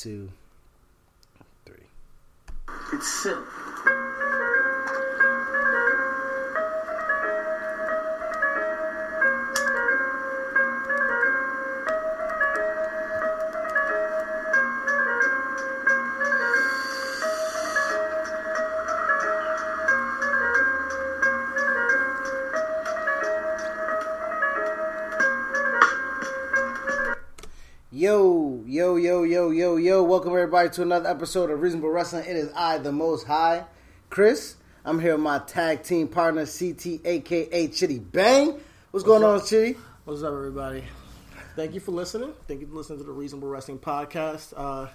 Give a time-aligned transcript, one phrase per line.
[0.00, 0.30] two,
[1.66, 1.84] three.
[2.94, 3.69] It's simple.
[28.00, 30.02] Yo, yo, yo, yo, yo, yo.
[30.02, 32.24] Welcome everybody to another episode of Reasonable Wrestling.
[32.24, 33.66] It is I, the most high,
[34.08, 34.56] Chris.
[34.86, 38.58] I'm here with my tag team partner, CT, aka Chitty Bang.
[38.90, 39.76] What's, going on, Chitty?
[40.06, 40.82] What's up, everybody?
[41.56, 42.32] Thank you for listening.
[42.48, 44.54] Thank you for listening to the Reasonable Wrestling Podcast.
[44.56, 44.88] Uh,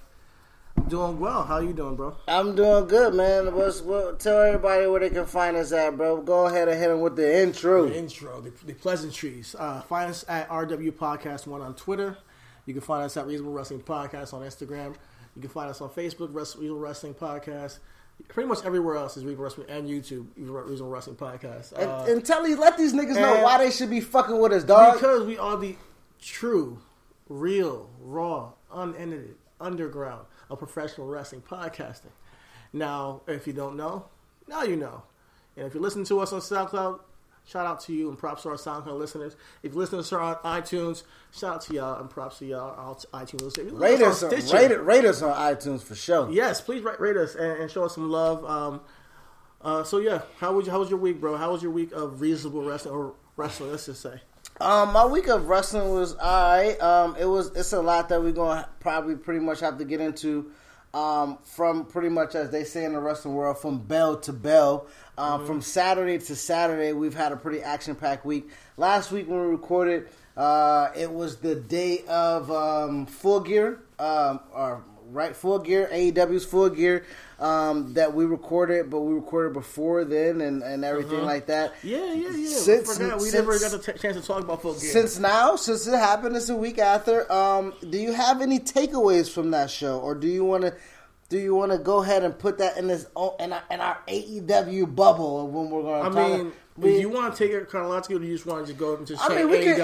[0.75, 1.43] I'm doing well.
[1.43, 2.15] How you doing, bro?
[2.27, 3.53] I'm doing good, man.
[3.53, 6.23] What's, what, tell everybody where they can find us at, bro.
[6.23, 7.87] Go ahead and hit them with the intro.
[7.87, 9.55] The intro, the, the pleasantries.
[9.59, 12.17] Uh, find us at RW Podcast One on Twitter.
[12.65, 14.95] You can find us at Reasonable Wrestling Podcast on Instagram.
[15.35, 17.79] You can find us on Facebook, Reasonable Wrestling Podcast.
[18.29, 21.73] Pretty much everywhere else is Reasonable Wrestling and YouTube, Reasonable Wrestling Podcast.
[21.73, 24.53] And, Uh, and tell these, let these niggas know why they should be fucking with
[24.53, 24.93] us, dog.
[24.95, 25.75] because we are the
[26.21, 26.79] true,
[27.27, 32.11] real, raw, unedited underground of professional wrestling podcasting.
[32.73, 34.05] Now, if you don't know,
[34.47, 35.03] now you know.
[35.57, 36.99] And if you listen to us on SoundCloud,
[37.45, 39.35] shout out to you and props to our SoundCloud listeners.
[39.63, 42.75] If you listen to us on iTunes, shout out to y'all and props to y'all
[42.77, 43.71] all iTunes listeners.
[43.73, 46.29] Rate us, on rate, it- rate us on iTunes for sure.
[46.31, 48.43] Yes, please rate, rate us and, and show us some love.
[48.45, 48.81] Um,
[49.61, 51.37] uh, so yeah, how was how was your week, bro?
[51.37, 53.71] How was your week of reasonable wrestling or wrestling?
[53.71, 54.21] Let's just say.
[54.61, 56.79] Um, my week of wrestling was alright.
[56.81, 59.99] Um, it was it's a lot that we're gonna probably pretty much have to get
[60.01, 60.51] into.
[60.95, 64.87] Um, from pretty much as they say in the wrestling world, from bell to bell.
[65.17, 68.49] Um, From Saturday to Saturday, we've had a pretty action packed week.
[68.77, 70.07] Last week when we recorded,
[70.37, 76.45] uh, it was the day of um, Full Gear, um, or right Full Gear, AEW's
[76.45, 77.05] Full Gear
[77.39, 81.73] um, that we recorded, but we recorded before then and, and everything like that.
[81.83, 82.57] Yeah, yeah, yeah.
[82.57, 84.91] Since- we since- never got the chance to talk about full gear.
[84.91, 87.31] Since now, since it happened, it's a week after.
[87.31, 90.73] Um, do you have any takeaways from that show, or do you want to?
[91.27, 93.81] Do you want to go ahead and put that in this oh, in our, in
[93.81, 96.37] our AEW bubble when we're going I to?
[96.43, 98.77] mean, we, you want to take it chronologically, or do you just want to just
[98.79, 99.77] go and just I mean, we can-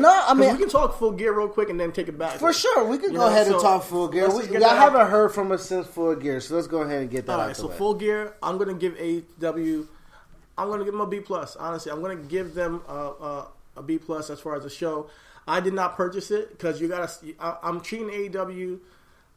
[0.00, 2.38] no, I mean- we can talk full gear real quick and then take it back.
[2.38, 4.28] for sure, we can You go know, ahead and talk full gear.
[4.28, 4.76] We, y'all that out.
[4.78, 7.40] haven't heard from us since full gear, so let's go ahead and get that All
[7.40, 7.76] out right, the so way.
[7.76, 8.34] full gear.
[8.42, 9.86] I'm gonna give AEW.
[10.56, 11.54] I'm gonna give them a B plus.
[11.56, 15.08] Honestly, I'm gonna give them a, a, a B plus as far as the show.
[15.46, 17.12] I did not purchase it because you gotta.
[17.38, 18.78] I, I'm treating AEW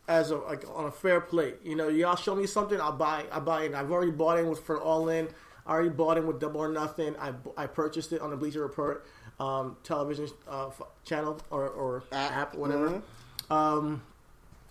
[0.08, 1.58] as a like on a fair plate.
[1.64, 3.26] You know, y'all show me something, I'll buy.
[3.32, 3.74] I buy it.
[3.76, 5.28] I've already bought in with for All In.
[5.66, 7.16] I already bought in with Double or Nothing.
[7.20, 9.06] I, I purchased it on the Bleacher Report
[9.40, 13.02] um, television uh, f- channel or, or app, whatever.
[13.50, 14.02] Um,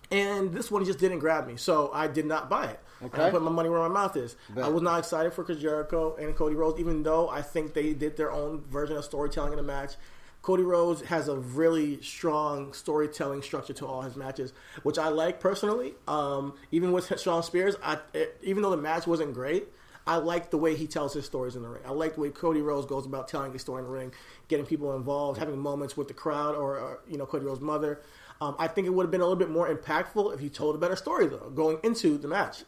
[0.09, 2.79] and this one just didn't grab me, so I did not buy it.
[3.01, 4.35] And I put my money where my mouth is.
[4.49, 4.63] Bet.
[4.63, 7.93] I was not excited for Chris Jericho and Cody Rhodes, even though I think they
[7.93, 9.93] did their own version of storytelling in the match.
[10.41, 14.53] Cody Rhodes has a really strong storytelling structure to all his matches,
[14.83, 15.93] which I like personally.
[16.07, 19.67] Um, even with Shawn Spears, I, it, even though the match wasn't great,
[20.05, 21.83] I like the way he tells his stories in the ring.
[21.85, 24.13] I like the way Cody Rhodes goes about telling his story in the ring,
[24.47, 28.01] getting people involved, having moments with the crowd or, or you know Cody Rhodes' mother.
[28.41, 30.73] Um, I think it would have been a little bit more impactful if he told
[30.75, 32.63] a better story though, going into the match.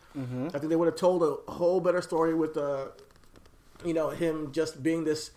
[0.56, 2.90] I think they would have told a whole better story with uh,
[3.84, 5.32] you know him just being this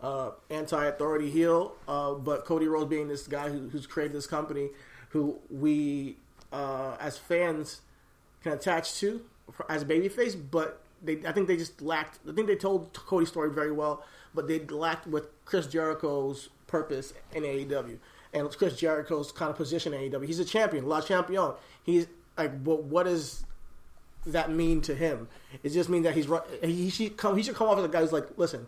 [0.00, 4.70] uh, anti-authority heel, uh, but Cody Rhodes being this guy who, who's created this company,
[5.10, 6.16] who we
[6.52, 7.82] uh, as fans
[8.42, 9.22] can attach to
[9.68, 12.18] as a babyface, but they I think they just lacked.
[12.28, 14.04] I think they told Cody's story very well,
[14.34, 17.98] but they lacked with Chris Jericho's purpose in AEW
[18.34, 20.26] and Chris Jericho's kind of position in AEW.
[20.26, 21.52] He's a champion, Le Champion.
[21.84, 23.44] He's like, but what does
[24.26, 25.28] that mean to him?
[25.62, 26.28] It just means that he's
[26.62, 27.36] he should come.
[27.36, 28.66] He should come off as a guy who's like, listen,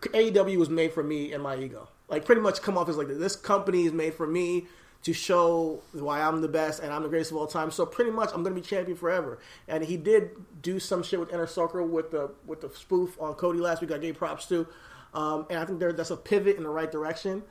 [0.00, 1.88] AEW was made for me and my ego.
[2.08, 4.66] Like pretty much come off as like this company is made for me
[5.02, 7.70] to show why I'm the best and I'm the greatest of all time.
[7.70, 9.38] So pretty much I'm gonna be champion forever.
[9.68, 10.30] And he did
[10.62, 13.90] do some shit with Inner Circle with the with the spoof on Cody last week.
[13.90, 14.66] I gave props to,
[15.14, 17.42] um, and I think there that's a pivot in the right direction.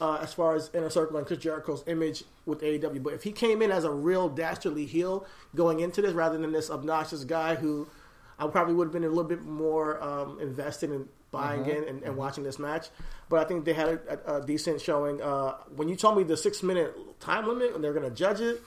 [0.00, 3.32] Uh, as far as Inner Circle and Chris Jericho's image with AEW, but if he
[3.32, 7.56] came in as a real dastardly heel going into this, rather than this obnoxious guy
[7.56, 7.88] who
[8.38, 11.70] I probably would have been a little bit more um, invested in buying uh-huh.
[11.70, 12.12] in and, and uh-huh.
[12.12, 12.88] watching this match.
[13.28, 15.20] But I think they had a, a, a decent showing.
[15.20, 18.40] Uh, when you told me the six minute time limit and they're going to judge
[18.40, 18.62] it,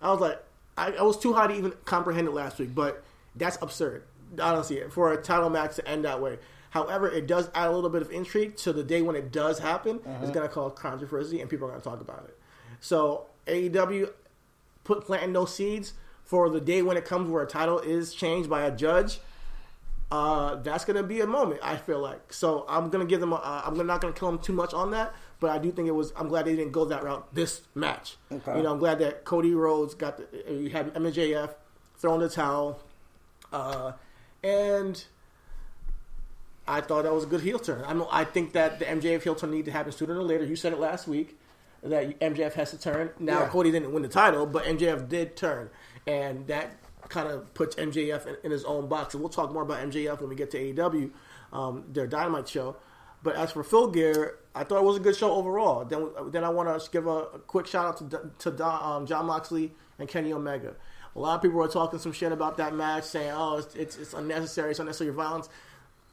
[0.00, 0.42] I was like,
[0.76, 2.74] I, I was too high to even comprehend it last week.
[2.74, 3.02] But
[3.34, 4.04] that's absurd,
[4.40, 6.38] honestly, for a title match to end that way.
[6.70, 9.60] However, it does add a little bit of intrigue to the day when it does
[9.60, 9.96] happen.
[9.96, 10.26] It's uh-huh.
[10.30, 12.36] going to cause controversy and people are going to talk about it.
[12.80, 14.10] So AEW,
[14.82, 15.92] put planting those seeds
[16.24, 19.20] for the day when it comes where a title is changed by a judge.
[20.14, 21.58] Uh, that's gonna be a moment.
[21.60, 22.64] I feel like so.
[22.68, 23.32] I'm gonna give them.
[23.32, 25.88] A, uh, I'm not gonna kill them too much on that, but I do think
[25.88, 26.12] it was.
[26.16, 28.16] I'm glad they didn't go that route this match.
[28.30, 28.56] Okay.
[28.56, 30.52] You know, I'm glad that Cody Rhodes got the.
[30.52, 31.54] You had MJF
[31.96, 32.78] throwing the towel,
[33.52, 33.90] uh,
[34.44, 35.04] and
[36.68, 37.82] I thought that was a good heel turn.
[37.84, 40.44] I I think that the MJF heel turn need to happen sooner or later.
[40.44, 41.36] You said it last week
[41.82, 43.10] that MJF has to turn.
[43.18, 43.48] Now Yeah.
[43.48, 45.70] Cody didn't win the title, but MJF did turn,
[46.06, 46.70] and that
[47.08, 49.14] kind of puts MJF in, in his own box.
[49.14, 51.10] And we'll talk more about MJF when we get to AEW,
[51.52, 52.76] um, their Dynamite show.
[53.22, 55.84] But as for Full Gear, I thought it was a good show overall.
[55.84, 59.26] Then, then I want to give a, a quick shout out to to um, Jon
[59.26, 60.74] Moxley and Kenny Omega.
[61.16, 63.96] A lot of people were talking some shit about that match, saying, "Oh, it's it's,
[63.96, 65.48] it's unnecessary, it's unnecessary violence."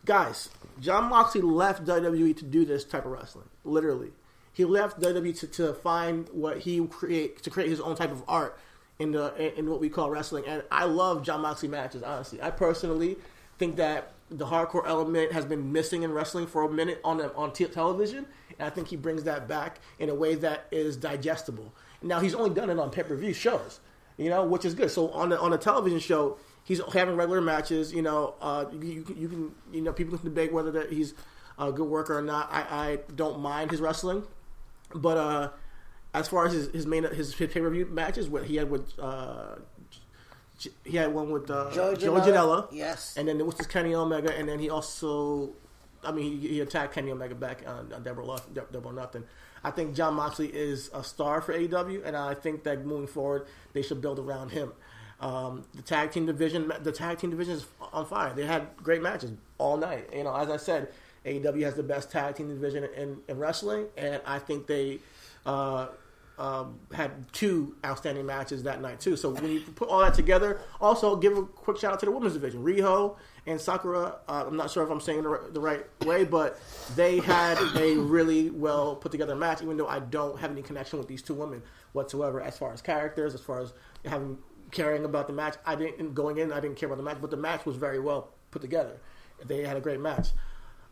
[0.05, 0.49] Guys,
[0.79, 3.49] Jon Moxley left WWE to do this type of wrestling.
[3.65, 4.11] Literally,
[4.53, 8.23] he left WWE to, to find what he create to create his own type of
[8.27, 8.57] art
[9.01, 10.45] in the in, what we call wrestling.
[10.45, 12.03] And I love Jon Moxley matches.
[12.03, 13.17] Honestly, I personally
[13.57, 17.33] think that the hardcore element has been missing in wrestling for a minute on the,
[17.33, 18.25] on t- television,
[18.57, 21.73] and I think he brings that back in a way that is digestible.
[22.01, 23.79] Now he's only done it on pay per view shows,
[24.17, 24.91] you know, which is good.
[24.91, 27.91] So on the on a television show, he's having regular matches.
[27.91, 31.15] You know, uh, you, you can you know people can debate whether that he's
[31.57, 32.49] a good worker or not.
[32.51, 34.23] I, I don't mind his wrestling,
[34.93, 35.49] but uh,
[36.13, 38.97] as far as his, his main his pay per view matches, what he had with
[38.99, 39.55] uh,
[40.83, 42.67] he had one with uh, Joey Joe Janela.
[42.71, 43.15] Yes.
[43.17, 45.51] and then there was this Kenny Omega, and then he also,
[46.03, 48.37] I mean, he, he attacked Kenny Omega back on, on Lo-
[48.71, 49.23] Double Nothing.
[49.63, 53.45] I think Jon Moxley is a star for AEW, and I think that moving forward,
[53.73, 54.71] they should build around him.
[55.19, 58.33] Um, the tag team division, the tag team division is on fire.
[58.33, 60.09] They had great matches all night.
[60.13, 60.89] You know, as I said,
[61.25, 64.99] AEW has the best tag team division in, in wrestling, and I think they
[65.45, 65.87] uh,
[66.41, 69.15] um, had two outstanding matches that night too.
[69.15, 72.11] So when you put all that together, also give a quick shout out to the
[72.11, 73.15] women's division, Riho
[73.45, 74.15] and Sakura.
[74.27, 76.59] Uh, I'm not sure if I'm saying the right, the right way, but
[76.95, 79.61] they had a really well put together match.
[79.61, 81.61] Even though I don't have any connection with these two women
[81.93, 83.73] whatsoever, as far as characters, as far as
[84.03, 84.39] having
[84.71, 86.51] caring about the match, I didn't going in.
[86.51, 88.97] I didn't care about the match, but the match was very well put together.
[89.45, 90.29] They had a great match.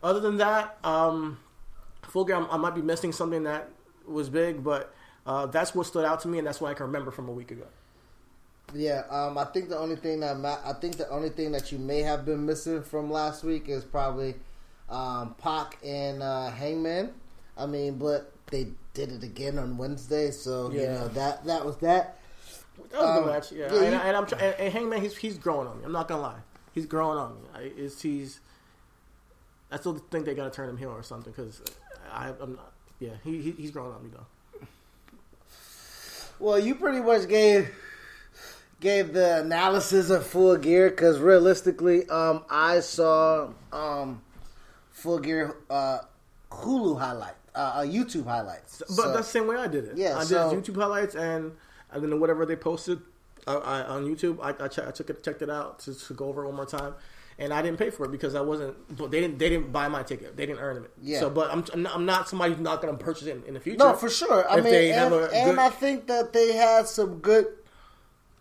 [0.00, 1.40] Other than that, um,
[2.02, 3.68] full gear, I might be missing something that
[4.06, 4.94] was big, but
[5.30, 7.32] uh, that's what stood out to me, and that's what I can remember from a
[7.32, 7.66] week ago.
[8.74, 11.70] Yeah, um, I think the only thing that ma- I think the only thing that
[11.72, 14.34] you may have been missing from last week is probably
[14.88, 17.12] um, Pac and uh, Hangman.
[17.56, 21.76] I mean, but they did it again on Wednesday, so you know that that was
[21.78, 22.16] that.
[22.90, 23.58] That was a Um, good match, yeah.
[23.74, 25.84] yeah, and, you- and I'm try- and, and Hangman, he's he's growing on me.
[25.84, 26.40] I'm not gonna lie,
[26.72, 27.40] he's growing on me.
[27.54, 28.40] I, it's, he's.
[29.72, 31.60] I still think they gotta turn him heel or something because
[32.12, 32.72] I'm not.
[33.00, 34.26] Yeah, he, he he's growing on me though.
[36.40, 37.70] Well, you pretty much gave
[38.80, 44.22] gave the analysis of Full Gear because realistically, um, I saw um,
[44.90, 45.98] Full Gear uh,
[46.50, 48.78] Hulu highlight, uh, uh, YouTube highlights.
[48.78, 49.96] But So- that's the same way I did it.
[49.98, 51.52] Yeah, I so- did YouTube highlights and
[51.92, 53.00] and then whatever they posted
[53.46, 56.14] uh, I, on YouTube, I, I, che- I took it, checked it out to, to
[56.14, 56.94] go over it one more time,
[57.40, 58.76] and I didn't pay for it because I wasn't.
[58.96, 59.38] But they didn't.
[59.38, 60.36] They didn't buy my ticket.
[60.36, 60.90] They didn't earn it.
[61.02, 61.20] Yeah.
[61.20, 63.42] So, but I'm I'm not, I'm not somebody who's not going to purchase it in,
[63.44, 63.78] in the future.
[63.78, 64.48] No, for sure.
[64.48, 67.46] I mean, and, and good- I think that they had some good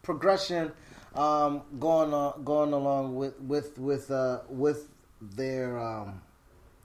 [0.04, 0.72] progression
[1.16, 4.90] um, going on, going along with with with uh, with
[5.22, 6.22] their um,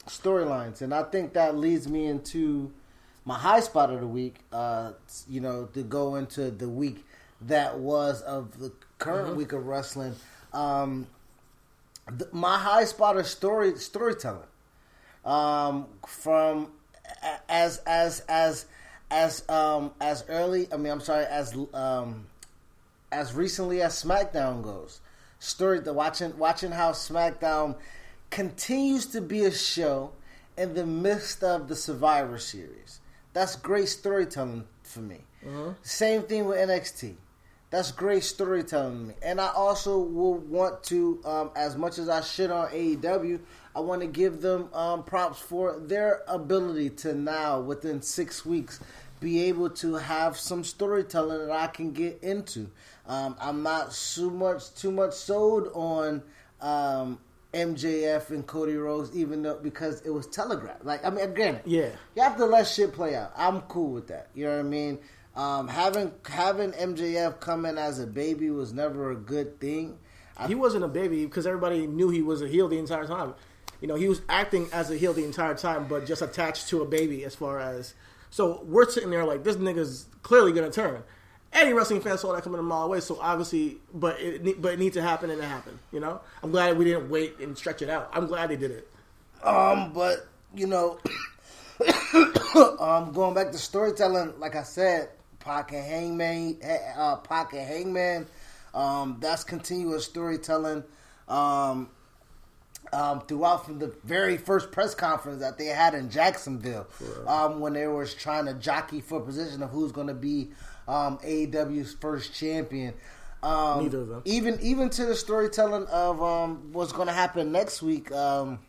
[0.07, 2.73] storylines, and I think that leads me into
[3.25, 4.37] my high spot of the week.
[4.53, 4.93] Uh,
[5.29, 7.05] you know, to go into the week
[7.43, 9.39] that was of the current Mm-hmm.
[9.39, 10.15] week of wrestling.
[10.53, 11.07] Um,
[12.33, 14.43] my high spot is story storytelling
[15.25, 16.69] um, from
[17.49, 18.67] as as as
[19.11, 22.27] as um as early I mean I'm sorry as um
[23.13, 25.01] as recently as SmackDown goes.
[25.39, 27.77] Story the watching watching how SmackDown
[28.31, 30.13] continues to be a show
[30.57, 33.01] in the midst of the Survivor Series.
[33.33, 35.21] That's great storytelling for me.
[35.83, 37.15] Same thing with NXT.
[37.75, 39.15] That's great storytelling to me.
[39.21, 43.41] And I also will want to, um, as much as I shit on AEW,
[43.75, 48.79] I want to give them um, props for their ability to now, within six weeks,
[49.19, 52.71] be able to have some storytelling that I can get into.
[53.09, 56.23] Um, I'm not too much too much sold on
[56.61, 57.19] um,
[57.55, 60.85] MJF and Cody Rhodes, even though because it was telegraphed.
[60.85, 61.91] Like I mean, granted, Yeah.
[62.15, 63.33] you have to let shit play out.
[63.37, 64.29] I'm cool with that.
[64.33, 65.01] You know what I mean?
[65.37, 69.99] Um, having having MJF come in as a baby was never a good thing.
[70.37, 73.35] I, he wasn't a baby because everybody knew he was a heel the entire time.
[73.81, 76.83] You know, he was acting as a heel the entire time, but just attached to
[76.83, 77.95] a baby as far as.
[78.31, 81.03] So we're sitting there like, this nigga's clearly to turn.
[81.53, 83.01] any wrestling fan saw that coming a mile away.
[83.01, 85.79] So obviously, but it but it needs to happen, and it happened.
[85.93, 88.11] You know, I'm glad we didn't wait and stretch it out.
[88.13, 88.89] I'm glad they did it.
[89.43, 90.99] Um, but you know,
[92.81, 95.11] um, going back to storytelling, like I said,
[95.45, 96.59] Pocket Hangman,
[96.97, 98.27] uh, Pocket Hangman,
[98.73, 100.85] um, that's continuous storytelling.
[101.29, 101.91] Um,
[102.93, 106.87] um, throughout from the very first press conference that they had in Jacksonville,
[107.27, 110.51] um, when they was trying to jockey for position of who's going to be
[110.87, 112.95] um, AEW's first champion.
[113.43, 114.23] Um, Neither of them.
[114.25, 118.61] Even even to the storytelling of um, what's going to happen next week um,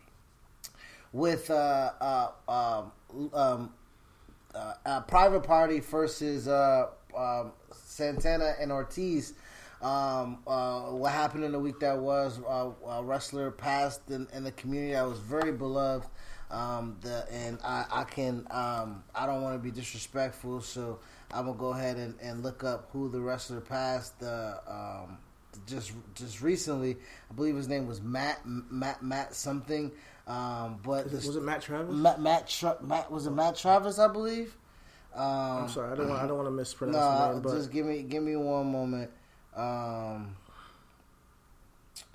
[1.12, 1.92] with uh,
[2.48, 2.82] uh,
[3.32, 3.72] um,
[4.56, 9.34] uh, uh, Private Party versus uh, um, Santana and Ortiz.
[9.82, 14.42] Um, uh, what happened in the week that was uh, a wrestler passed in, in
[14.42, 16.08] the community that was very beloved.
[16.50, 21.00] Um, the and I, I can um, I don't want to be disrespectful, so
[21.32, 24.22] I'm gonna go ahead and, and look up who the wrestler passed.
[24.22, 25.18] Uh, um,
[25.66, 26.96] just just recently,
[27.30, 29.90] I believe his name was Matt Matt Matt something.
[30.26, 31.94] Um, but Was it, was it Matt Travis?
[31.94, 34.56] Matt Matt, Tra- Matt was it Matt Travis, I believe.
[35.14, 37.54] Um, I'm sorry, I don't want I don't want to mispronounce no, the name, but
[37.56, 39.10] just give me give me one moment.
[39.54, 40.36] Um,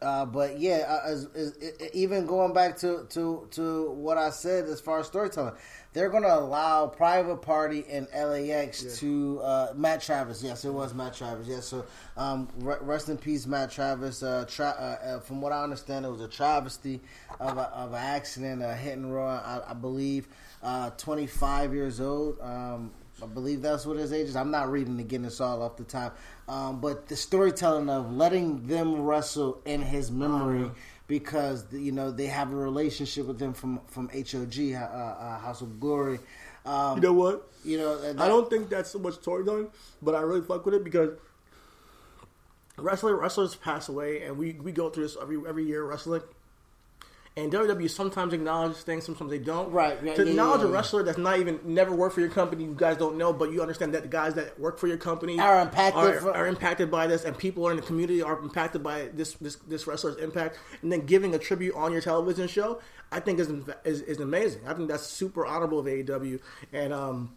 [0.01, 1.55] uh, but yeah, uh, as, as,
[1.93, 5.53] even going back to, to, to what I said as far as storytelling,
[5.93, 8.91] they're going to allow Private Party and LAX Yeah.
[8.95, 10.41] to uh, Matt Travis.
[10.41, 11.47] Yes, it was Matt Travis.
[11.47, 11.85] Yes, so
[12.17, 14.23] um, re- rest in peace, Matt Travis.
[14.23, 17.01] Uh, tra- uh, uh, from what I understand, it was a travesty
[17.39, 19.39] of a, of an accident, a hit and run.
[19.43, 20.27] I, I believe
[20.63, 22.39] uh, 25 years old.
[22.41, 24.35] Um, I believe that's what his age is.
[24.35, 26.17] I'm not reading again this all off the top.
[26.47, 30.71] Um, but the storytelling of letting them wrestle in his memory
[31.07, 35.61] because you know they have a relationship with him from from HOG uh, uh, House
[35.61, 36.19] of Glory.
[36.65, 37.47] Um, you know what?
[37.63, 39.67] you know, that- I don't think that's so much storytelling,
[40.01, 41.09] but I really fuck with it because
[42.77, 46.21] wrestler wrestlers pass away, and we, we go through this every every year wrestling.
[47.37, 49.71] And WWE sometimes acknowledges things, sometimes they don't.
[49.71, 52.29] Right, yeah, to yeah, acknowledge yeah, a wrestler that's not even never worked for your
[52.29, 54.97] company, you guys don't know, but you understand that the guys that work for your
[54.97, 58.37] company Are impacted are, from- are impacted by this, and people in the community are
[58.39, 60.59] impacted by this this this wrestler's impact.
[60.81, 62.81] And then giving a tribute on your television show,
[63.13, 63.49] I think is
[63.85, 64.67] is, is amazing.
[64.67, 66.37] I think that's super honorable of AEW,
[66.73, 67.33] and um,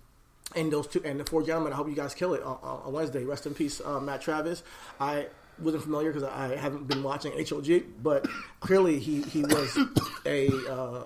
[0.57, 1.73] and those two and the four gentlemen.
[1.73, 3.23] I hope you guys kill it on, on Wednesday.
[3.25, 4.65] Rest in peace, uh, Matt Travis.
[4.99, 5.27] I
[5.59, 8.27] wasn't familiar because I haven't been watching HOG, but
[8.61, 9.79] clearly he he was
[10.27, 10.51] a.
[10.71, 11.05] Uh,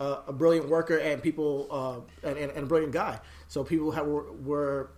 [0.00, 3.18] uh, a brilliant worker and people uh, and, and, and a brilliant guy.
[3.48, 4.90] So people have, were, were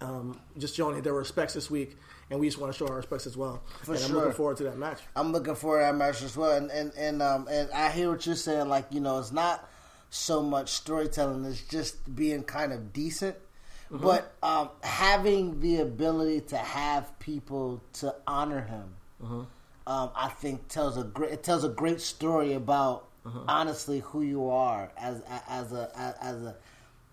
[0.00, 1.96] um, just showing their respects this week,
[2.30, 3.62] and we just want to show our respects as well.
[3.82, 4.16] For and I'm sure.
[4.16, 4.98] looking forward to that match.
[5.14, 8.10] I'm looking forward to that match as well, and and and um and I hear
[8.10, 8.68] what you're saying.
[8.68, 9.68] Like you know, it's not
[10.10, 13.36] so much storytelling; it's just being kind of decent.
[13.92, 14.04] Mm-hmm.
[14.04, 19.40] But um, having the ability to have people to honor him, Mm-hmm.
[19.86, 23.50] um, I think tells a great it tells a great story about Mm-hmm.
[23.50, 25.90] honestly who you are as as a
[26.22, 26.56] as a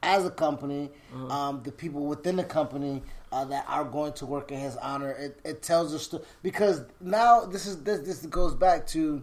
[0.03, 1.31] as a company, Mm-hmm.
[1.31, 3.01] um, the people within the company
[3.33, 5.11] uh, that are going to work in his honor.
[5.11, 9.21] It, it tells a story because now this is this this goes back to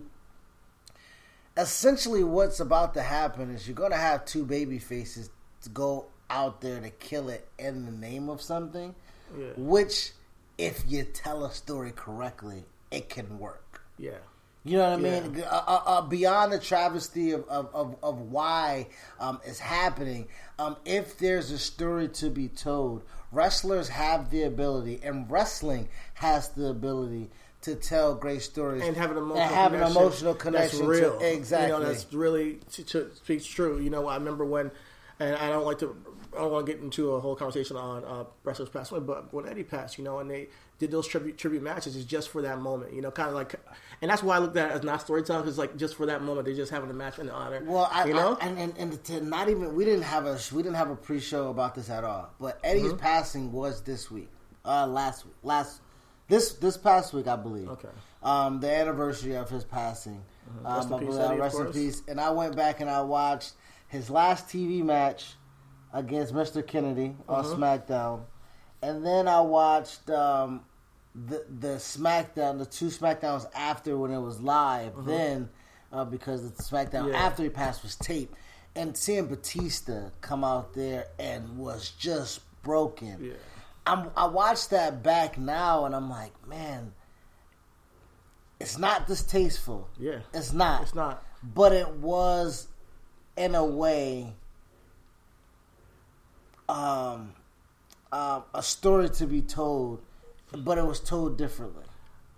[1.56, 5.30] essentially what's about to happen is you're going to have two baby faces
[5.62, 8.94] to go out there to kill it in the name of something,
[9.38, 9.46] Yeah.
[9.56, 10.12] which
[10.58, 13.82] if you tell a story correctly, it can work.
[13.98, 14.18] Yeah.
[14.64, 15.20] You know what I Yeah.
[15.20, 15.42] mean?
[15.42, 18.88] Uh, uh, uh, beyond the travesty of, of, of, of why
[19.20, 20.26] um, it's happening,
[20.58, 26.48] um, if there's a story to be told, wrestlers have the ability, and wrestling has
[26.50, 27.30] the ability
[27.62, 30.78] to tell great stories and have an emotional and have an connection emotional connection.
[30.80, 31.18] That's real.
[31.18, 31.68] To, exactly.
[31.68, 33.80] You know, that's really to, to speaks true.
[33.80, 34.70] You know, I remember when,
[35.18, 35.96] and I don't like to,
[36.36, 39.32] I don't want to get into a whole conversation on uh, wrestlers passed away, but
[39.32, 40.48] when Eddie passed, you know, and they
[40.78, 42.92] did those tribute tribute matches, it's just for that moment.
[42.92, 43.54] You know, kind of like,
[44.02, 46.22] and that's why I looked at it as not storytelling because like just for that
[46.22, 47.62] moment, they're just having a match in honor.
[47.64, 50.38] Well, I, you know, I, and, and and to not even we didn't have a
[50.52, 52.30] we didn't have a pre-show about this at all.
[52.40, 52.96] But Eddie's Mm-hmm.
[52.98, 54.30] passing was this week,
[54.64, 55.80] uh, last week, last
[56.28, 57.68] this this past week, I believe.
[57.68, 57.88] Okay.
[58.22, 60.22] Um, the anniversary of his passing.
[60.62, 62.02] Rest Um, in peace, believe- Eddie, rest in peace.
[62.08, 63.52] And I went back and I watched
[63.88, 65.34] his last TV match
[65.94, 66.66] against Mr.
[66.66, 67.54] Kennedy on Uh-huh.
[67.56, 68.20] SmackDown,
[68.82, 70.60] and then I watched um,
[71.14, 74.92] the the SmackDown, the two SmackDowns after when it was live.
[75.06, 75.48] Then
[75.92, 77.10] uh, because the SmackDown.
[77.12, 77.16] Yeah.
[77.18, 78.34] after he passed was taped,
[78.76, 83.18] and seeing Batista come out there and was just broken.
[83.22, 83.32] Yeah.
[83.86, 86.94] I'm, I watched that back now, and I'm like, man,
[88.58, 89.88] it's not distasteful.
[89.98, 90.82] yeah, It's not.
[90.82, 91.22] it's not.
[91.42, 92.68] But it was,
[93.36, 94.32] in a way,
[96.68, 97.32] um,
[98.12, 100.02] um, a story to be told,
[100.56, 101.84] but it was told differently.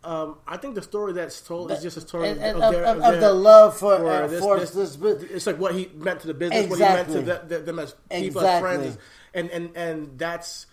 [0.05, 2.73] Um, I think the story that's told is just a story And- and of, of,
[2.73, 5.23] their, of- of their- the love for, for uh, this- for this- this, bit.
[5.31, 7.49] It's like what he meant to the business, what he meant to Exactly.
[7.49, 8.47] the, the, them as people, Exactly.
[8.47, 8.99] as friends,
[9.35, 10.67] and and and that's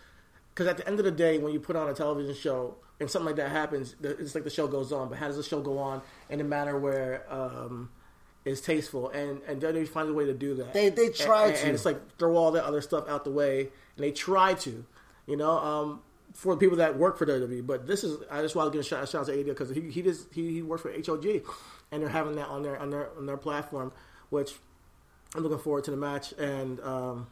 [0.53, 3.10] because at the end of the day, when you put on a television show and
[3.10, 5.10] something like that happens, it's like the show goes on.
[5.10, 7.89] But how does the show go on in a manner where um,
[8.46, 10.74] is tasteful and and WWE finds a way to do that.
[10.74, 11.62] They- they try and, to.
[11.66, 14.86] and it's like throw all that other stuff out the way, and they try to,
[15.28, 15.52] you know.
[15.52, 16.02] Um,
[16.34, 18.84] for the people that work for WWE, but this is I just want to give
[18.84, 20.92] a shout, a shout out to AD because he he just he, he works for
[20.92, 21.44] HOG,
[21.92, 23.92] and they're having that on their on their on their platform,
[24.32, 24.54] which
[25.36, 27.28] I'm looking forward to the match, and um,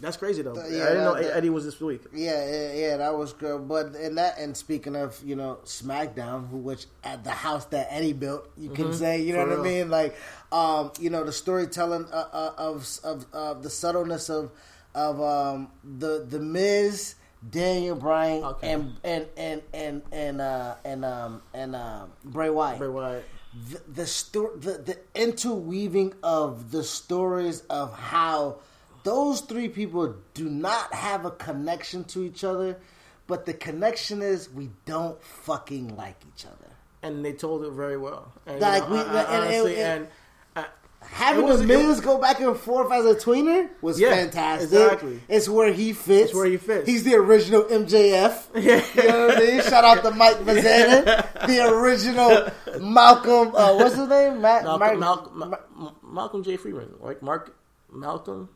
[0.00, 0.54] that's crazy though.
[0.54, 2.02] yeah, I didn't know that- Eddie was this week.
[2.12, 3.68] Yeah, yeah, yeah, that was good.
[3.68, 7.86] But in that, and speaking of, you know, SmackDown, who which at the house that
[7.90, 9.50] Eddie built, you can say, you know Mm-hmm.
[9.52, 9.90] For what I mean?
[9.90, 10.16] Like,
[10.50, 14.50] um, you know, the storytelling uh, uh, of of uh, the subtleness of
[14.94, 17.14] of um, the the Miz,
[17.48, 18.72] Daniel Bryan, Okay.
[18.72, 23.24] and and and and and uh, and um, and um, Bray Wyatt Bray Wyatt.
[23.70, 28.58] the the, sto- the the interweaving of the stories of how
[29.04, 32.78] those three people do not have a connection to each other,
[33.26, 36.56] but the connection is we don't fucking like each other.
[37.04, 38.32] and they told it very well.
[38.46, 40.08] And, Like, you know, we- I- I- and- honestly, and- and,
[40.54, 40.66] I-
[41.00, 44.70] Having was- the Miz go back and forth as a tweener was Yeah, fantastic.
[44.70, 45.20] exactly.
[45.28, 46.26] It's where he fits.
[46.26, 46.88] It's where he fits.
[46.88, 48.46] He's the original MJF.
[48.54, 49.62] You know what I mean?
[49.62, 51.04] Shout out to Mike Mizanin,
[51.48, 52.48] the original
[52.80, 53.48] Malcolm.
[53.56, 54.40] Uh, what's his name?
[54.40, 56.56] Matt, Malcolm, Mark- Malcolm, Ma- Malcolm J.
[56.56, 57.52] Freeman, like Mark
[57.92, 58.48] Malcolm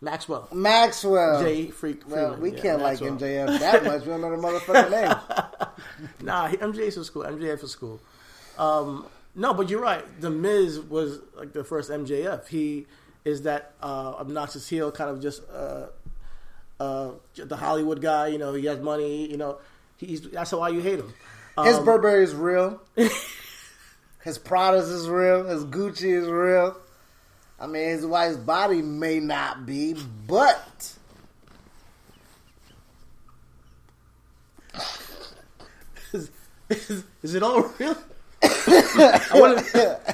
[0.00, 1.42] Maxwell Maxwell.
[1.42, 1.66] J.
[1.70, 2.02] Freak.
[2.08, 2.40] Well, Freeman.
[2.40, 3.10] we yeah, can't Maxwell.
[3.12, 4.00] like MJF that much.
[4.02, 5.16] We don't know the motherfucking name.
[6.22, 7.22] Nah, MJF was cool.
[7.22, 8.00] MJF was cool.
[8.58, 10.04] Um, no, but you're right.
[10.20, 12.46] The Miz was like the first MJF.
[12.48, 12.86] He
[13.24, 15.86] is that uh, obnoxious heel, kind of just uh,
[16.78, 18.28] uh, the Hollywood guy.
[18.28, 19.30] You know, he has money.
[19.30, 19.58] You know,
[19.96, 21.12] he's that's why you hate him.
[21.64, 22.80] His Um, Burberry is real.
[22.96, 25.44] his Pradas is real.
[25.44, 26.76] His Gucci is real.
[27.60, 29.94] I mean, his wife's body may not be,
[30.26, 30.94] but
[36.12, 36.30] is,
[36.70, 37.96] is, is it all real?
[38.42, 39.64] I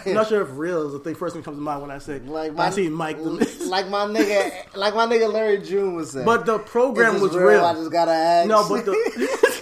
[0.04, 1.98] I'm not sure if real is the thing first thing comes to mind when I
[1.98, 3.18] say like I see Mike.
[3.18, 6.24] The like my nigga, like my nigga Larry June was saying.
[6.24, 7.64] but the program was this real.
[7.64, 8.48] I just gotta ask.
[8.48, 8.92] No, but the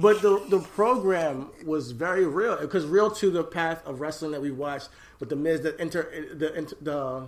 [0.00, 4.42] but the the program was very real because real to the path of wrestling that
[4.42, 4.88] we watched
[5.20, 7.26] with the Miz, the inter the inter, the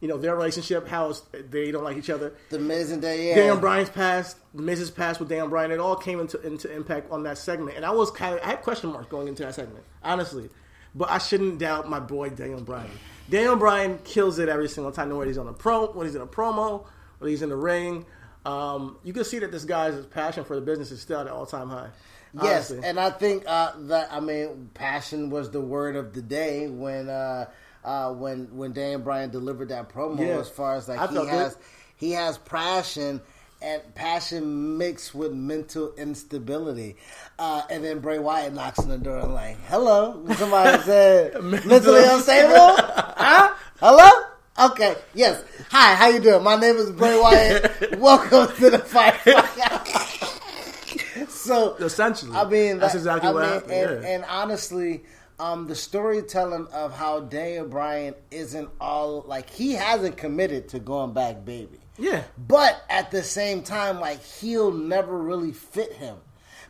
[0.00, 1.14] you know their relationship, how
[1.50, 2.32] they don't like each other.
[2.48, 3.34] the Miz and yeah.
[3.34, 7.22] Daniel Bryan's past, Miz's past with Daniel Bryan, it all came into into impact on
[7.24, 9.84] that segment, and I was kind of I had question marks going into that segment,
[10.02, 10.48] honestly.
[10.92, 12.90] But I shouldn't doubt my boy Daniel Bryan.
[13.28, 15.08] Daniel Bryan kills it every single time.
[15.10, 16.84] Whether he's on a pro, when he's in a promo,
[17.18, 18.06] when he's in the ring,
[18.44, 21.32] um, you can see that this guy's passion for the business is still at an
[21.32, 21.90] all time high.
[22.34, 22.88] Yes, honestly.
[22.88, 27.08] and I think uh, that I mean, passion was the word of the day when
[27.08, 27.46] uh,
[27.84, 30.20] uh, when when Dan Bryan delivered that promo.
[30.20, 30.38] Yeah.
[30.38, 31.64] As far as I like he has good.
[31.96, 33.20] he has passion
[33.62, 36.96] and passion mixed with mental instability,
[37.38, 42.04] uh, and then Bray Wyatt knocks on the door and like, "Hello," somebody said, "Mentally
[42.04, 43.54] unstable." huh?
[43.80, 44.29] Hello.
[44.58, 44.96] Okay.
[45.14, 45.42] Yes.
[45.70, 45.94] Hi.
[45.94, 46.42] How you doing?
[46.42, 47.90] My name is Bray Wyatt.
[47.98, 49.14] Welcome to the fight.
[51.30, 53.72] so essentially, I mean, that's that- exactly I what mean, happened.
[53.72, 54.08] And, yeah.
[54.10, 55.04] and honestly,
[55.38, 61.12] um, the storytelling of how Daniel Bryan isn't all like he hasn't committed to going
[61.14, 61.78] back, baby.
[61.98, 66.16] yeah, But at the same time, like he'll never really fit him.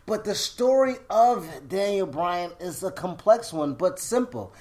[0.05, 4.53] But the story of Daniel Bryan is a complex one, but simple.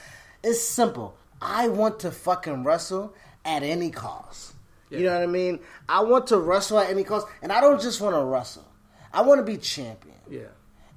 [0.43, 1.17] It's simple.
[1.41, 4.55] I want to fucking wrestle at any cost.
[4.91, 5.61] You know what I mean?
[5.89, 8.67] I want to wrestle at any cost, and I don't just want to wrestle.
[9.13, 10.17] I want to be champion.
[10.29, 10.49] yeah.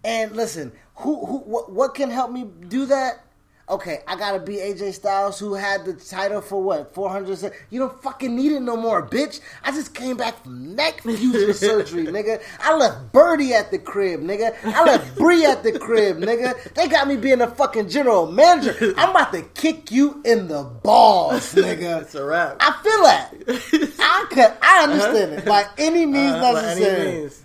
[0.03, 3.23] And listen, who who what, what can help me do that?
[3.69, 7.39] Okay, I gotta be AJ Styles, who had the title for what four hundred.
[7.69, 9.39] You don't fucking need it no more, bitch.
[9.63, 12.41] I just came back from neck fusion surgery, nigga.
[12.59, 14.53] I left Birdie at the crib, nigga.
[14.65, 16.73] I left Brie at the crib, nigga.
[16.73, 18.93] They got me being a fucking general manager.
[18.97, 22.01] I'm about to kick you in the balls, nigga.
[22.01, 22.57] It's a wrap.
[22.59, 23.93] I feel that.
[23.99, 24.53] I could.
[24.61, 27.11] I understand it by any means Uh, by any necessary.
[27.13, 27.43] means.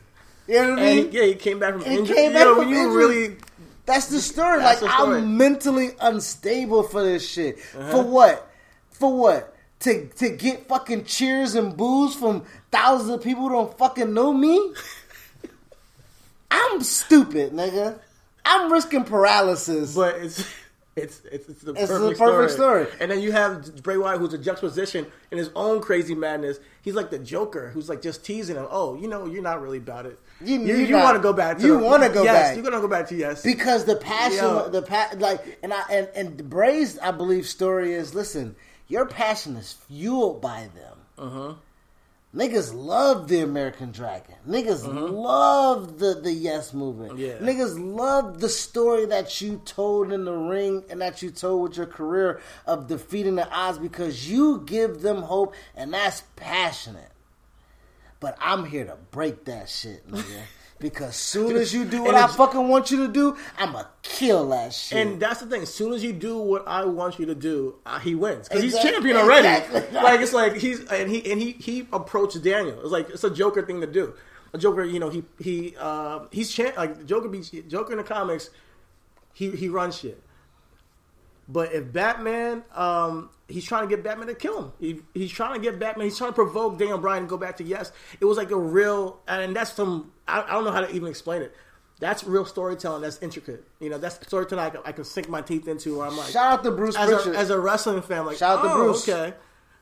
[0.49, 1.09] You know what I mean?
[1.13, 2.17] Yeah, he came back from And injury.
[2.17, 2.97] came back Yo, from you injury.
[2.97, 3.37] really
[3.89, 4.59] That's the story.
[4.61, 5.19] That's like the story.
[5.19, 7.59] I'm mentally unstable for this shit.
[7.77, 7.91] Uh-huh.
[7.91, 8.51] For what?
[8.91, 9.57] For what?
[9.81, 14.33] To to get fucking cheers and boos from thousands of people who don't fucking know
[14.33, 14.73] me?
[16.51, 17.99] I'm stupid, nigga.
[18.45, 19.95] I'm risking paralysis.
[19.95, 20.41] but it's
[20.97, 22.85] It's it's, it's the It's the perfect, perfect story.
[22.87, 22.99] story.
[23.01, 26.59] And then you have Bray Wyatt, who's a juxtaposition in his own crazy madness.
[26.83, 28.67] He's like the Joker, who's like just teasing him.
[28.71, 30.19] Oh, you know, you're not really about it.
[30.41, 31.59] You- you, you're you want to go back.
[31.59, 32.55] To you wanna go yes, back.
[32.57, 33.43] You're gonna go back to yes.
[33.43, 34.69] because the passion, Yo.
[34.69, 38.55] the pa- like, and I and and Bray's, I believe, story is listen.
[38.87, 40.97] Your passion is fueled by them.
[41.19, 41.55] Uh-huh.
[42.35, 44.35] Niggas love the American Dragon.
[44.47, 47.13] Niggas love the the Yes movement.
[47.13, 47.21] Uh-huh.
[47.23, 47.39] Yeah.
[47.39, 51.77] Niggas love the story that you told in the ring and that you told with
[51.79, 57.11] your career of defeating the odds because you give them hope and that's passionate.
[58.21, 60.25] But I'm here to break that shit, nigga.
[60.81, 64.73] Because soon as you do what I fucking want you to do, I'ma kill that
[64.73, 64.99] shit.
[64.99, 65.63] And that's the thing.
[65.63, 68.63] As soon as you do what I want you to do, uh, he wins because
[68.63, 69.49] he's champion already.
[69.49, 69.83] exactly.
[70.01, 72.81] Like it's like he's and he and he he approached Daniel.
[72.81, 74.15] It's like it's a Joker thing to do.
[74.53, 78.05] A Joker, you know, he he uh, he's champ like Joker be Joker in the
[78.05, 78.51] comics.
[79.35, 80.23] He he runs shit.
[81.49, 84.73] But if Batman, um, he's trying to get Batman to kill him.
[84.79, 86.05] He, he's trying to get Batman.
[86.05, 87.91] He's trying to provoke Daniel Bryan to go back to yes.
[88.21, 90.13] It was like a real, and that's some.
[90.27, 91.55] I, I don't know how to even explain it.
[92.01, 93.03] That's real storytelling.
[93.03, 93.65] That's intricate.
[93.81, 95.99] You know, that's storytelling I can, I can sink my teeth into.
[95.99, 98.59] Where I'm like, Shout out to Bruce as a, as a wrestling fan, like, Shout
[98.59, 99.09] out to oh, Bruce.
[99.09, 99.35] Okay,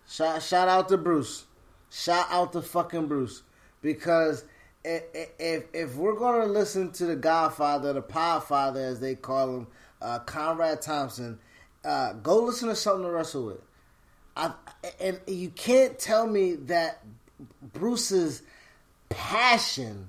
[0.09, 1.47] Shout, shout out to Bruce.
[1.91, 3.43] Shout out to fucking Bruce.
[3.83, 4.45] Because
[4.85, 9.67] if if we're gonna listen to the Godfather, the Podfather as they call him,
[10.01, 11.39] uh, Conrad Thompson,
[11.87, 13.61] uh, go listen to something to wrestle with.
[14.37, 14.53] I,
[15.01, 17.03] and you can't tell me that
[17.73, 18.43] Bruce's
[19.09, 20.09] passion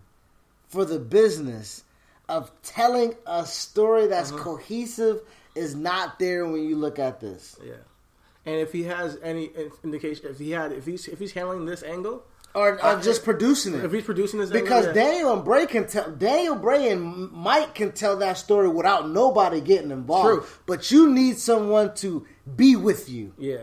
[0.70, 1.84] for the business
[2.28, 4.44] of telling a story that's Uh-huh.
[4.44, 5.22] cohesive
[5.56, 7.56] is not there when you look at this.
[7.64, 7.76] yeah.
[8.46, 9.50] And if he has any
[9.84, 12.24] indication, if he had, if he's if he's handling this angle,
[12.58, 13.86] Uh, just producing it.
[13.86, 14.94] if he's producing this Because yeah.
[14.94, 19.62] Daniel and Bray can tell Daniel Bray and Mike can tell that story without nobody
[19.62, 20.28] getting involved.
[20.28, 20.46] True.
[20.66, 23.34] But you need someone to be with you.
[23.38, 23.58] yeah.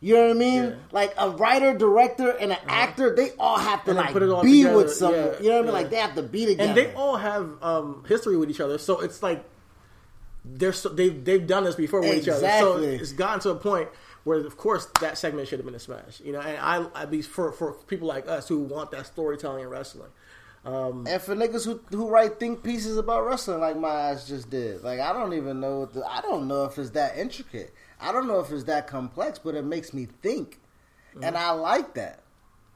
[0.00, 0.62] You know what I mean?
[0.62, 0.68] Yeah.
[0.68, 0.78] Uh-huh.
[0.92, 4.44] Like a writer, director, and an actor, they all have to like put it all
[4.44, 5.34] be together, with someone.
[5.42, 5.72] you know what I mean?
[5.72, 6.68] Like they have to be together.
[6.68, 8.78] and they all have um, history with each other.
[8.78, 9.44] So it's like
[10.44, 12.48] they're so, they've they've done this before with each other.
[12.60, 13.88] So it's gotten to a point
[14.24, 16.20] where, of course, that segment should have been a smash.
[16.20, 19.62] You know, and I I be for for people like us who want that storytelling
[19.62, 20.10] in wrestling.
[20.64, 24.50] Um, and for niggas who who write think pieces about wrestling like my ass just
[24.50, 27.72] did, like I don't even know what the, I don't know if it's that intricate.
[28.00, 30.60] I don't know if it's that complex, but it makes me think,
[31.22, 32.20] and I like that.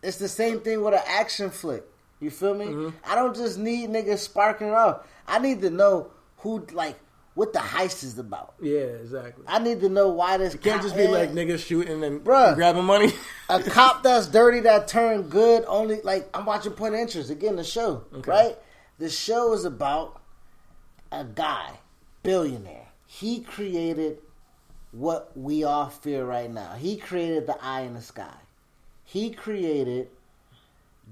[0.03, 1.85] It's the same thing with an action flick.
[2.21, 2.93] You feel me?
[3.05, 5.09] I don't just need niggas sparking up.
[5.27, 6.99] I need to know who like
[7.35, 8.55] what the heist is about.
[8.61, 9.45] yeah, exactly.
[9.47, 12.55] I need to know why this Can't just be like niggas shooting and Bruh.
[12.55, 13.13] grabbing money.
[13.49, 17.57] a cop that's dirty that turned good only like I'm watching Point of Interest again
[17.57, 18.57] the show right
[18.99, 20.21] the show is about
[21.11, 21.71] a guy
[22.23, 24.19] billionaire he created
[24.93, 28.35] what we all fear right now he created the eye in the sky
[29.05, 30.09] he created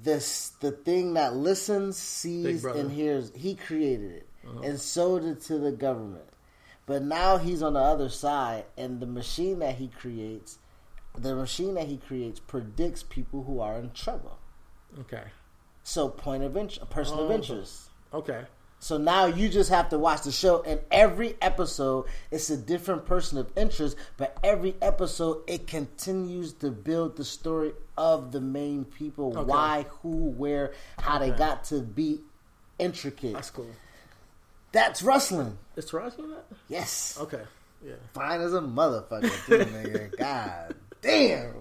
[0.03, 4.61] this the thing that listens sees and hears he created it Uh-huh.
[4.63, 6.25] and sold it to the government
[6.87, 10.59] but now he's on the other side and the machine that he creates
[11.17, 14.39] the machine that he creates predicts people who are in trouble.
[15.01, 15.25] okay,
[15.83, 17.35] So point of interest, a person of Oh.
[17.35, 17.91] interest.
[18.13, 18.45] okay,
[18.79, 23.05] So now you just have to watch the show, and every episode it's a different
[23.05, 23.95] person of interest.
[24.17, 29.43] But every episode it continues to build the story of the main people, Okay.
[29.47, 32.21] why, who, where, how they got to be
[32.79, 33.35] intricate.
[33.35, 33.67] that's cool.
[34.73, 35.59] That's wrestling.
[35.77, 36.45] Is Taraji in that?
[36.69, 37.43] Yes, Okay,
[37.85, 37.95] yeah.
[38.15, 40.17] fine as a motherfucker, too, nigga.
[40.19, 41.55] God damn.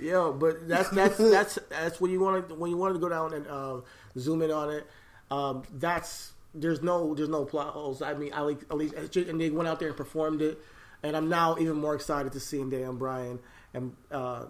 [0.00, 3.08] Yo, but that's that's that's that's when you want to when you want to go
[3.08, 3.84] down and um,
[4.18, 4.86] zoom in on it.
[5.30, 8.00] Um, that's there's no there's no plot holes.
[8.00, 10.58] I mean, I like at least and they went out there and performed it,
[11.02, 13.38] and I'm now even more excited to see Dan Bryan
[13.74, 14.46] and uh,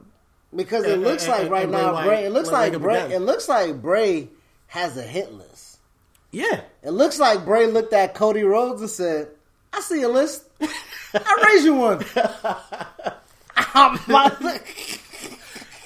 [0.54, 2.24] Because it And- looks and- like and- right Bray now, Wyatt Bray.
[2.26, 3.12] It looks like Bray.
[3.12, 4.28] It looks like Bray
[4.68, 5.69] has a hit list.
[6.32, 9.28] Yeah, It looks like Bray looked at Cody Rhodes and said,
[9.72, 10.44] "I see a list.
[11.14, 12.04] I raise you one."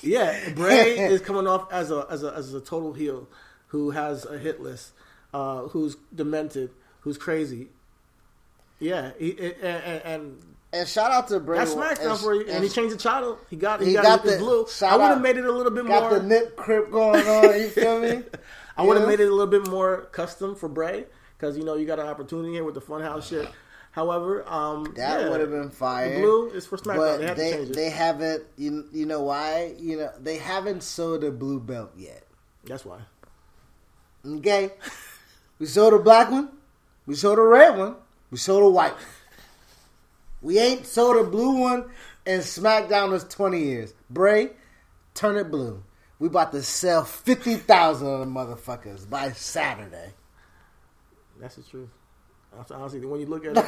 [0.02, 0.50] Yeah.
[0.50, 3.26] Bray is coming off as a as a as a total heel
[3.68, 4.92] who has a hit list,
[5.32, 7.68] uh, who's demented, who's crazy.
[8.78, 11.58] Yeah, he, and, and, and and shout out to Bray.
[11.58, 11.74] That's.
[11.74, 12.46] SmackDown for you.
[12.48, 13.38] And he changed the title.
[13.48, 14.66] He got he, He got, got the- blue.
[14.82, 16.10] I would have made it a little bit got more.
[16.10, 17.60] Got the nip crip going on.
[17.60, 18.22] You feel me?
[18.76, 21.06] I would have made it a little bit more custom for Bray
[21.36, 23.48] because you know you got an opportunity here with the Funhouse shit.
[23.92, 26.14] However, um, That yeah, would have been fire.
[26.14, 26.96] The blue is for SmackDown.
[26.96, 28.44] But they have they, they haven't.
[28.56, 29.74] You, you know why?
[29.78, 32.24] You know they haven't sold a blue belt yet.
[32.64, 33.00] That's why.
[34.26, 34.72] Okay,
[35.58, 36.48] we sold a black one.
[37.06, 37.96] We sold a red one.
[38.30, 38.94] We sold a white.
[38.94, 39.02] one.
[40.42, 41.90] We ain't sold a blue one
[42.26, 43.94] in SmackDown was 20 years.
[44.10, 44.50] Bray,
[45.14, 45.82] turn it blue.
[46.18, 50.12] We about to sell 50,000 of the motherfuckers by Saturday.
[51.40, 51.88] That's the truth.
[52.70, 53.64] Honestly, when you look at it,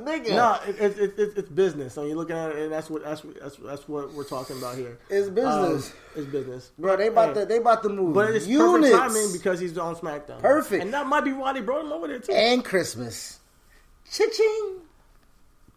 [0.00, 0.30] Nigga.
[0.30, 1.92] no, it, it, it, it, it's business.
[1.92, 4.76] So you're looking at it, and that's what that's that's that's what we're talking about
[4.76, 4.98] here.
[5.10, 5.90] It's business.
[5.90, 9.14] Um, it's business, Bro, they about to they about to move But it's units perfect
[9.14, 10.38] timing because he's on SmackDown.
[10.40, 10.84] Perfect.
[10.84, 12.32] and that might be why they brought him over there too.
[12.32, 13.40] and Christmas.
[14.10, 14.80] Cha-ching.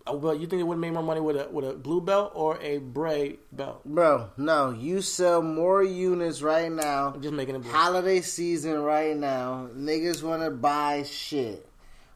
[0.08, 2.00] Oh, but you think it would have made more money with a with a blue
[2.00, 3.84] belt or a Bray belt?
[3.86, 7.14] Bro, no, you sell more units right now.
[7.16, 7.72] I'm just making it blue.
[7.72, 9.68] Holiday season right now.
[9.76, 11.68] Niggas want to buy shit.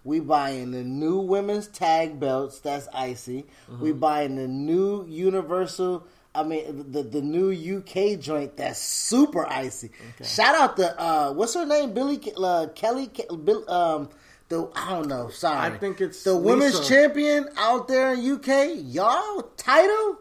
[0.04, 2.60] We buying the new women's tag belts.
[2.60, 3.45] That's icy.
[3.80, 6.06] We buying the new Universal.
[6.34, 8.56] I mean, the the new UK joint.
[8.56, 9.89] That's super icy.
[10.23, 11.93] Shout out to uh, what's her name?
[11.93, 13.10] Billy uh, Kelly.
[13.43, 14.10] Bill, um,
[14.50, 15.30] the I don't know.
[15.30, 18.82] Sorry, I think it's the women's champion out there in UK.
[18.84, 20.20] Y'all title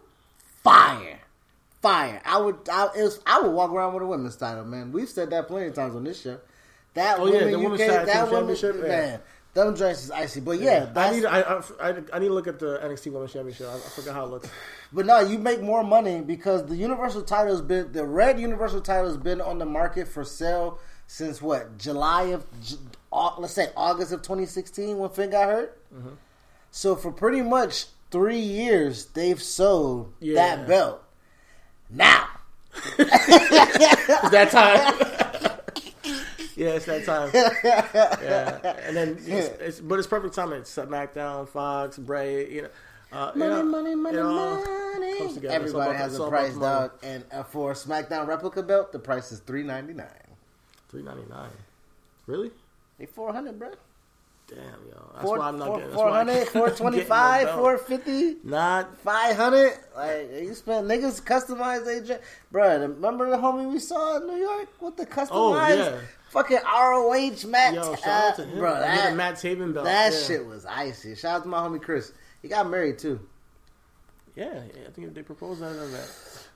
[0.62, 1.20] fire.
[1.80, 2.20] Fire!
[2.24, 4.90] I would, I, was, I would walk around with a women's title, man.
[4.90, 6.40] We've said that plenty of times on this show.
[6.94, 8.88] That Oh, yeah, the UK, women's tag that team women, championship, yeah.
[8.88, 9.20] man,
[9.54, 10.40] them joints is icy.
[10.40, 13.68] But yeah, I need I, I, I, need to look at the NXT Women's Championship.
[13.68, 14.50] I, I forgot how it looks.
[14.92, 18.80] but no, you make more money because the Universal title has been the red Universal
[18.80, 22.44] title has been on the market for sale since what July of
[23.12, 25.80] let's say August of 2016 when Finn got hurt.
[25.94, 26.08] Mm-hmm.
[26.70, 30.34] So for pretty much three years, they've sold Yeah.
[30.56, 31.02] that belt.
[31.90, 32.28] Now,
[32.98, 34.94] It's that time.
[36.56, 37.30] yeah, it's that time.
[37.34, 40.60] Yeah, and then it's, it's but it's perfect timing.
[40.60, 42.52] It's SmackDown, Fox, Bray.
[42.52, 42.68] You know,
[43.12, 45.34] uh, you money, know, money, money, money.
[45.34, 45.54] together.
[45.54, 46.92] Everybody has a price, dog.
[47.02, 50.06] And uh, for a SmackDown replica belt, the price is three ninety nine.
[50.90, 51.50] Three ninety nine.
[52.26, 52.50] Really?
[52.98, 53.70] They four hundred, bro.
[54.48, 55.10] Damn, yo.
[55.12, 55.90] That's Four, why I'm not four, getting.
[55.90, 57.80] That's why I 400, can't- 425, getting no belt.
[57.86, 59.72] 450, Not 500.
[59.94, 62.20] Like, you spend niggas customize they dress.
[62.50, 65.98] Bro, remember the homie we saw in New York with the customized Oh, yeah.
[66.30, 67.74] fucking ROH match?
[67.74, 67.94] yo.
[67.96, 68.58] Shout Uh, out to him.
[68.58, 69.84] Bro, that, at Matt Taven belt.
[69.84, 70.18] that yeah.
[70.18, 71.14] shit was icy.
[71.14, 72.12] Shout out to my homie Chris.
[72.40, 73.20] He got married too.
[74.34, 76.08] Yeah, yeah, I think they proposed that in that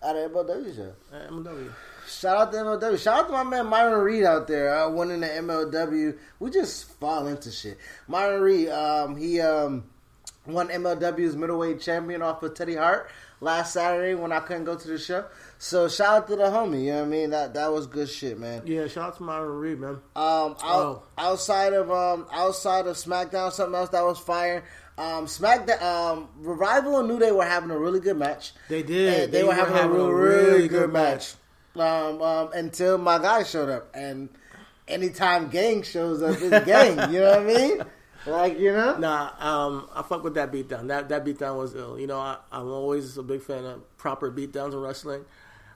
[0.03, 0.93] At the MLW show.
[1.13, 1.71] uh, MLW.
[2.09, 2.99] Shout out to MLW.
[2.99, 6.17] Shout out to my man Myron Reed out there, uh, winning the MLW.
[6.41, 7.79] We just fall into shit.
[8.09, 9.85] Myron Reed, um, he um,
[10.47, 13.11] won MLW's middleweight champion off of Teddy Hart
[13.41, 15.25] last Saturday when I couldn't go to the show.
[15.59, 16.85] So shout out to the homie.
[16.85, 17.31] You know what I mean?
[17.31, 18.63] That that was good shit, man.
[18.67, 19.91] Yeah, shout out to Myron Reed, man.
[19.91, 21.03] Um, out, Oh.
[21.19, 24.65] outside of um, outside of SmackDown, something else that was fire.
[24.99, 28.53] Um, SmackDown, um, Revival and New Day were having a really good match.
[28.69, 29.25] They did.
[29.25, 31.35] And they, were having, a real, really good match.
[31.75, 34.29] Um, um, until my guy showed up, and
[34.87, 37.13] anytime gang shows up, it's gang.
[37.13, 37.83] you know what I mean?
[38.27, 40.89] Like you know, Nah, um, I fuck with that beatdown.
[40.89, 41.99] That that beatdown was ill.
[41.99, 45.25] You know, I, I'm always a big fan of proper beatdowns in wrestling.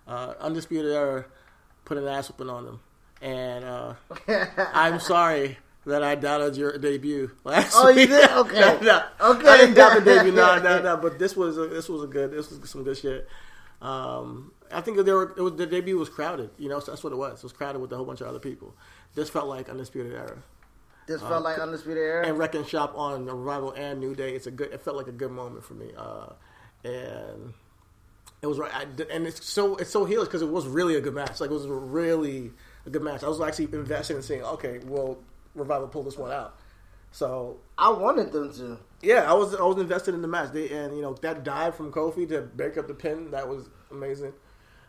[0.07, 1.25] Uh, Undisputed Era
[1.85, 2.81] put an ass whooping on them,
[3.23, 3.95] and uh,
[4.75, 8.11] I'm sorry that I doubted your debut last Oh, you week.
[8.11, 8.31] did?
[8.37, 8.61] Okay.
[8.61, 9.03] no, no.
[9.21, 9.49] Okay.
[9.49, 10.33] I didn't doubt the debut.
[10.33, 10.97] No, no, no.
[11.03, 12.31] But this was a, this was a good.
[12.33, 13.29] This was some good shit.
[13.83, 16.51] Um, I think there were it was, the debut was crowded.
[16.59, 17.39] You know, so that's what it was.
[17.39, 18.75] It was crowded with a whole bunch of other people.
[19.15, 20.43] This felt like Undisputed Era
[21.07, 22.27] this felt like undisputed era.
[22.27, 24.35] and Wreck and Shop on Revival and New Day.
[24.35, 24.73] It's a good.
[24.73, 26.33] It felt like a good moment for me, uh,
[26.85, 27.55] and
[28.43, 28.73] it was right.
[28.75, 31.41] I, and it's so it's so healed because it was really a good match.
[31.41, 32.51] Like it was really
[32.85, 33.23] a good match.
[33.23, 34.43] I was actually invested in seeing.
[34.43, 35.19] Okay, well,
[35.55, 36.57] Revival pull this one out.
[37.13, 38.79] So I wanted them to.
[39.01, 40.53] yeah, I was I was invested in the match.
[40.53, 43.69] They and you know that dive from Kofi to break up the pin that was
[43.93, 44.33] amazing.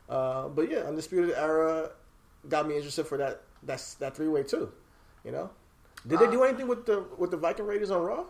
[0.10, 1.92] Uh, but yeah, Undisputed Era
[2.48, 4.72] got me interested for that that's that three way too.
[5.26, 5.50] You know,
[6.06, 8.26] did they do anything with the with the Viking Raiders on Raw?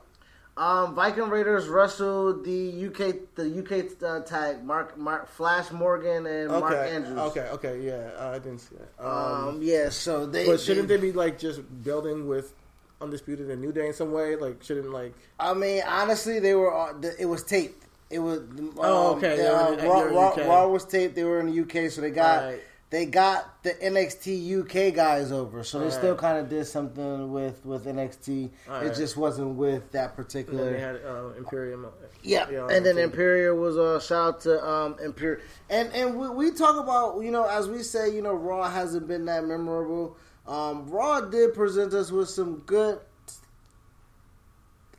[0.58, 6.50] Um, Viking Raiders wrestled the UK the UK uh, tag Mark Mark Flash Morgan and
[6.50, 7.20] Mark Andrews.
[7.20, 9.06] Okay, okay, yeah, uh, I didn't see that.
[9.06, 10.48] Um, Um, yeah, so they.
[10.48, 12.56] but shouldn't they be like just building with
[13.00, 14.36] Undisputed and New Day in some way?
[14.36, 16.74] Like, shouldn't like I mean, honestly, they were.
[17.20, 17.86] It was taped.
[18.10, 18.40] It was.
[18.40, 21.16] Um, Oh, okay, uh, in- Raw, they were in Raw- Raw was taped.
[21.16, 22.62] They were in the UK, so they got Right.
[22.90, 25.62] they got the NXT UK guys over.
[25.66, 28.46] So they still kind of did something with with NXT.
[28.46, 28.94] It Right.
[28.96, 30.64] just wasn't with that and particular.
[30.64, 31.86] then they had uh, Imperium?
[32.24, 33.04] Yeah, Yeah, and then team.
[33.06, 37.20] Imperial was a uh, shout out to um, Imperial, and and we, we talk about
[37.22, 40.16] you know as we say you know Raw hasn't been that memorable.
[40.48, 43.00] Um, Raw did present us with some good.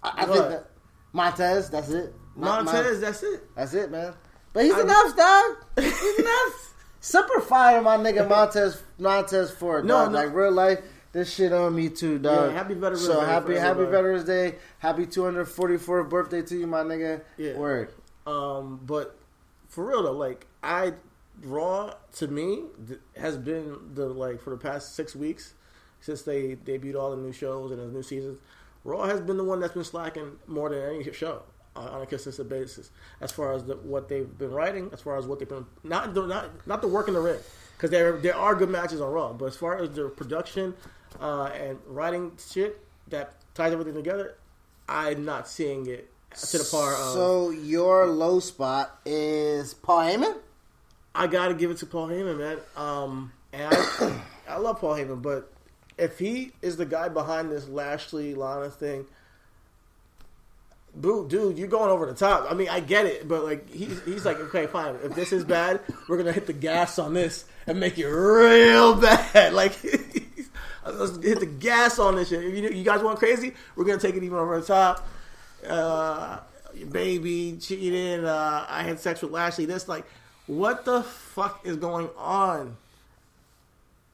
[0.03, 0.67] I, I think that
[1.15, 1.71] Montez.
[1.71, 2.15] That's it.
[2.39, 3.55] Mon- Montez, Mon- that's it.
[3.55, 4.15] that's it, man.
[4.53, 5.57] But he's I- enough, dog.
[5.85, 6.75] He's enough.
[7.01, 10.13] Super fire, my nigga Montez Montez for No, dog.
[10.13, 10.19] no.
[10.19, 10.81] like real life.
[11.13, 12.51] this shit on me too, dog.
[12.51, 13.93] Yeah, happy Veterans so Day happy, happy everybody.
[13.93, 14.55] Veterans Day.
[14.79, 17.23] Happy 244th birthday to you, my nigga.
[17.37, 17.57] Yeah.
[17.57, 17.93] Word.
[18.27, 19.17] Um, but
[19.69, 20.95] for real though, like I
[21.43, 25.55] Raw to me th- has been the like for the past six weeks
[26.01, 28.39] since they debuted all the new shows and the new seasons.
[28.85, 31.43] Raw has been the one that's been slacking more than any show
[31.79, 35.27] on a consistent basis, as far as the, what they've been writing, as far as
[35.27, 37.39] what they've been not the, not not the work in the ring,
[37.77, 40.75] because there there are good matches on Raw, but as far as their production
[41.21, 44.37] uh, and writing shit that ties everything together,
[44.89, 47.13] I'm not seeing it to the par of.
[47.15, 50.37] So your low spot is Paul Heyman.
[51.15, 52.59] I got to give it to Paul Heyman, man.
[52.77, 55.53] Um, and I, I love Paul Heyman, but
[55.99, 59.07] if he is the guy behind this Lashley Lana thing,
[61.01, 62.51] boo, dude, you're going over the top.
[62.51, 64.97] I mean, I get it, but like he's he's like, okay, fine.
[65.03, 68.95] If this is bad, we're gonna hit the gas on this and make it real
[68.95, 69.53] bad.
[69.59, 69.73] Like.
[70.91, 72.43] Let's hit the gas on this shit.
[72.43, 75.07] If you, you guys want crazy, we're gonna take it even over the top.
[75.69, 76.39] Uh,
[76.91, 78.25] baby cheated.
[78.25, 79.67] Uh, I had sex with Lashley.
[79.67, 80.05] This like,
[80.47, 82.77] what the fuck is going on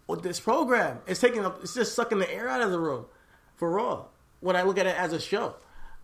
[0.07, 0.99] with this program?
[1.07, 1.63] It's taking up.
[1.63, 3.07] It's just sucking the air out of the room
[3.57, 4.07] for Raw.
[4.41, 5.55] When I look at it as a show,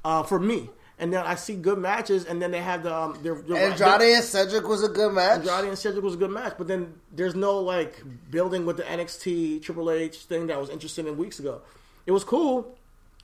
[0.05, 3.19] uh, for me, and then I see good matches, and then they have the um,
[3.23, 5.41] their, their, Andrade and Cedric was a good match.
[5.41, 8.83] Andrade and Cedric was a good match, but then there's no like building with the
[8.83, 11.63] NXT Triple H thing that was interesting in weeks ago.
[12.07, 12.77] It was cool,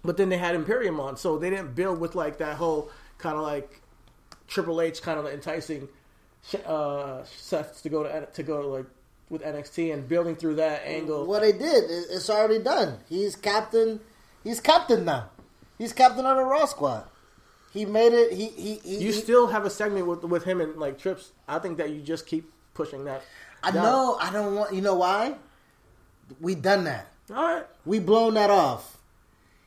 [0.02, 3.36] but then they had Imperium on, so they didn't build with like that whole kind
[3.36, 3.80] of like
[4.48, 5.88] Triple H kind of enticing
[6.64, 8.86] uh, Seth to go to to go to like
[9.28, 11.26] with NXT and building through that angle.
[11.26, 12.98] What they did, it's already done.
[13.08, 14.00] He's captain.
[14.44, 15.30] He's captain now.
[15.78, 17.04] He's captain of the Raw squad.
[17.72, 18.32] He made it.
[18.32, 18.74] He he.
[18.76, 21.32] he You he- still have a segment with with him and like Trips.
[21.46, 23.22] I think that you just keep pushing that.
[23.62, 23.82] I down.
[23.84, 24.18] know.
[24.20, 24.74] I don't want.
[24.74, 25.34] You know why?
[26.40, 27.08] We done that.
[27.30, 27.66] All right.
[27.84, 28.98] We blown that off.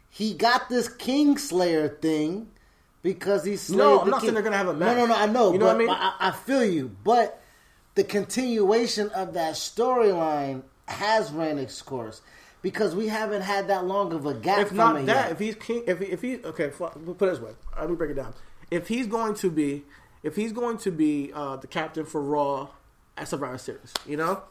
[0.09, 2.49] He got this Kingslayer thing
[3.03, 4.27] because he's No, I'm not king.
[4.29, 4.97] saying they're gonna have a match.
[4.97, 5.13] no, no.
[5.13, 5.15] No.
[5.15, 5.53] I know.
[5.53, 5.89] You know what I mean?
[5.89, 7.39] I, I feel you, but
[7.95, 12.21] the continuation of that storyline has ran its course
[12.61, 14.59] because we haven't had that long of a gap.
[14.59, 15.31] if not that, yet.
[15.31, 17.51] if he's king, if he, if he okay, we'll put it this way.
[17.77, 18.33] Let me break it down.
[18.69, 19.83] If he's going to be,
[20.23, 22.69] if he's going to be uh, the captain for Raw
[23.17, 24.43] at Survivor Series, you know,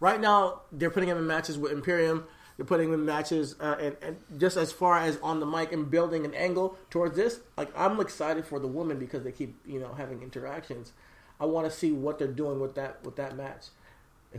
[0.00, 2.24] right now they're putting him in matches with Imperium.
[2.56, 5.72] They're putting him in matches, uh, and, and just as far as on the mic
[5.72, 9.56] and building an angle towards this, like I'm excited for the women because they keep
[9.64, 10.92] you know having interactions.
[11.40, 13.66] I want to see what they're doing with that with that match.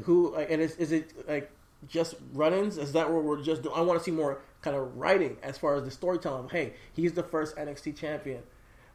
[0.03, 1.49] Who like, and is, is it like
[1.87, 2.77] just run-ins?
[2.77, 3.75] Is that what we're just doing?
[3.75, 6.49] I want to see more kind of writing as far as the storytelling.
[6.49, 8.43] Hey, he's the first NXT champion.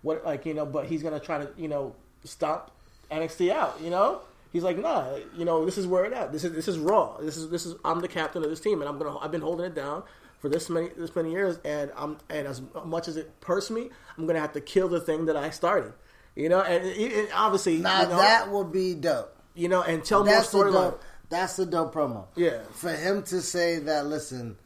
[0.03, 1.94] What like you know, but he's gonna try to you know
[2.25, 2.70] stop
[3.11, 3.81] NXT out.
[3.83, 4.20] You know,
[4.53, 6.33] he's like, nah, you know, this is where it at.
[6.33, 7.16] This is this is Raw.
[7.18, 9.40] This is this is I'm the captain of this team, and I'm gonna I've been
[9.40, 10.03] holding it down
[10.40, 13.88] for this many this many years, and I'm and as much as it hurts me,
[14.18, 15.94] I'm gonna have to kill the thing that I started.
[16.37, 19.35] You know, and, and obviously, now you know, that would be dope.
[19.55, 20.99] you know, and tell That's more storyline.
[21.35, 22.27] That's the dope promo.
[22.37, 22.61] Yeah.
[22.75, 24.57] For him to say that, listen,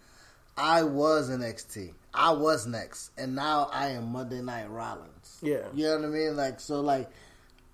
[0.54, 5.38] I was NXT, I was next, and now I am Monday Night Rollins.
[5.40, 5.62] Yeah.
[5.72, 6.36] You know what I mean?
[6.36, 7.08] Like so, like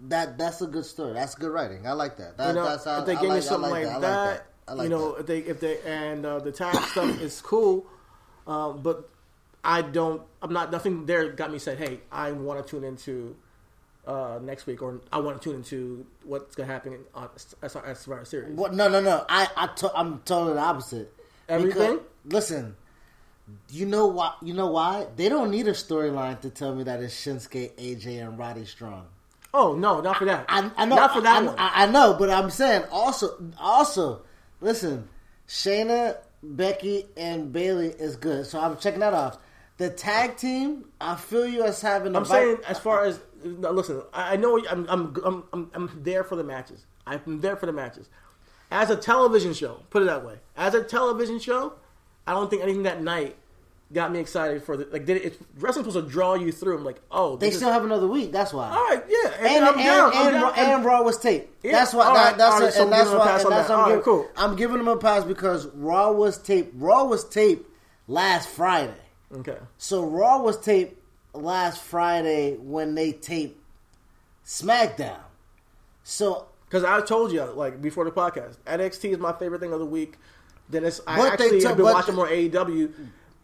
[0.02, 0.38] that.
[0.38, 1.12] That's a good story.
[1.12, 1.88] That's good writing.
[1.88, 2.36] I like that.
[2.38, 4.04] that you know, that's how, if they I give like, me something like, like, that.
[4.04, 4.46] I like that.
[4.68, 5.20] I like you know, that.
[5.20, 7.84] if they if they and uh, the tag stuff is cool,
[8.46, 9.10] um, but
[9.64, 10.22] I don't.
[10.40, 10.70] I'm not.
[10.70, 11.78] Nothing there got me said.
[11.78, 13.34] "Hey, I want to tune into
[14.06, 17.28] uh, next week," or "I want to tune into what's going to happen on
[17.62, 18.74] as as Survivor Series." What?
[18.74, 19.24] No, no, no.
[19.28, 21.12] I, I to, I'm totally the opposite.
[21.48, 22.00] Everything?
[22.24, 22.76] Because, listen,
[23.70, 24.34] you know why?
[24.42, 25.06] You know why?
[25.16, 29.06] They don't need a storyline to tell me that it's Shinsuke, AJ, and Roddy Strong.
[29.52, 30.46] Oh no, not for that.
[30.48, 31.54] I, I know, not for that I, one.
[31.58, 34.22] I, I know, but I'm saying also, also,
[34.60, 35.08] listen,
[35.48, 39.38] Shayna, Becky, and Bayley is good, so I'm checking that off.
[39.76, 42.14] The tag team, I feel you as having.
[42.14, 45.70] a I'm saying as far as no, listen, I I know I'm I'm, I'm I'm
[45.74, 46.86] I'm there for the matches.
[47.06, 48.08] I'm there for the matches.
[48.70, 50.36] As a television show, put it that way.
[50.56, 51.74] As a television show,
[52.26, 53.36] I don't think anything that night
[53.92, 55.06] got me excited for the like.
[55.06, 56.78] Did it, it's, wrestling's supposed to draw you through.
[56.78, 58.30] I'm like, oh, they this is- still have another week.
[58.32, 58.68] That's why.
[58.70, 60.12] all right, yeah, and, and, I'm and, down.
[60.14, 60.42] And, down.
[60.42, 61.64] Raw, and Raw was taped.
[61.64, 62.06] Yeah, That's why.
[62.06, 63.40] all that- that's right, a- so and I'm that's giving him a why.
[63.42, 63.74] And that's that.
[63.74, 64.28] why I'm, right, giving, cool.
[64.36, 66.72] I'm giving them a pass because Raw was taped.
[66.76, 67.68] Raw was taped
[68.08, 68.94] last Friday.
[69.32, 71.00] Okay, So Raw was taped
[71.32, 73.60] last Friday when they taped
[74.46, 75.18] SmackDown.
[76.02, 79.80] So because I told you like before the podcast, NXT is my favorite thing of
[79.80, 80.18] the week.
[80.68, 82.92] Then it's I actually took- have been watching more AEW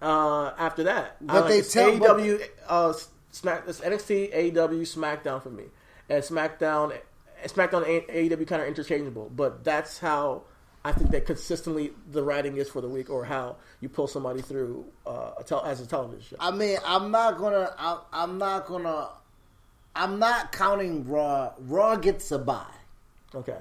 [0.02, 1.16] uh, after that.
[1.22, 2.92] I But like they tell- AEW uh,
[3.32, 5.64] Smack it's NXT AEW SmackDown for me,
[6.08, 6.96] and SmackDown
[7.44, 9.30] SmackDown and AEW kind of interchangeable.
[9.34, 10.42] But that's how
[10.84, 14.40] I think that consistently the writing is for the week, or how you pull somebody
[14.40, 16.36] through uh, a tel- as a television show.
[16.40, 17.74] I mean, I'm not gonna.
[17.78, 19.08] I'm, I'm not gonna.
[19.94, 21.52] I'm not counting Raw.
[21.58, 22.66] Raw gets a buy.
[23.34, 23.58] Okay,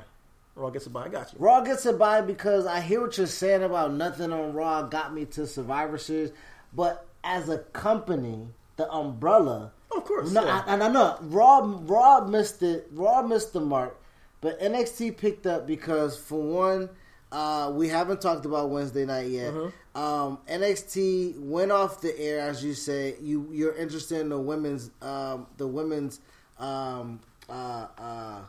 [0.56, 1.06] Raw gets a buy.
[1.06, 1.40] I got you.
[1.40, 5.14] Raw gets a buy because I hear what you're saying about nothing on Raw got
[5.14, 6.32] me to Survivor Series,
[6.74, 8.48] but as a company,
[8.78, 9.74] the umbrella.
[9.92, 10.64] Of course, No, yeah.
[10.66, 11.60] I, and I know Raw.
[11.82, 12.88] Raw missed it.
[12.94, 14.00] Raw missed the mark,
[14.40, 16.90] but NXT picked up because for one,
[17.32, 19.54] uh, we haven't talked about Wednesday night yet.
[19.54, 20.02] Mm-hmm.
[20.02, 23.16] Um, NXT went off the air, as you say.
[23.22, 26.20] You you're interested in the women's um, the women's
[26.58, 27.20] um,
[27.50, 28.42] uh, uh,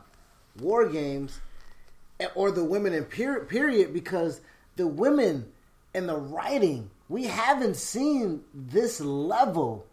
[0.59, 1.39] war games
[2.35, 4.41] or the women in period, period because
[4.75, 5.51] the women
[5.93, 9.85] and the writing we haven't seen this level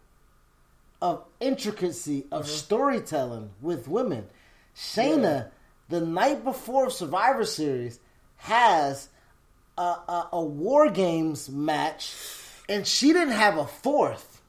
[1.01, 4.25] of intricacy of storytelling with women.
[4.73, 5.49] Shayna,
[5.89, 7.99] the night before Survivor Series,
[8.39, 9.09] has
[9.77, 12.13] a, a, a War Games match,
[12.67, 14.41] and she didn't have a fourth.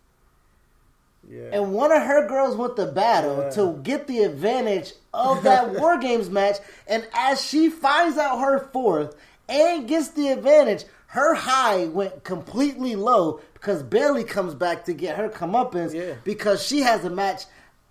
[1.29, 1.51] Yeah.
[1.53, 3.51] And one of her girls went to battle Yeah.
[3.51, 6.57] to get the advantage of that War Games match.
[6.89, 9.15] And as she finds out her fourth
[9.49, 15.17] and gets the advantage, her high went completely low because Bayley comes back to get
[15.17, 16.15] her comeuppance Yeah.
[16.25, 17.45] because she has a match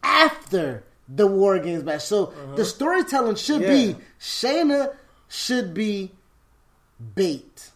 [0.03, 2.01] after the War Games match.
[2.01, 3.71] So the storytelling should Uh-huh.
[3.73, 3.93] Yeah.
[3.93, 4.95] be Shayna
[5.29, 6.11] should be
[7.15, 7.71] bait.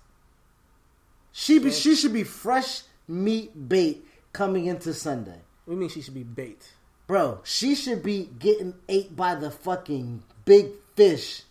[1.31, 5.39] She be she should be fresh meat bait coming into Sunday.
[5.65, 6.73] we mean she should be bait.
[7.07, 11.43] Bro, she should be getting ate by the fucking big fish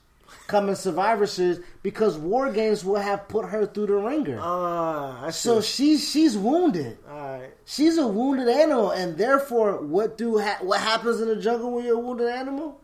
[0.46, 4.38] coming Survivor Series because War Games will have put her through the ringer.
[4.40, 6.98] Ah, I so she's she's wounded.
[7.08, 7.50] All right.
[7.64, 11.84] She's a wounded animal, and therefore, what do ha- what happens in the jungle when
[11.84, 12.80] you're a wounded animal?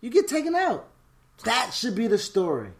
[0.00, 0.88] You get taken out.
[1.44, 2.70] That should be the story.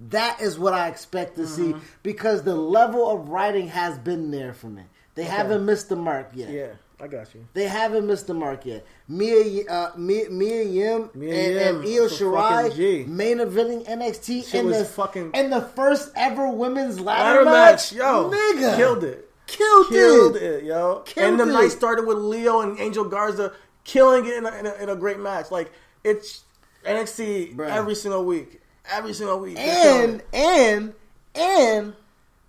[0.00, 4.52] That is what I expect to see because the level of writing has been there
[4.52, 4.82] for me.
[5.14, 6.50] They haven't missed the mark yet.
[6.50, 7.46] Yeah, I got you.
[7.54, 8.84] They haven't missed the mark yet.
[9.08, 13.04] Mia, uh, Mia, Mia Yim Mia and, Yim and Io was a fucking G.
[13.04, 17.92] Shirai main eventing NXT and the fucking- and the first ever women's ladder, Ladder match,
[17.92, 19.30] match, yo, nigga, killed it.
[19.46, 20.42] killed, Killed it.
[20.42, 21.02] it, yo.
[21.06, 21.52] Killed and the it.
[21.52, 23.52] night started with Lio and Angel Garza
[23.84, 25.52] killing it in a, in a, in a great match.
[25.52, 25.70] Like
[26.02, 26.42] it's
[26.84, 27.68] NXT Bruh.
[27.70, 28.60] every single week,
[28.90, 29.58] every single week.
[29.58, 30.94] And and
[31.34, 31.94] and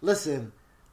[0.01, 0.51] listen,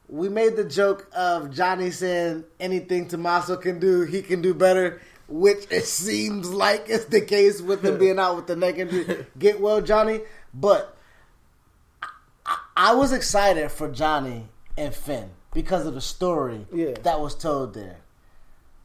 [0.09, 5.01] we made the joke of Johnny saying anything Tommaso can do, he can do better.
[5.29, 9.25] Which it seems like is the case with him being out with the neck injury.
[9.39, 10.19] Get well, Johnny.
[10.53, 10.95] But
[12.45, 16.93] I, I was excited for Johnny and Finn because of the story Yeah.
[17.03, 17.97] that was told there.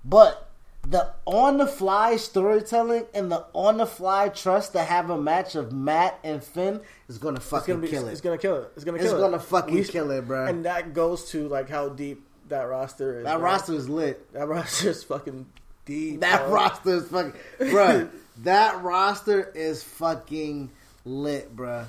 [0.04, 0.47] But
[0.88, 5.54] the on the fly storytelling and the on the fly trust to have a match
[5.54, 7.90] of Matt and Finn is gonna fucking gonna be.
[7.90, 8.12] kill it.
[8.12, 8.72] It's gonna kill it.
[8.74, 9.16] It's gonna It's kill it.
[9.16, 10.46] It's gonna fucking We- kill it, bro.
[10.46, 13.24] And that goes to like how deep that roster is.
[13.24, 13.44] that bro.
[13.44, 14.32] roster is lit.
[14.32, 15.46] That roster is fucking
[15.84, 16.20] deep.
[16.20, 16.54] That bro.
[16.54, 17.34] roster is fucking,
[17.70, 18.08] bro.
[18.38, 20.70] that roster is fucking
[21.04, 21.84] lit, bro.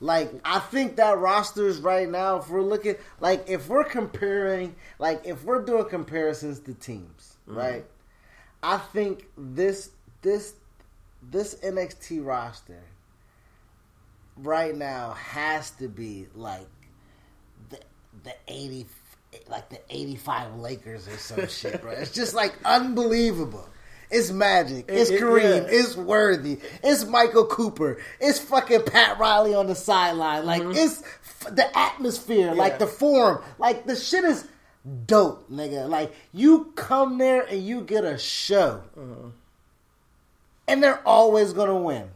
[0.00, 2.38] Like I think that roster is right now.
[2.38, 7.56] If we're looking, like if we're comparing, like if we're doing comparisons to teams, mm-hmm.
[7.58, 7.84] right?
[8.62, 9.90] I think this
[10.22, 10.54] this
[11.22, 12.82] this NXT roster
[14.36, 16.68] right now has to be like
[17.70, 17.78] the
[18.24, 18.86] the eighty
[19.48, 21.92] like the eighty five Lakers or some shit, bro.
[21.92, 23.68] It's just like unbelievable.
[24.10, 24.86] It's magic.
[24.88, 25.42] It's it- Kareem.
[25.42, 25.68] yeah.
[25.68, 26.58] It's Worthy.
[26.82, 27.98] It's Michael Cooper.
[28.18, 30.44] It's fucking Pat Riley on the sideline.
[30.44, 30.72] Like mm-hmm.
[30.72, 34.46] it's f- the atmosphere, like the form, like the shit is
[35.06, 35.88] dope, nigga.
[35.88, 38.82] Like you come there and you get a show,
[40.68, 42.08] and they're always gonna win.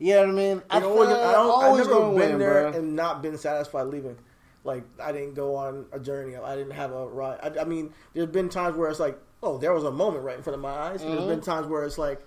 [0.00, 0.62] You know what I mean?
[0.70, 2.78] I, always, I don't, I've always never gonna been win, there bro.
[2.80, 4.16] and not been satisfied leaving.
[4.64, 6.36] Like I didn't go on a journey.
[6.36, 7.38] I didn't have a ride.
[7.42, 10.36] I, I mean, there's been times where it's like, oh, there was a moment right
[10.36, 11.02] in front of my eyes.
[11.02, 12.20] And There's been times where it's like,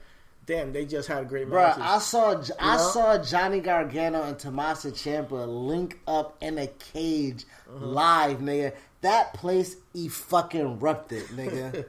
[0.48, 1.52] damn, they just had a great Mm-hmm.
[1.52, 1.84] Bro, matches.
[1.84, 2.90] I saw I know?
[2.90, 7.86] saw Johnny Gargano and Tommaso Ciampa link up in a cage Uh-huh.
[7.86, 8.74] live, nigga.
[9.02, 11.86] That place e fucking erupted, nigga.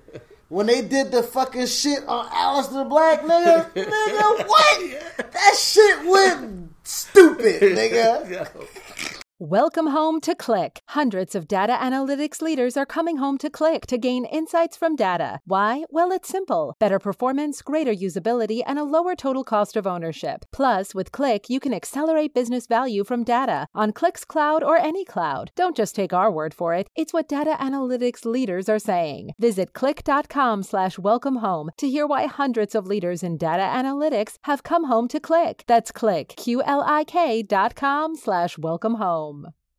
[0.48, 5.32] when they did the fucking shit on Aleister Black, nigga, nigga, what?
[5.32, 8.48] That shit went stupid, nigga.
[9.44, 10.78] Welcome home to Qlik.
[10.90, 15.40] Hundreds of data analytics leaders are coming home to Qlik to gain insights from data.
[15.44, 15.82] Why?
[15.90, 20.44] Well, it's simple better performance, greater usability, and a lower total cost of ownership.
[20.52, 25.04] Plus, with Qlik, you can accelerate business value from data on Qlik's cloud or any
[25.04, 25.50] cloud.
[25.56, 29.32] Don't just take our word for it, it's what data analytics leaders are saying.
[29.40, 34.62] Visit qlik.com slash welcome home to hear why hundreds of leaders in data analytics have
[34.62, 35.62] come home to Qlik.
[35.66, 39.31] That's Qlik, Q L I K dot com slash welcome home.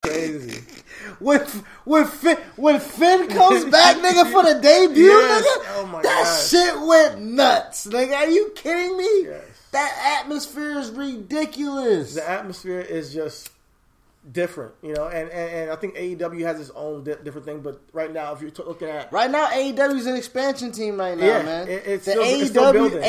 [0.03, 0.61] Crazy.
[1.19, 1.39] When
[1.85, 5.41] when Finn, when Finn comes back, nigga, for the debut, Yes.
[5.45, 6.49] nigga, Oh my that gosh.
[6.49, 8.15] shit went nuts, nigga.
[8.15, 9.23] Are you kidding me?
[9.25, 9.43] Yes.
[9.71, 12.15] That atmosphere is ridiculous.
[12.15, 13.49] the atmosphere is just
[14.31, 15.07] different, you know.
[15.07, 17.61] And, and, and I think AEW has its own di- different thing.
[17.61, 20.97] But right now, if you're t- looking at Right now, AEW is an expansion team
[20.99, 21.67] right now, Yeah, man.
[21.67, 23.01] it- it's the still- AEW, it's still building.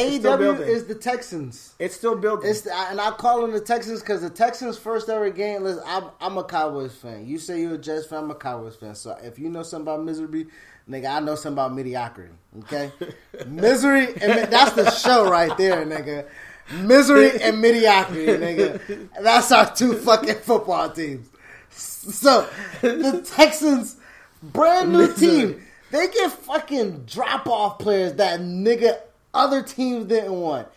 [0.64, 1.74] AEW is the Texans.
[1.78, 2.50] it's still building.
[2.50, 5.62] It's the, and I call them the Texans because the Texans' first ever game.
[5.64, 7.26] Listen, I'm, I'm a Cowboys fan.
[7.26, 8.24] You say you're a Jets fan.
[8.24, 8.94] I'm a Cowboys fan.
[8.94, 10.46] So if you know something about misery,
[10.90, 12.32] nigga, I know something about mediocrity.
[12.60, 12.92] Okay,
[13.46, 16.26] misery, and that's the show right there, nigga.
[16.72, 19.08] Misery and mediocrity, nigga.
[19.20, 21.28] That's our two fucking football teams.
[21.70, 22.48] So
[22.80, 23.96] the Texans,
[24.42, 28.98] brand new team, they get fucking drop off players that nigga
[29.32, 30.68] other teams didn't want.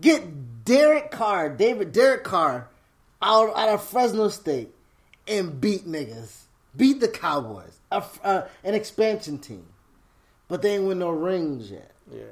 [0.00, 2.68] Get Derek Carr, David Derek Carr,
[3.22, 4.74] out out of Fresno State,
[5.28, 6.42] and beat niggas,
[6.76, 9.66] beat the Cowboys, a, uh, an expansion team,
[10.48, 11.92] but they ain't win no rings yet.
[12.12, 12.22] yeah.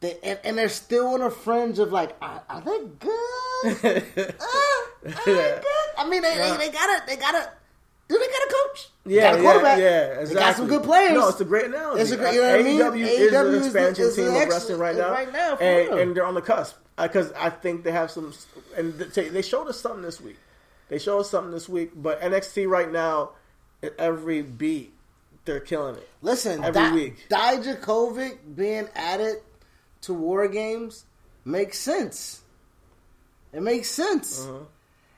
[0.00, 4.04] They, and, and they're still on the fringe of like, are, are they good?
[5.04, 5.62] Uh, are they good?
[5.96, 6.56] I mean, they, Yeah.
[6.56, 7.50] they, they gotta, they gotta.
[8.08, 8.88] Do they got a coach?
[9.04, 9.78] They Yeah, got a quarterback.
[9.78, 10.34] yeah, exactly.
[10.34, 11.12] They got some good players.
[11.12, 12.02] No, it's a great analogy.
[12.02, 12.80] It's a great- you know what I mean?
[12.80, 15.56] AEW is AEW the is the- expansion is team of wrestling right now, right now,
[15.56, 18.32] and, and they're on the cusp because I think they have some.
[18.76, 20.36] And they they showed us something this week.
[20.88, 23.30] They showed us something this week, but NXT right now,
[23.82, 24.94] at every beat,
[25.44, 26.08] they're killing it.
[26.22, 27.26] Listen, every Di- week.
[27.28, 29.36] Dijakovic being added
[30.02, 31.04] to War Games
[31.44, 32.42] makes sense.
[33.52, 34.44] It makes sense.
[34.44, 34.64] Uh-huh.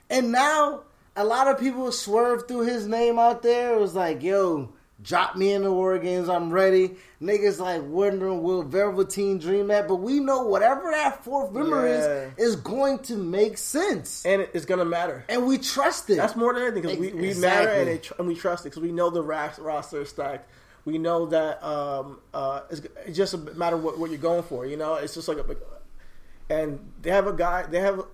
[0.09, 0.83] And now
[1.17, 3.75] a lot of people swerve through his name out there.
[3.75, 4.73] It was like, yo,
[5.03, 6.29] drop me in the War Games.
[6.29, 6.93] I'm ready.
[7.21, 12.31] Niggas like wondering will Velveteen dream that, but we know whatever that fourth member Yeah.
[12.39, 15.25] is is going to make sense, and it's gonna matter.
[15.29, 16.17] and we trust it.
[16.17, 17.67] That's more than anything because we, we exactly.
[17.67, 20.49] matter and, it, and we trust it because we know the roster is stacked.
[20.91, 24.43] We know that um, uh, it's, it's just a matter of what, what you're going
[24.43, 24.67] for.
[24.67, 25.57] You know, it's just like a,
[26.49, 27.67] and they have a guy.
[27.67, 28.05] They have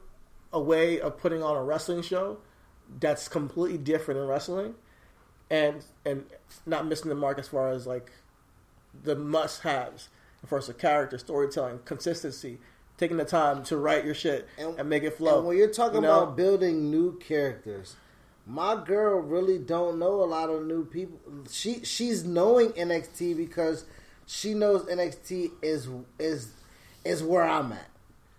[0.53, 2.39] a way of putting on a wrestling show
[3.01, 4.75] that's completely different in wrestling,
[5.51, 6.25] and and
[6.67, 8.13] not missing the mark as far as like
[9.05, 10.09] the must haves
[10.43, 12.59] as far as the character, storytelling, consistency,
[12.99, 15.39] taking the time to write your shit and, make it flow.
[15.39, 16.23] And when you're talking you know?
[16.23, 17.97] about building new characters,
[18.47, 21.19] my girl really don't know a lot of new people.
[21.51, 23.85] She she's knowing NXT because
[24.27, 25.89] she knows NXT is
[26.19, 26.53] is
[27.05, 27.91] is where I'm at.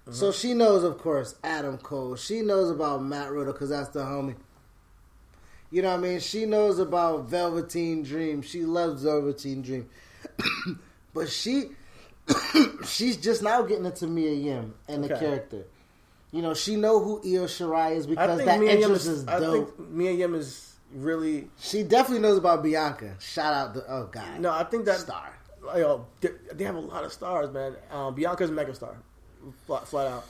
[0.09, 0.39] So mm-hmm.
[0.39, 2.15] she knows, of course, Adam Cole.
[2.15, 4.35] She knows about Matt Riddle because that's the homie.
[5.69, 6.19] You know what I mean?
[6.21, 8.41] She knows about Velveteen Dream.
[8.41, 9.89] She loves Velveteen Dream.
[11.13, 11.71] but she
[12.85, 15.65] she's just now getting into Mia Yim and the character.
[16.37, 19.23] You know, she know who Io Shirai is because that interest is.
[19.23, 19.75] is I dope.
[19.75, 21.49] think Mia Yim is really.
[21.59, 23.15] She definitely knows about Bianca.
[23.19, 24.39] Shout out to oh god.
[24.39, 25.35] No, I think that star.
[25.75, 27.75] You know, they, they have a lot of stars, man.
[27.89, 28.97] Um, Bianca's a megastar,
[29.65, 30.25] flat, flat out.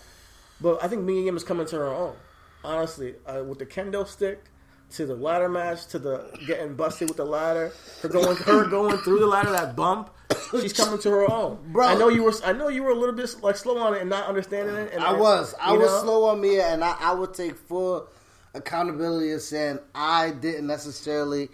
[0.62, 2.16] But I think Mia Yim is coming to her own.
[2.64, 4.46] Honestly, uh, with the kendo stick
[4.92, 8.98] to the ladder match to the getting busted with the ladder, her going her going
[9.00, 10.10] through the ladder that bump.
[10.52, 11.88] She's coming to her own, Bro.
[11.88, 12.34] I know you were.
[12.46, 14.94] I know you were a little bit like slow on it and not understanding it.
[14.94, 15.56] And, I was.
[15.60, 16.02] I was know?
[16.02, 18.08] slow on Mia, and I, I would take full
[18.54, 21.50] accountability of saying I didn't necessarily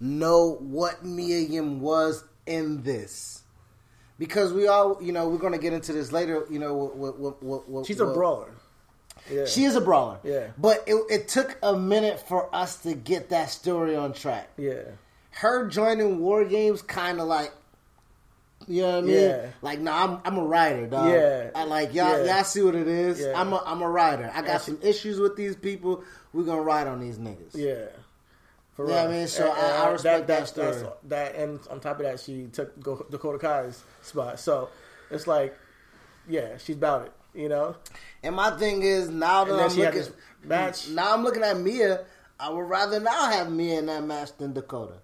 [0.00, 3.42] know what Mia Yim was in this.
[4.18, 6.46] Because we all, you know, we're going to get into this later.
[6.48, 8.52] You know, what, what, what, what, She's a brawler.
[9.30, 9.46] Yeah.
[9.46, 10.18] She is a brawler.
[10.22, 10.48] Yeah.
[10.56, 14.50] But it, it took a minute for us to get that story on track.
[14.56, 14.82] yeah.
[15.30, 17.52] Her joining War Games kind of like,
[18.68, 19.16] you know what I mean?
[19.20, 19.46] Yeah.
[19.62, 21.10] Like, no, I'm I'm a writer, dog.
[21.10, 21.50] Yeah.
[21.54, 22.24] I like y'all.
[22.24, 22.34] Yeah.
[22.36, 23.20] Y'all see what it is.
[23.20, 23.38] Yeah.
[23.40, 24.30] I'm a I'm a writer.
[24.34, 26.04] I got And some issues with these people.
[26.32, 27.54] We're gonna ride on these niggas.
[27.54, 27.86] Yeah.
[28.74, 30.76] For Yeah, I mean, so I- I respect that story.
[31.04, 32.74] that, and on top of that, she took
[33.10, 34.40] Dakota Kai's spot.
[34.40, 34.68] So
[35.12, 35.56] it's like,
[36.28, 37.12] yeah, she's about it.
[37.34, 37.76] You know.
[38.22, 40.12] And my thing is now that I'm looking
[40.42, 40.88] match.
[40.88, 42.04] now I'm looking at Mia.
[42.40, 44.94] I would rather now have Mia in that match than Dakota.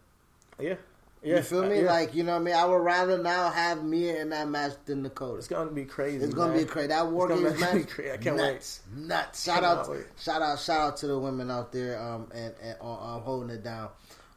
[0.59, 0.75] Yeah.
[1.23, 1.83] Yeah, you feel me?
[1.83, 1.91] yeah.
[1.91, 2.55] Like you know what I mean.
[2.55, 5.37] I would rather now have Mia in that match than Dakota.
[5.39, 6.25] It's gonna be crazy.
[6.25, 6.63] It's gonna man.
[6.63, 6.89] be crazy.
[6.89, 8.13] That war games be match, crazy.
[8.13, 9.45] I can't nuts, nuts.
[9.45, 10.07] Shout out, wait.
[10.19, 13.51] shout out, shout out to the women out there, um, and, and on, um, holding
[13.51, 13.91] it down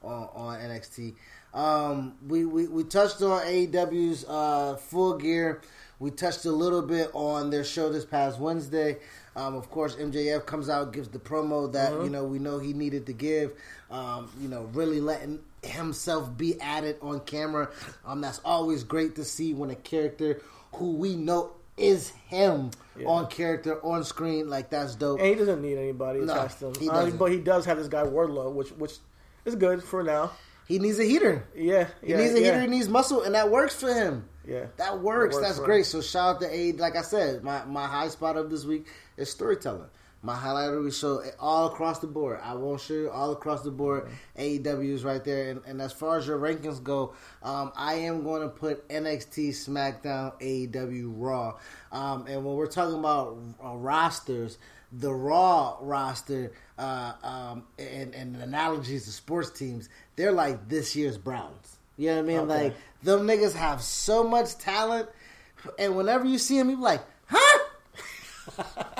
[0.04, 1.16] on, on NXT.
[1.54, 5.62] Um, we, we we touched on AEW's uh, Full Gear.
[6.00, 8.98] We touched a little bit on their show this past Wednesday.
[9.36, 12.04] Um, of course, MJF comes out, gives the promo that Mm-hmm.
[12.04, 13.54] you know we know he needed to give.
[13.90, 17.70] Um, you know, really letting himself be added on camera.
[18.06, 20.42] Um, that's always great to see when a character
[20.74, 23.08] who we know is him Yeah.
[23.08, 24.50] on character on screen.
[24.50, 25.20] Like that's dope.
[25.20, 26.76] And he doesn't need anybody No, attached to him.
[26.80, 28.98] he Uh, but he does have this guy Wardlow, which which
[29.46, 30.32] is good for now.
[30.68, 31.44] He needs a heater.
[31.56, 32.46] Yeah, He yeah, needs a yeah.
[32.46, 32.62] heater.
[32.62, 34.30] He needs muscle, and that works for him.
[34.48, 35.36] Yeah, That works.
[35.36, 35.78] That works That's great.
[35.80, 35.84] him.
[35.86, 36.72] So shout out to A.
[36.74, 38.88] Like I said, my, my high spot of this week
[39.18, 39.90] is storytelling.
[40.26, 42.40] My highlight of the show all across the board.
[42.42, 44.10] I won't show you all across the board.
[44.40, 45.52] AEW is right there.
[45.52, 47.14] And, and as far as your rankings go,
[47.44, 51.58] um, I am going to put NXT, SmackDown, AEW, Raw.
[51.92, 54.58] Um, and when we're talking about uh, rosters,
[54.94, 61.18] the Raw roster uh, um, and, and analogies to sports teams, they're like this year's
[61.18, 61.78] Browns.
[61.98, 62.38] You know what I mean?
[62.40, 62.64] Okay.
[62.64, 65.10] Like them niggas have so much talent,
[65.78, 67.60] and whenever you see them, you be like, huh?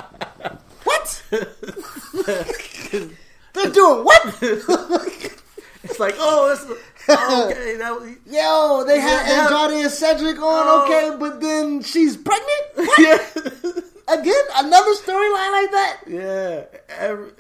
[3.54, 4.38] They're doing what?
[4.42, 6.66] it's like oh, this,
[7.10, 9.44] oh okay, that was, Yo, they had Yeah.
[9.44, 10.84] Andrade and Cedric on, Oh.
[10.86, 12.64] okay, but then she's pregnant?
[12.76, 13.00] What?
[13.00, 13.18] yeah,
[14.20, 15.98] Again, another storyline like that?
[16.08, 16.64] yeah.
[16.98, 17.32] Every,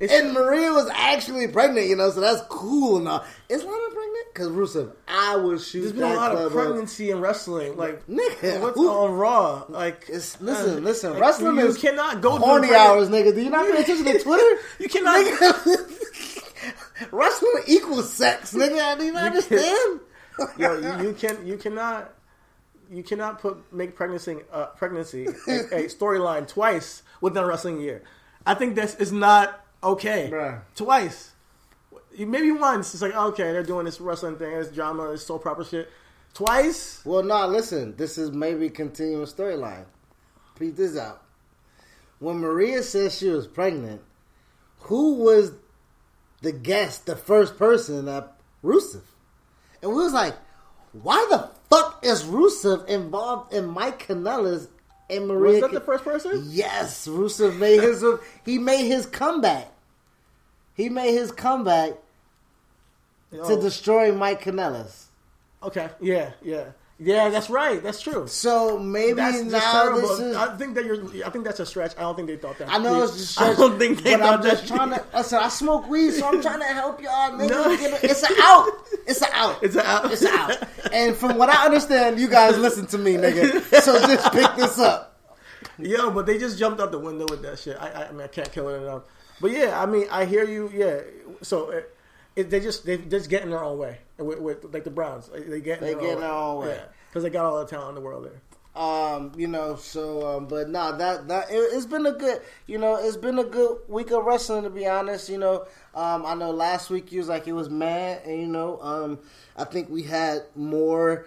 [0.00, 3.22] And Maria was actually pregnant, you know, so that's cool and all.
[3.50, 4.26] Is Lana pregnant?
[4.32, 6.52] Because Rusev, I would shoot there's been a lot of up.
[6.52, 7.76] pregnancy in wrestling.
[7.76, 9.64] Like Nigga, what's who- on Raw?
[9.68, 11.12] Like It's, listen, uh, listen.
[11.12, 13.34] like, Wrestling you is cannot go horny hours, nigga.
[13.34, 14.62] Do you not pay attention to Twitter?
[14.78, 15.26] You cannot-
[17.12, 18.98] wrestling equals sex, nigga.
[18.98, 20.00] Do you not understand?
[20.58, 22.14] Yo, you, you can you cannot
[22.90, 28.02] you cannot put make pregnancy uh, pregnancy a, a storyline twice within a wrestling year.
[28.46, 30.30] I think this is not okay.
[30.32, 30.62] Bruh.
[30.74, 31.32] Twice,
[32.18, 32.94] maybe once.
[32.94, 35.90] It's like okay, they're doing this wrestling thing, this drama, this so proper shit.
[36.32, 37.96] Twice, Well, no, listen.
[37.96, 39.86] This is maybe continuing storyline.
[40.58, 41.22] Peep this out.
[42.20, 44.02] When Maria says she was pregnant,
[44.80, 45.52] who was
[46.42, 49.02] the guest, the first person at Rusev?
[49.82, 50.36] And we was like,
[50.92, 54.68] why the fuck is Rusev involved in Mike Kanellis
[55.10, 55.52] and Maria?
[55.52, 56.42] was that the first person?
[56.48, 58.04] Yes, Rusev made his
[58.44, 59.70] he made his comeback.
[60.74, 61.92] He made his comeback
[63.32, 65.06] to Oh, destroy Mike Kanellis.
[65.62, 66.66] okay, yeah, yeah,
[67.00, 67.28] yeah.
[67.30, 67.82] That's right.
[67.82, 68.26] That's true.
[68.28, 70.36] So maybe That's now this is.
[70.36, 71.02] I think that you're.
[71.24, 71.96] I think that's a stretch.
[71.96, 72.68] I don't think they thought that.
[72.70, 73.40] I know it's just.
[73.40, 74.76] I don't think they but I'm just that.
[74.76, 75.04] trying to.
[75.14, 77.30] Listen, I smoke weed, so I'm trying to help y'all.
[77.32, 77.70] Niggas No.
[77.72, 78.04] it.
[78.04, 78.68] It's an out.
[79.06, 79.62] It's an out.
[79.62, 80.12] It's an out.
[80.12, 80.56] It's an out.
[80.92, 83.62] And from what I understand, you guys listen to me, nigga.
[83.82, 85.08] So just pick this up.
[85.78, 87.76] Yo, but they just jumped out the window with that shit.
[87.80, 89.02] I, I, I mean, I can't kill it enough.
[89.40, 90.70] But yeah, I mean, I hear you.
[90.74, 91.00] Yeah,
[91.42, 91.94] so it,
[92.36, 95.28] it, they just they just get in their own way with, with like the Browns.
[95.32, 96.80] They get in They their get own in their own way.
[97.08, 98.40] because they got all the talent in the world there.
[98.72, 102.78] Um, you know, so um, but nah, that that it, it's been a good, you
[102.78, 105.28] know, it's been a good week of wrestling to be honest.
[105.28, 108.46] You know, um, I know last week you was like it was mad, and you
[108.46, 109.18] know, um,
[109.56, 111.26] I think we had more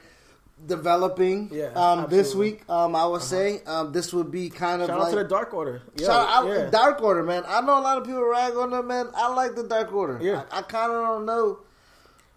[0.65, 1.49] developing.
[1.51, 4.99] Yeah, um, this week, um, I would say, um, this would be kind of Shout
[4.99, 5.81] like out to the Dark Order.
[5.97, 6.69] Yo, Shout out, yeah.
[6.69, 7.43] Dark Order, man.
[7.47, 9.07] I know a lot of people rag on them, man.
[9.15, 10.19] I like the Dark Order.
[10.21, 10.43] Yeah.
[10.51, 11.59] I, I kind of don't know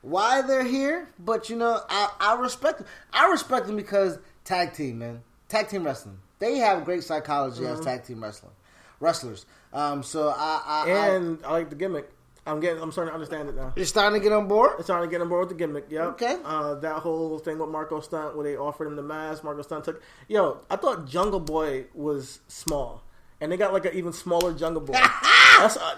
[0.02, 2.86] why they're here, but you know, I, I respect them.
[3.12, 5.22] I respect them because tag team, man.
[5.48, 6.18] Tag team wrestling.
[6.38, 7.72] They have great psychology Mm-hmm.
[7.72, 8.52] as tag team wrestling
[9.00, 9.46] wrestlers.
[9.72, 12.10] Um, so I, I, I and I like the gimmick.
[12.47, 12.80] I'm getting.
[12.82, 13.72] I'm starting to understand it now.
[13.76, 14.72] you're starting to get on board.
[14.78, 15.86] I'm starting to get on board with the gimmick.
[15.90, 16.07] Yeah.
[16.09, 16.36] Okay.
[16.44, 19.84] Uh, that whole thing with Marco Stunt, where they offered him the mask, Marco Stunt
[19.84, 20.03] took.
[20.28, 23.03] Yo, I thought Jungle Boy was small,
[23.40, 24.94] and they got like an even smaller Jungle Boy.
[25.59, 25.94] That's, uh,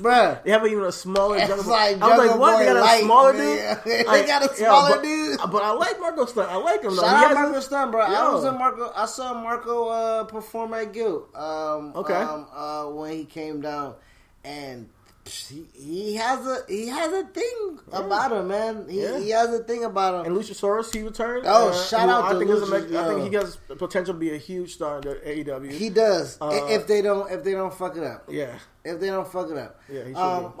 [0.00, 0.42] Bruh.
[0.44, 2.06] they have even a smaller It's Jungle like Boy.
[2.06, 2.52] I was like, what?
[2.52, 3.76] Boy they got a light, smaller man.
[3.84, 3.84] dude.
[3.84, 5.38] They Like, got a smaller but, dude.
[5.50, 6.48] But I like Marco Stunt.
[6.50, 6.94] I like him.
[6.94, 7.02] Though.
[7.02, 8.00] Shout out Marco Stunt, bro.
[8.02, 8.92] I was in Marco.
[8.94, 11.34] I saw Marco uh, perform at Guild.
[11.34, 12.14] Um, Okay.
[12.14, 13.96] Um, uh, when he came down,
[14.44, 14.88] and
[15.24, 18.86] he, he has a he has a thing about him, man.
[18.88, 19.18] He, Yeah.
[19.20, 20.32] he has a thing about him.
[20.32, 21.44] And Luchasaurus, he returned.
[21.46, 24.18] Oh, shout who out I to think Lucha, I think he has the potential to
[24.20, 25.70] be a huge star in the AEW.
[25.70, 28.24] he does Uh, if they don't if they don't fuck it up.
[28.28, 28.58] yeah.
[28.84, 29.80] If they don't fuck it up.
[29.88, 30.54] Yeah, he should um,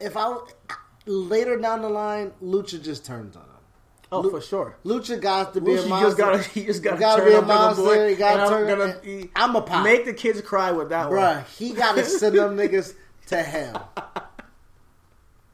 [0.00, 0.36] if I
[1.06, 3.48] later down the line, Lucha just turns on him.
[4.10, 4.78] Oh, Lu- for sure.
[4.84, 6.06] Lucha got to be Lucha, a monster.
[6.06, 7.84] just gotta, you just gotta turn be a monster.
[7.84, 9.84] Boy, You gotta turn- I'm gonna be, I'm a pop.
[9.84, 11.44] make the kids cry with that Bruh, one.
[11.56, 12.94] he got to send them niggas
[13.26, 13.90] to hell.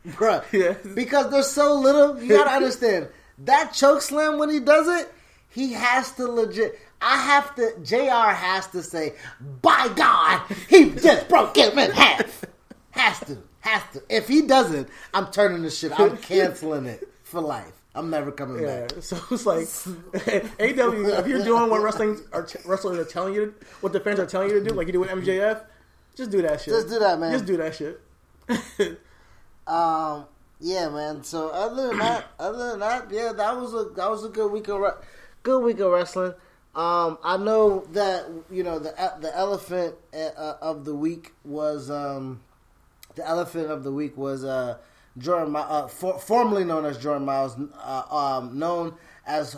[0.09, 0.45] bruh.
[0.53, 0.75] Yeah.
[0.95, 2.21] Because there's so little.
[2.23, 5.13] You gotta understand that choke slam when he does it,
[5.51, 6.79] he has to legit.
[7.01, 7.73] I have to.
[7.83, 8.33] Jr.
[8.33, 9.15] has to say,
[9.63, 12.45] "By God, he just broke him in half."
[12.93, 14.03] Has to, has to.
[14.09, 15.99] If he doesn't, I'm turning the shit.
[15.99, 17.73] I'm canceling it for life.
[17.93, 19.03] I'm never coming Yeah, back.
[19.03, 19.67] so it's like
[20.61, 21.19] AW.
[21.19, 24.51] If you're doing what wrestling are wrestlers are telling you, what the fans are telling
[24.51, 25.65] you to do, like you do with MJF,
[26.15, 26.73] just do that shit.
[26.73, 27.33] Just do that, man.
[27.33, 28.01] Just do that shit.
[29.67, 30.27] Um,
[30.61, 31.25] yeah, man.
[31.25, 34.51] So other than that, other than that, yeah, that was a that was a good
[34.51, 34.91] week of re-
[35.43, 36.35] good week of wrestling.
[36.75, 42.41] Um, I know that you know the the elephant uh, of the week was um,
[43.15, 44.79] the elephant of the week was uh,
[45.19, 48.95] Jordan, uh, for, formerly known as Jordan Myles, uh, um, known
[49.27, 49.57] as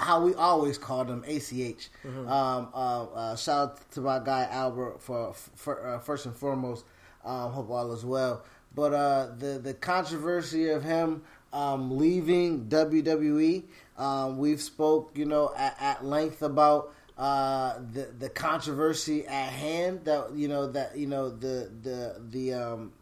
[0.00, 1.88] how we always called him ACH.
[2.04, 6.84] Um, uh, uh, shout out to my guy Albert for, for uh, first and foremost.
[7.24, 8.44] Um, hope all is well.
[8.76, 11.22] But uh, the the controversy of him
[11.52, 13.64] um, leaving WWE,
[13.96, 20.04] um, we've spoke you know at, at length about uh, the the controversy at hand.
[20.04, 22.92] That you know that you know the the the um,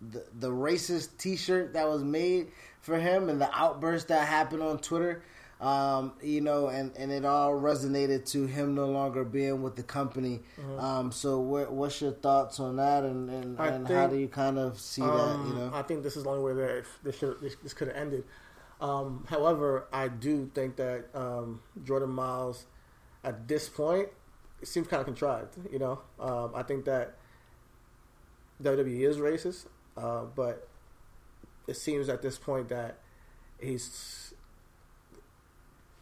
[0.00, 2.48] the, the racist T-shirt that was made
[2.80, 5.24] for him and the outburst that happened on Twitter.
[5.62, 9.84] Um, you know, and, and it all resonated to him no longer being with the
[9.84, 10.40] company.
[10.80, 14.58] Um, so, what, what's your thoughts on that, and, and, and how do you kind
[14.58, 15.08] of see that?
[15.08, 17.74] Um, You know, I think this is the only way that this should this, this
[17.74, 18.24] could have ended.
[18.80, 22.66] Um, however, I do think that um, Jordan Myles,
[23.22, 24.08] at this point,
[24.60, 25.54] it seems kind of contrived.
[25.70, 27.14] You know, um, I think that
[28.60, 30.66] WWE is racist, uh, but
[31.68, 32.98] it seems at this point that
[33.60, 34.31] he's.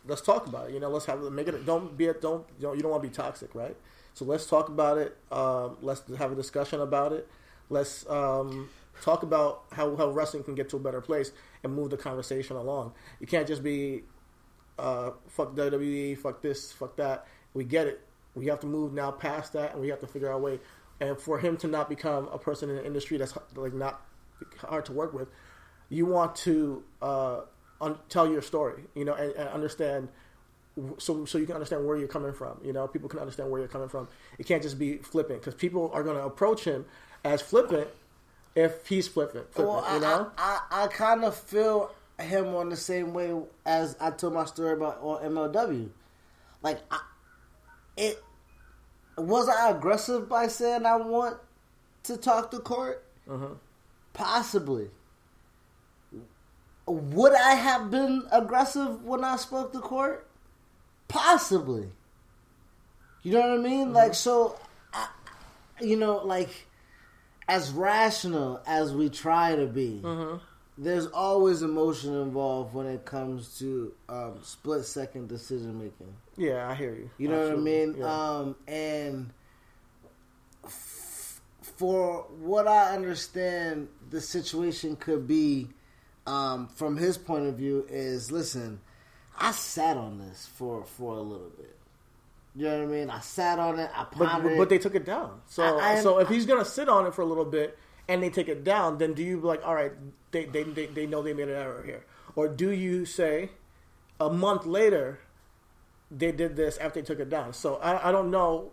[0.06, 0.74] Let's talk about it.
[0.74, 1.66] You know, let's have make it.
[1.66, 3.76] Don't be a, don't you, know, you don't want to be toxic, right?
[4.14, 5.16] So let's talk about it.
[5.30, 7.28] Um, let's have a discussion about it.
[7.68, 8.68] Let's um,
[9.02, 11.32] talk about how, how wrestling can get to a better place
[11.62, 12.92] and move the conversation along.
[13.20, 14.02] You can't just be
[14.78, 17.26] uh, fuck WWE, fuck this, fuck that.
[17.54, 18.00] We get it.
[18.34, 20.60] We have to move now past that, and we have to figure out a way.
[21.00, 24.02] And for him to not become a person in the industry that's like not
[24.58, 25.28] hard to work with,
[25.88, 27.40] you want to uh,
[27.80, 30.08] un- tell your story, you know, and, and understand.
[30.98, 32.60] So, so you can understand where you're coming from.
[32.64, 34.08] You know, people can understand where you're coming from.
[34.38, 36.86] It can't just be flippant because people are going to approach him
[37.24, 37.88] as flippant
[38.54, 39.52] if he's flippant.
[39.52, 43.12] flippant well, I, you know, I, I, I kind of feel him on the same
[43.14, 43.34] way
[43.66, 45.90] as I told my story about on MLW.
[46.62, 47.00] Like, I,
[47.96, 48.22] it
[49.16, 51.38] was I aggressive by saying I want
[52.04, 53.04] to talk to court?
[53.28, 53.54] Uh-huh.
[54.12, 54.88] Possibly.
[56.90, 60.26] Would I have been aggressive when I spoke to court?
[61.08, 61.88] Possibly.
[63.22, 63.92] You know what I mean?
[63.92, 64.58] Like, so,
[64.94, 65.08] I,
[65.80, 66.48] you know, like,
[67.48, 70.02] as rational as we try to be,
[70.78, 76.14] there's always emotion involved when it comes to um, split second decision making.
[76.36, 77.10] yeah, I hear you.
[77.18, 77.72] You know Absolutely.
[77.72, 77.94] what I mean?
[77.98, 78.28] Yeah.
[78.38, 79.30] Um, and
[80.64, 85.68] f- for what I understand, the situation could be,
[86.26, 88.80] um, from his point of view, is listen,
[89.38, 91.76] I sat on this for for a little bit.
[92.56, 93.10] You know what I mean?
[93.10, 93.90] I sat on it.
[93.94, 94.58] I But, pondered.
[94.58, 95.40] but they took it down.
[95.46, 98.22] So I- I- so if he's gonna sit on it for a little bit and
[98.22, 99.92] they take it down, then do you be like, all right,
[100.32, 102.04] they they, they, they know they made an error here,
[102.36, 103.50] or do you say
[104.18, 105.20] a month later
[106.10, 107.52] they did this after they took it down?
[107.52, 108.72] So I, I don't know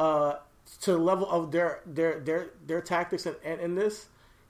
[0.00, 0.36] uh,
[0.82, 4.06] to the level of their their their their tactics in, in, in this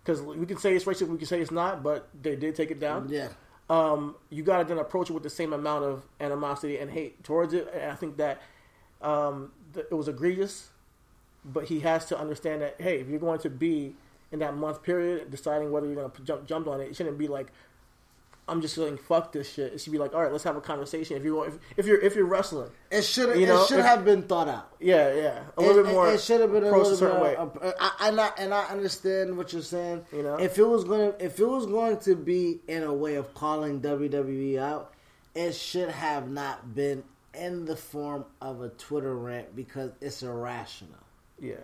[0.08, 2.70] because we can say it's racist, we can say it's not, but they did take
[2.70, 3.28] it down yeah.
[3.68, 7.22] um, you got to then approach it with the same amount of animosity and hate
[7.22, 7.68] towards it.
[7.74, 8.40] And I think that
[9.02, 10.70] um, th- it was egregious,
[11.44, 13.96] but he has to understand that hey, if you're going to be
[14.32, 17.18] in that month period deciding whether you're going to jump jump on it, it shouldn't
[17.18, 17.52] be like
[18.48, 19.72] I'm just saying fuck this shit.
[19.74, 21.16] It should be like all right, let's have a conversation.
[21.16, 23.84] If you if, if you're if you're wrestling, It should You know, it should if-
[23.86, 24.72] have been thought out.
[24.80, 26.08] yeah, yeah, a little it, bit more.
[26.12, 27.22] It, should have been a little certain bit.
[27.22, 27.36] way.
[27.36, 30.04] uh, I, I, and I and I understand what you're saying.
[30.12, 30.36] You know?
[30.36, 33.34] if it was going to if it was going to be in a way of
[33.34, 34.92] calling WWE out,
[35.34, 40.98] it should have not been in the form of a Twitter rant because it's irrational.
[41.40, 41.56] yeah,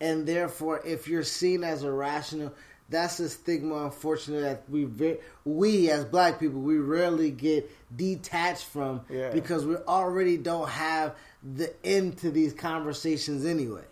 [0.00, 2.52] and therefore, if you're seen as irrational,
[2.88, 3.84] that's a stigma.
[3.86, 9.30] Unfortunately, that we ve- we as black people we rarely get detached from Yeah.
[9.30, 13.84] because we already don't have the end to these conversations anyway.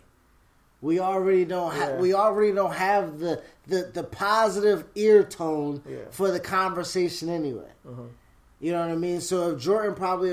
[0.80, 2.00] We already don't have Yeah.
[2.00, 5.96] we already don't have the the, the positive ear tone Yeah.
[5.96, 6.06] Uh-huh.
[6.10, 7.70] for the conversation anyway.
[8.60, 9.20] You know what I mean?
[9.20, 10.32] So if Jordan probably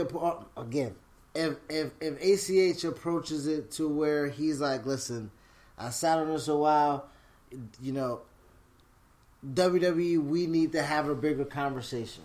[0.57, 0.95] again,
[1.33, 5.31] if if if ACH approaches it to where he's like, listen,
[5.77, 7.07] I sat on this a while,
[7.81, 8.21] you know,
[9.53, 12.23] WWE, we need to have a bigger conversation.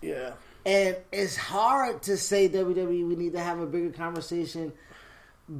[0.00, 0.32] Yeah.
[0.64, 4.72] And it's hard to say WWE, we need to have a bigger conversation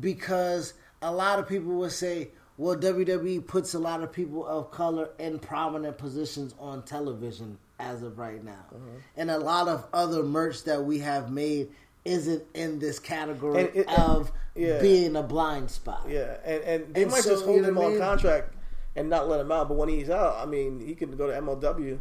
[0.01, 2.29] because a lot of people would say,
[2.59, 8.03] well, WWE puts a lot of people of color in prominent positions on television as
[8.03, 8.65] of right now.
[8.75, 8.97] Mm-hmm.
[9.17, 11.71] And a lot of other merch that we have made
[12.05, 14.81] isn't in this category it- of yeah.
[14.81, 16.07] being a blind spot.
[16.09, 18.01] Yeah, and and they And might so, just hold you know him I on mean?
[18.01, 18.55] contract
[18.97, 19.69] and not let him out.
[19.69, 21.99] But when he's out, I mean, he can go to MLW.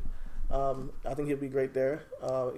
[0.50, 2.04] Um, I think he'll be great there.
[2.22, 2.52] Uh,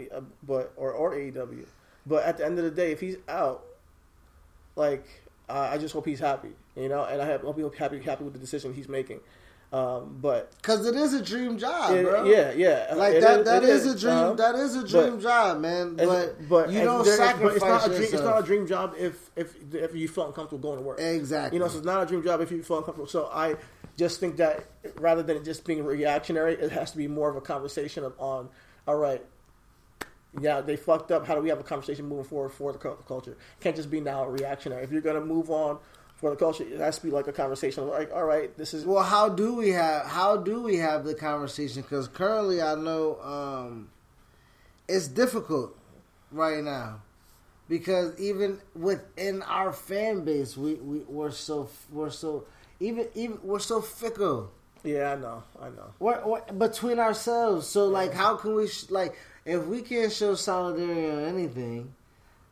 [0.44, 1.66] but or or AEW.
[2.06, 3.64] But at the end of the day, if he's out,
[4.76, 5.06] like
[5.50, 8.24] uh, I just hope he's happy, you know, and I have, hope he's happy happy
[8.24, 9.20] with the decision he's making.
[9.72, 12.26] Um, but Because it is a dream job, it- bro.
[12.26, 14.14] yeah, yeah, Like It that, is- that it is, a dream.
[14.14, 14.34] uh-huh.
[14.34, 15.96] that is a dream But- job, man.
[15.96, 18.04] But, but you don't there- sacrifice but it's not a dream.
[18.04, 21.00] It's not a dream job if if if you feel uncomfortable going to work.
[21.00, 21.58] Exactly.
[21.58, 23.08] You know, so it's not a dream job if you feel uncomfortable.
[23.08, 23.56] So I
[23.98, 24.66] just think that
[24.96, 28.14] rather than it just being reactionary, it has to be more of a conversation of,
[28.20, 28.50] on,
[28.88, 29.24] all right,
[30.40, 31.28] yeah, they fucked up.
[31.28, 33.32] How do we have a conversation moving forward for the culture?
[33.32, 34.84] It can't just be now reactionary.
[34.84, 35.78] If you're going to move on
[36.16, 38.86] for the culture, it has to be like a conversation like, all right, this is
[38.86, 41.84] Well, how do we have how do we have the conversation?
[41.84, 43.90] Because currently, I know um,
[44.88, 45.78] it's difficult
[46.32, 47.02] right now
[47.70, 52.46] because even within our fan base, we, we we're so we're so
[52.84, 54.52] even even we're so fickle.
[54.84, 55.94] yeah, I know, I know.
[56.00, 57.68] We're, we're between ourselves.
[57.68, 59.16] So like, how can we sh- like
[59.46, 61.94] if we can't show solidarity on anything,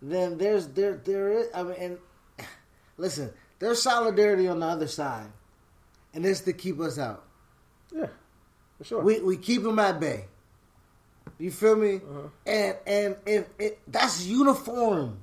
[0.02, 1.48] then there's there there is.
[1.54, 1.98] I mean, and
[2.98, 5.28] listen, there's solidarity on the other side,
[6.14, 7.24] and it's to keep us out.
[7.94, 8.08] Yeah,
[8.78, 9.04] for sure.
[9.04, 10.26] We we keep them at bay.
[11.38, 11.96] You feel me?
[11.98, 12.28] Uh-huh.
[12.46, 15.20] And and if it that's uniform.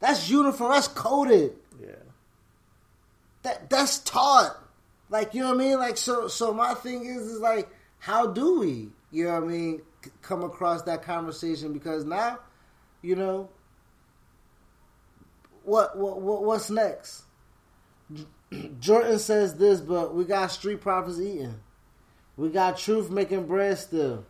[0.00, 0.72] That's uniform.
[0.72, 1.54] That's coded.
[1.80, 1.88] yeah,
[3.42, 4.56] That that's taught.
[5.10, 5.78] Like you know what I mean?
[5.78, 7.68] Like so so my thing is is like
[7.98, 9.82] how do we you know what I mean
[10.22, 12.38] come across that conversation because now
[13.02, 13.48] you know
[15.64, 17.22] what what, what what's next?
[18.80, 21.54] Jordan says this, but we got street profits eating.
[22.36, 24.24] We got truth making bread still.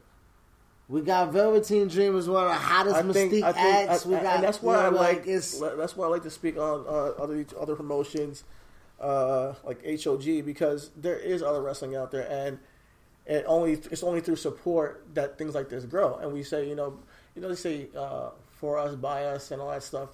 [0.88, 4.06] We got Velveteen Dream as one of the hottest I Mystique think, I think, acts.
[4.06, 6.22] I- we got, and that's why you know, I like, it's that's why I like
[6.22, 8.44] to speak on uh, other other promotions,
[9.00, 12.58] uh, like HOG, because there is other wrestling out there, and
[13.26, 16.16] it only it's only through support that things like this grow.
[16.16, 16.98] And we say, you know,
[17.34, 20.10] you know, they say uh, for us, by us, and all that stuff.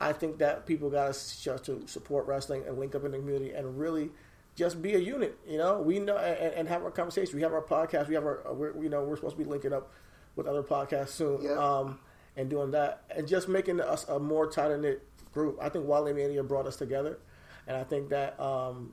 [0.00, 3.18] I think that people got to just to support wrestling and link up in the
[3.18, 4.10] community and really
[4.56, 5.38] just be a unit.
[5.46, 7.36] You know, we know and, and have our conversation.
[7.36, 8.08] We have our podcast.
[8.08, 9.92] We have our, we're, you know, we're supposed to be linking up
[10.34, 11.42] with other podcasts soon.
[11.42, 11.52] Yeah.
[11.52, 11.98] Um,
[12.36, 15.58] and doing that and just making us a more tight knit group.
[15.60, 17.18] I think Wally Mania brought us together,
[17.66, 18.92] and I think that um,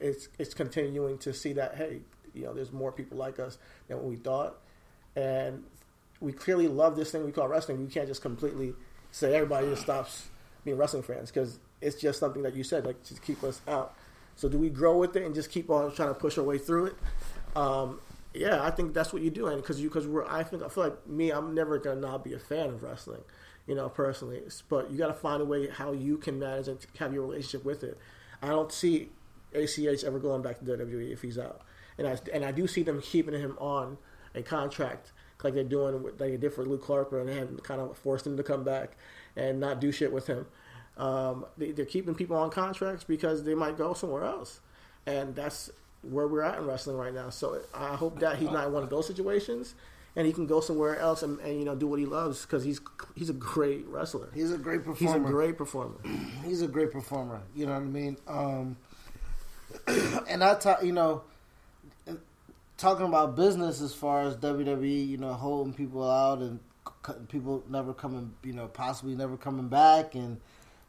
[0.00, 2.00] it's it's continuing to see that hey,
[2.34, 3.58] you know, there's more people like us
[3.88, 4.58] than what we thought,
[5.16, 5.64] and
[6.20, 7.80] we clearly love this thing we call wrestling.
[7.80, 8.74] We can't just completely
[9.10, 10.28] say everybody just stops
[10.64, 13.94] being wrestling fans because it's just something that you said like to keep us out.
[14.36, 16.58] So do we grow with it and just keep on trying to push our way
[16.58, 16.96] through it?
[17.54, 18.00] Um,
[18.34, 20.68] yeah, I think that's what you do, and because you because we're I think I
[20.68, 23.20] feel like me, I'm never gonna not be a fan of wrestling,
[23.66, 24.42] you know, personally.
[24.68, 27.64] But you got to find a way how you can manage and have your relationship
[27.64, 27.98] with it.
[28.40, 29.10] I don't see
[29.54, 31.62] ACH ever going back to WWE if he's out,
[31.98, 33.98] and I and I do see them keeping him on
[34.34, 35.12] a contract
[35.44, 38.36] like they're doing like they did for Luke Harper, and they kind of forced him
[38.36, 38.96] to come back
[39.36, 40.46] and not do shit with him.
[40.96, 44.60] Um, they, they're keeping people on contracts because they might go somewhere else,
[45.06, 45.70] and that's
[46.02, 47.30] where we're at in wrestling right now.
[47.30, 49.74] So I hope that he's not in one of those situations,
[50.14, 52.64] and he can go somewhere else and, and you know do what he loves because
[52.64, 52.80] he's
[53.14, 54.28] he's a great wrestler.
[54.34, 55.18] he's a great performer.
[55.18, 55.96] He's a great performer.
[56.44, 57.40] he's a great performer.
[57.54, 58.16] You know what I mean?
[58.26, 58.76] Um,
[60.28, 61.22] and I talk, you know,
[62.76, 66.60] talking about business as far as WWE, you know, holding people out and
[67.28, 70.40] people never coming, you know, possibly never coming back, and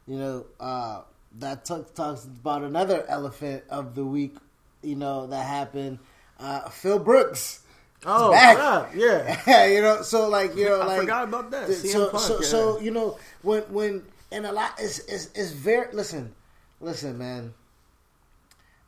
[0.06, 1.02] you know, uh,
[1.38, 4.36] that t- talks about another elephant of the week,
[4.82, 5.98] you know, that happened.
[6.38, 7.60] Uh, Phil Brooks.
[8.06, 8.92] Oh, back.
[8.94, 9.66] yeah, yeah.
[9.74, 11.66] you know, so like you know, I like forgot about that.
[11.66, 12.46] th- So, Punk, so, yeah.
[12.46, 14.02] so you know, when when
[14.32, 16.34] and a lot is is is very listen,
[16.80, 17.54] listen, man.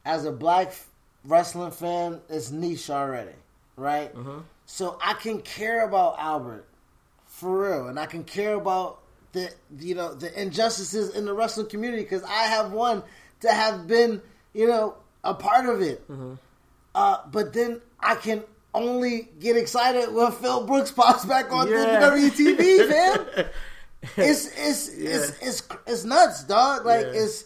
[0.04, 0.72] As a black
[1.24, 3.32] wrestling fan, it's niche already,
[3.76, 4.14] right?
[4.14, 4.38] Mm-hmm.
[4.66, 6.66] So I can care about Albert
[7.26, 9.00] for real, and I can care about
[9.32, 13.02] the you know the injustices in the wrestling community because I have one
[13.40, 14.20] to have been
[14.54, 14.94] you know
[15.24, 16.06] a part of it.
[16.08, 16.34] Mm-hmm.
[16.94, 18.42] Uh, but then I can
[18.76, 22.00] only get excited when Phil Brooks pops back on Yeah.
[22.00, 23.46] WWE TV, fam.
[24.16, 26.84] It's it's, it's it's it's nuts, dog.
[26.86, 27.22] Like Yeah.
[27.22, 27.44] it's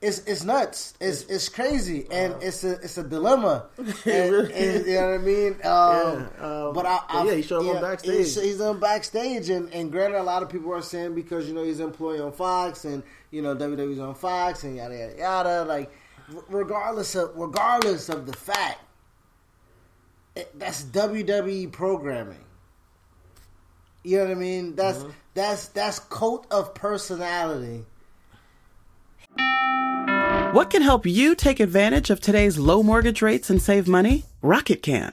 [0.00, 0.94] it's it's nuts.
[0.98, 3.66] It's it's crazy, and it's a it's a dilemma.
[3.78, 5.52] And, really and, you know what I mean?
[5.52, 8.16] Um, Yeah, um, but I, I yeah, he showed up on backstage.
[8.16, 11.54] He's, he's on backstage, and and granted, a lot of people are saying because you
[11.54, 15.14] know he's an employee on Fox, and you know WWE's on Fox, and yada yada
[15.16, 15.64] yada.
[15.64, 15.92] Like,
[16.48, 18.80] regardless of regardless of the fact,
[20.54, 22.44] that's WWE programming.
[24.02, 24.74] You know what I mean?
[24.76, 25.10] That's Mm-hmm.
[25.34, 27.84] that's that's cult of personality.
[30.52, 34.24] What can help you take advantage of today's low mortgage rates and save money?
[34.42, 35.12] Rocket can.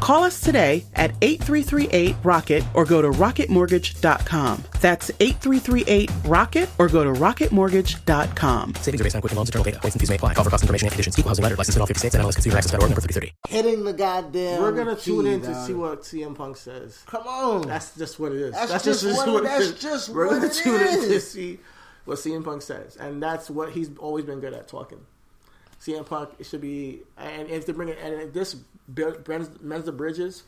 [0.00, 4.64] Call us today at 8338 Rocket or go to rocketmortgage.com.
[4.80, 8.74] That's 8338 Rocket or go to rocketmortgage.com.
[8.76, 9.78] Savings are based on quick loans, internal data.
[9.80, 10.34] Points and fees may apply.
[10.34, 11.18] Call for cost information and conditions.
[11.18, 11.56] Equal housing letter.
[11.56, 12.36] Licensed in all 50 states and NMLS
[12.82, 13.32] number 330.
[13.48, 14.60] Hitting the goddamn.
[14.60, 17.02] We're gonna tune key, in to see what CM Punk says.
[17.06, 17.66] Come on.
[17.68, 18.52] That's just what it is.
[18.52, 21.60] That's just what it- that's just We're gonna tune in to see
[22.04, 25.00] what CM Punk says, and that's what he's always been good at talking.
[25.84, 28.56] CM Punk it should be, and if they bring it, and if this
[29.26, 30.44] mends, mends the bridges,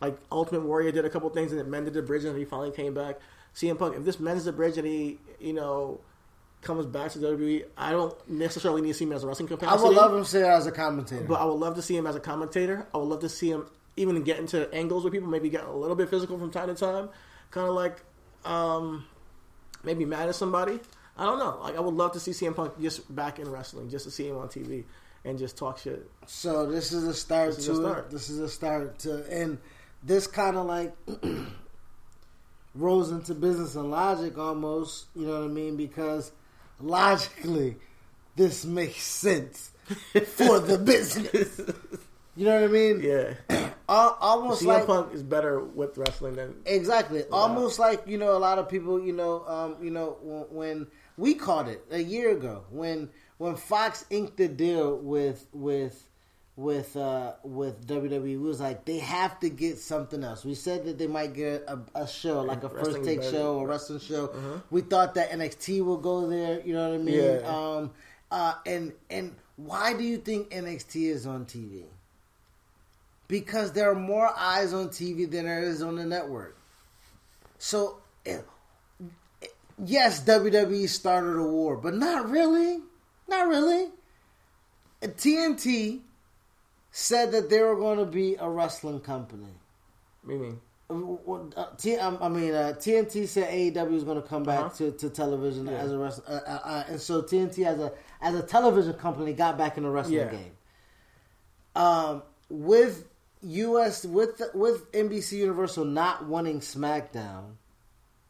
[0.00, 2.72] like Ultimate Warrior did a couple things and it mended the bridge, and he finally
[2.72, 3.20] came back.
[3.54, 6.00] CM Punk, if this mends the bridge and he, you know,
[6.62, 9.78] comes back to WWE, I don't necessarily need to see him as a wrestling capacity.
[9.78, 11.24] I would love him to say as a commentator.
[11.24, 12.86] But I would love to see him as a commentator.
[12.94, 13.66] I would love to see him
[13.96, 16.74] even get into angles with people, maybe get a little bit physical from time to
[16.74, 17.10] time,
[17.50, 18.02] kind of like
[18.44, 19.04] um,
[19.84, 20.80] maybe mad at somebody.
[21.16, 21.58] I don't know.
[21.62, 24.28] Like I would love to see CM Punk just back in wrestling, just to see
[24.28, 24.84] him on TV
[25.24, 26.10] and just talk shit.
[26.26, 28.10] So this is a start This is to a start.
[28.10, 29.58] This is a start to, and
[30.02, 30.94] this kind of like
[32.74, 35.06] rolls into business and logic almost.
[35.14, 35.76] You know what I mean?
[35.76, 36.32] Because
[36.80, 37.76] logically,
[38.36, 39.72] this makes sense
[40.26, 41.60] for the business.
[42.34, 43.00] You know what I mean?
[43.02, 43.34] Yeah,
[43.88, 47.24] almost CM like Punk is better with wrestling than Exactly.
[47.30, 50.86] Almost like you know, a lot of people, you know, um, you know, when
[51.16, 56.08] we caught it a year ago when when Fox inked the deal with with
[56.56, 60.44] with uh, with WWE, we was like they have to get something else.
[60.44, 63.30] We said that they might get a, a show like a first take better.
[63.30, 64.62] show or wrestling show.
[64.70, 66.60] We thought that NXT will go there.
[66.64, 67.14] You know what I mean?
[67.14, 67.40] Yeah.
[67.46, 67.90] Um,
[68.30, 71.84] uh, and and why do you think NXT is on TV?
[73.28, 76.58] Because there are more eyes on TV than there is on the network.
[77.58, 78.40] So, eh,
[79.84, 82.80] yes, WWE started a war, but not really.
[83.28, 83.86] Not really.
[85.02, 86.00] Uh, TNT
[86.90, 89.54] said that they were going to be a wrestling company.
[90.24, 90.60] meaning.
[90.90, 94.68] Uh, T, um, I mean, uh, TNT said AEW is going to come back Uh-huh.
[94.76, 98.34] to, to television as a wrestling, uh, uh, uh, and so TNT as a as
[98.34, 100.30] a television company got back in the wrestling Yeah.
[100.30, 100.52] game.
[101.74, 103.08] Um, with
[103.40, 107.54] US with with NBC Universal not wanting SmackDown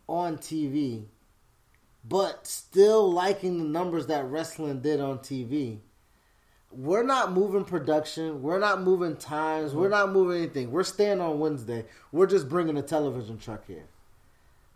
[0.09, 1.07] on TV,
[2.05, 5.78] but still liking the numbers that wrestling did on TV.
[6.70, 8.42] We're not moving production.
[8.42, 9.74] We're not moving times.
[9.74, 9.90] We're mm-hmm.
[9.90, 10.70] not moving anything.
[10.70, 11.84] We're staying on Wednesday.
[12.11, 13.84] We're just bringing a television truck here.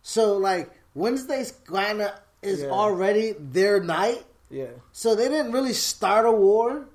[0.03, 2.13] So like Wednesday's kind of
[2.43, 2.69] is Yeah.
[2.69, 4.25] already their night.
[4.49, 6.87] Yeah, So they didn't really start a war.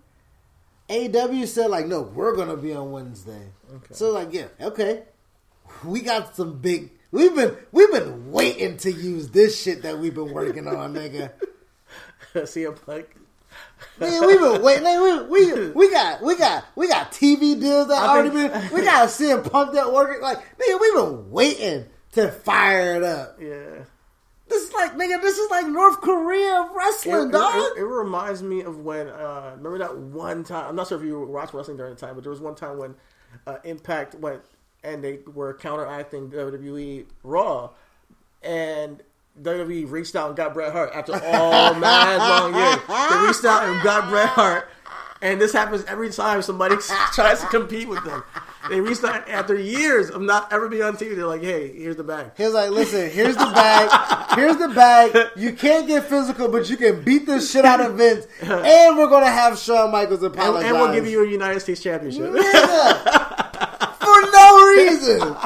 [0.88, 3.49] AEW said like, no, we're gonna be on Wednesday.
[3.73, 3.93] Okay.
[3.93, 5.03] So like, yeah, okay.
[5.84, 6.91] We got some big.
[7.12, 11.32] We've been we've been waiting to use this shit that we've been working on, nigga.
[12.34, 13.16] CM Punk.
[13.99, 14.84] Nigga, we've been waiting.
[14.86, 18.53] Nigga, we, we we got we got we got TV deals that I already think-
[18.53, 18.70] been.
[18.74, 20.22] We got CM Punk that working.
[20.22, 23.38] Like nigga, we've been waiting to fire it up.
[23.41, 23.84] Yeah.
[24.47, 25.22] This is like nigga.
[25.22, 27.55] This is like North Korea It, wrestling, it- dog.
[27.55, 30.70] it- it reminds me of when uh, remember that one time.
[30.70, 32.78] I'm not sure if you watched wrestling during the time, but there was one time
[32.78, 32.95] when
[33.47, 34.41] uh, Impact went
[34.84, 37.69] and they were counteracting WWE Raw,
[38.41, 39.01] and
[39.41, 42.75] WWE reached out and got Bret Hart after all mad long years.
[42.88, 44.67] They reached out and got Bret Hart,
[45.21, 46.75] and this happens every time somebody
[47.13, 48.23] tries to compete with them.
[48.69, 51.15] they reached out after years of not ever being on TV.
[51.15, 54.36] They're like, "Hey, here's the bag." He was like, "Listen, here's the bag.
[54.36, 55.29] Here's the bag.
[55.36, 59.09] You can't get physical, but you can beat the shit out of Vince, and we're
[59.09, 62.32] gonna have Shawn Michaels And, apologize, and we'll give you a United States championship.
[62.32, 63.20] For
[65.01, 65.37] no reason."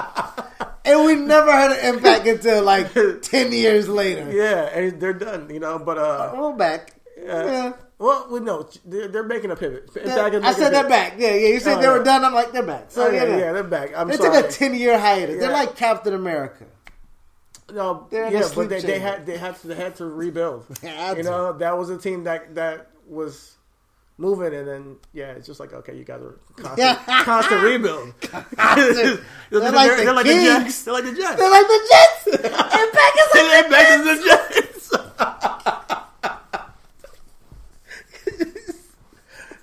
[0.86, 2.94] And we never had an impact until like
[3.24, 4.32] ten years later.
[4.32, 5.50] yeah, and they're done.
[5.50, 6.94] You know, but uh, We're back.
[7.18, 7.74] Yeah.
[7.98, 9.92] well, we no, they're, they're making a pivot.
[9.92, 11.16] Fact, I said they're back.
[11.18, 11.48] Yeah, yeah.
[11.48, 12.04] You said Oh, they were yeah.
[12.04, 12.26] done.
[12.26, 12.92] I'm like, they're back.
[12.92, 13.98] So Oh, yeah, yeah, yeah, they're back.
[13.98, 14.42] I'm they sorry.
[14.44, 15.40] took a ten year hiatus.
[15.40, 16.66] They're like Captain America.
[17.74, 20.66] No, They're yeah, but they, they had they had to, they had to rebuild.
[20.84, 21.30] Had you to.
[21.30, 23.55] know, that was a team that that was
[24.18, 28.14] moving, and then yeah, it's just like okay, you guys are constant, constant rebuild.
[28.22, 29.18] they're,
[29.50, 30.84] They're like the they're like the Jets.
[30.84, 31.36] They're like the Jets.
[31.36, 32.28] They're like the Jets.
[32.44, 34.92] and back is like And back is the Jets.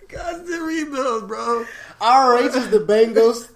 [0.08, 1.64] constant rebuild, bro.
[2.00, 3.46] RH is the Bengals.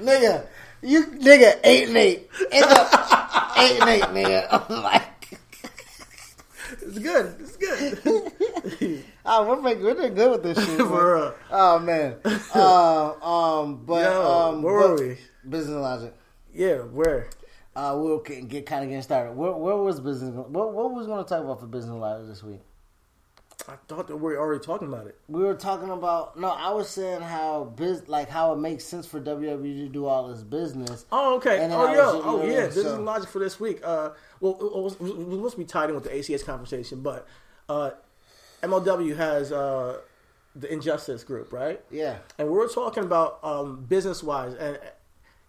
[0.00, 0.46] nigga,
[0.82, 2.30] you nigga eight and eight.
[2.32, 4.46] Nigga, eight and eight, nigga.
[4.50, 5.38] I'm like,
[6.82, 7.36] It's good.
[7.40, 9.04] It's good.
[9.24, 10.78] Oh, we're making we're doing good with this shit.
[10.86, 11.34] For real.
[11.50, 12.16] Oh man.
[12.54, 13.14] Uh,
[13.62, 15.18] um, but Yo, um, where were we?
[15.48, 16.14] Business logic.
[16.52, 17.28] Yeah, where?
[17.74, 19.32] Uh, we were getting, get kind of getting started.
[19.32, 20.34] Where, where was business?
[20.34, 22.60] What, what was going to talk about for business logic this week?
[23.68, 25.16] I thought that we were already talking about it.
[25.28, 26.48] We were talking about no.
[26.48, 30.28] I was saying how biz like how it makes sense for WWE to do all
[30.28, 31.06] this business.
[31.12, 31.64] Oh, okay.
[31.70, 31.96] Oh, yeah.
[32.12, 33.80] was- Oh, yeah, is so- logic for this week.
[33.82, 34.10] Uh,
[34.40, 37.26] well, it was, it was supposed to be tied in with the ACH conversation, but
[37.68, 37.92] uh,
[38.62, 39.98] MLW has uh,
[40.54, 41.82] the Injustice group, right?
[41.90, 42.18] Yeah.
[42.38, 44.78] And we we're talking about um, business wise, and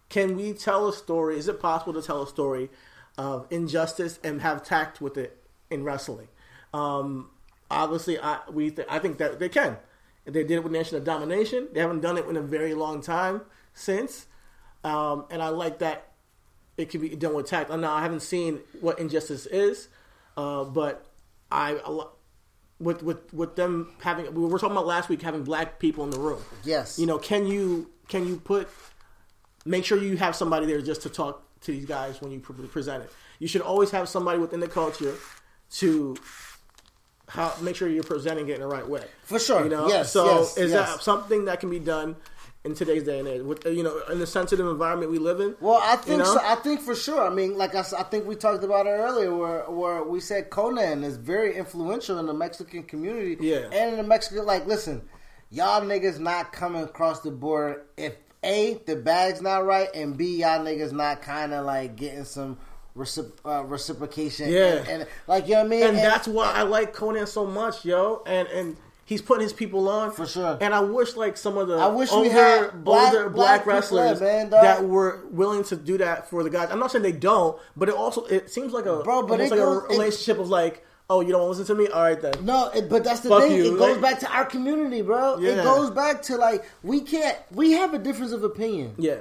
[0.08, 1.38] can we tell a story?
[1.38, 2.70] Is it possible to tell a story
[3.16, 6.28] of injustice and have tact with it in wrestling?
[6.72, 7.30] Um,
[7.70, 9.78] obviously, I we th- I think that they can.
[10.24, 11.68] They did it with Nation of Domination.
[11.72, 13.42] They haven't done it in a very long time
[13.74, 14.26] since,
[14.82, 16.12] um, and I like that
[16.76, 17.70] it can be done with tact.
[17.70, 19.88] Now I haven't seen what injustice is,
[20.36, 21.06] uh, but
[21.50, 21.78] I
[22.84, 26.10] with with with them having we were talking about last week having black people in
[26.10, 26.42] the room.
[26.62, 26.98] Yes.
[26.98, 28.68] You know, can you can you put
[29.64, 32.66] make sure you have somebody there just to talk to these guys when you pre-
[32.66, 33.10] present it.
[33.38, 35.14] You should always have somebody within the culture
[35.78, 36.16] to
[37.28, 39.04] how make sure you're presenting it in the right way.
[39.24, 39.64] For sure.
[39.64, 40.92] You know, Yes, so yes, is yes.
[40.96, 42.16] that something that can be done
[42.64, 43.42] in today's day and age?
[43.42, 45.54] With you know, in the sensitive environment we live in.
[45.60, 46.24] Well, I think You know?
[46.34, 47.22] so, I think for sure.
[47.26, 51.04] I mean, like I think we talked about it earlier, where where we said Konnan
[51.04, 53.68] is very influential in the Mexican community, Yeah.
[53.72, 54.46] and in the Mexican.
[54.46, 55.02] Like, listen,
[55.50, 60.38] y'all niggas not coming across the border if a the bag's not right, and b
[60.40, 62.56] y'all niggas not kind of like getting some
[62.96, 64.50] recip- uh, reciprocation.
[64.50, 64.76] Yeah.
[64.76, 65.82] and, and, like you know what I mean.
[65.84, 68.22] and that's why I like Konnan so much, yo.
[68.26, 70.58] And and he's putting his people on For sure.
[70.60, 73.64] And I wish like some of the I wish we older, had black- older black
[73.64, 76.68] black, wrestlers man, that were willing to do that for the guys.
[76.70, 79.50] I'm not saying they don't, but it also it seems like a Bro, but it's
[79.50, 82.20] like goes- a it- relationship of like, oh, you don't listen to me, all right
[82.20, 82.32] then.
[82.42, 83.52] No, it, but that's the Fuck thing.
[83.52, 85.36] you, It goes like- back to our community, bro.
[85.38, 87.36] It goes back to like we can't.
[87.52, 88.94] We have a difference of opinion.
[88.96, 89.16] Yeah,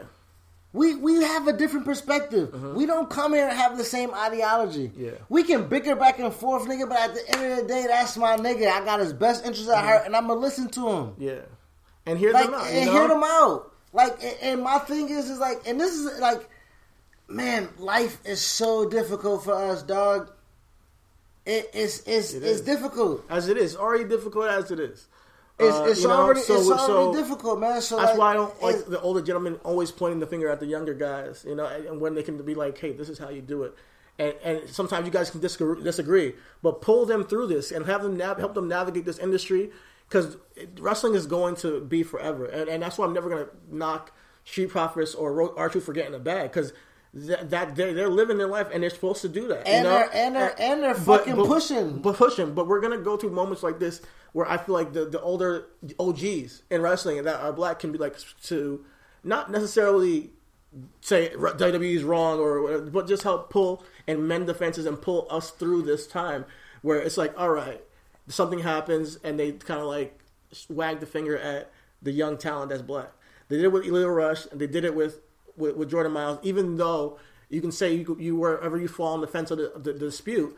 [0.73, 2.53] We we have a different perspective.
[2.53, 2.69] Uh-huh.
[2.69, 4.91] We don't come here and have the same ideology.
[4.97, 5.11] Yeah.
[5.29, 8.17] We can bicker back and forth, nigga, but at the end of the day, that's
[8.17, 8.67] my nigga.
[8.71, 11.13] I got his best interest at heart, and I'm gonna listen to him.
[11.19, 11.41] yeah,
[12.07, 12.65] and hear Like them out.
[12.67, 12.91] and know?
[12.91, 13.71] hear them out.
[13.93, 16.49] Like and, and my thing is is like, and this is like,
[17.27, 20.31] man, life is so difficult for us, dog.
[21.45, 23.23] It, it's it's It it's difficult.
[23.29, 25.07] as it is already difficult as it is.
[25.59, 27.79] It's, Uh, it's already so- it's already so- difficult, man.
[27.81, 30.59] So That's like, why I don't like the older gentlemen always pointing the finger at
[30.59, 33.19] the younger guys, you know, and, and when they can be like, "Hey, this is
[33.19, 33.75] how you do it,"
[34.17, 36.33] and and sometimes you guys can disagree, disagree
[36.63, 39.71] but pull them through this and have them nav- help them navigate this industry
[40.09, 40.37] because
[40.79, 44.11] wrestling is going to be forever, and, and that's why I'm never gonna knock
[44.45, 46.73] Street Profits or R Truth for getting a bag because.
[47.15, 49.91] That, that they they're living their life and they're supposed to do that, And you
[49.91, 49.97] know?
[49.99, 51.99] they're- and they're- and they're But- fucking but- pushing.
[51.99, 52.55] but pushing.
[52.55, 54.01] But we're gonna go through moments like this
[54.33, 55.67] where I feel like the, the older
[55.99, 58.83] OGs in wrestling that are black can be like to
[59.23, 60.31] not necessarily
[61.01, 65.01] say WWE is wrong or whatever, but just help pull and mend the fences and
[65.01, 66.45] pull us through this time
[66.81, 67.81] where it's like, all right,
[68.27, 70.19] something happens and they kind of like
[70.69, 71.71] wag the finger at
[72.01, 73.11] the young talent that's black.
[73.49, 75.19] They did it with Lio Rush and they did it with,
[75.55, 77.19] with, with Jordan Myles, even though
[77.49, 79.99] you can say you, you wherever you fall on the fence of the, the, the
[79.99, 80.57] dispute.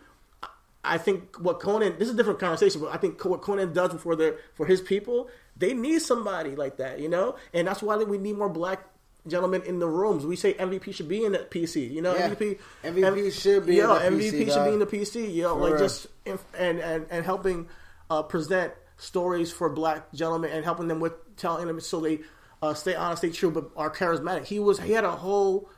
[0.85, 3.93] I think what Konnan this is a different conversation, but I think what Konnan does
[4.01, 7.97] for their for his people, they need somebody like that, you know, and that's why
[7.97, 8.85] we need more black
[9.27, 10.25] gentlemen in the rooms.
[10.25, 12.29] We say MVP should be in the PC, you know, Yeah.
[12.29, 15.43] MVP MVP should be in yeah, the MVP PC, should be in the PC, you
[15.43, 15.79] know, For like real.
[15.81, 17.67] just inf- and and and helping
[18.09, 22.19] uh, present stories for black gentlemen and helping them with telling them so they
[22.61, 24.45] uh, stay honest, stay true, but are charismatic.
[24.45, 25.69] He was he had a whole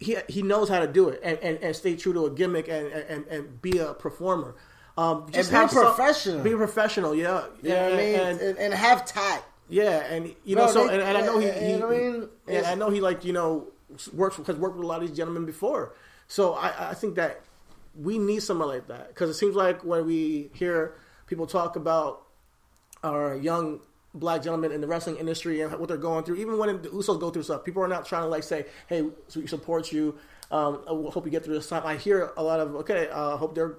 [0.00, 2.68] he he knows how to do it and, and, and stay true to a gimmick
[2.68, 4.54] and and, and be a performer.
[4.98, 6.42] Um, And be have some- professional.
[6.42, 7.44] be professional, yeah.
[7.62, 8.14] You know what I mean?
[8.20, 9.44] And, And, and have tact.
[9.68, 11.90] yeah, and you No, know, so they- and, and I know he, he and I
[11.90, 13.66] mean, and I know he like you know
[14.14, 15.94] works has worked with a lot of these gentlemen before.
[16.28, 17.40] So I, I think that
[17.94, 20.94] we need someone like that because it seems like when we hear
[21.26, 22.22] people talk about
[23.04, 23.80] our young
[24.18, 27.20] black gentlemen in the wrestling industry and what they're going through, even when the Usos
[27.20, 29.02] go through stuff, people are not trying to like say, "Hey,
[29.34, 30.18] we support you.
[30.50, 33.36] Um, I hope you get through this time." I hear a lot of, "Okay, uh,
[33.36, 33.76] hope they're,"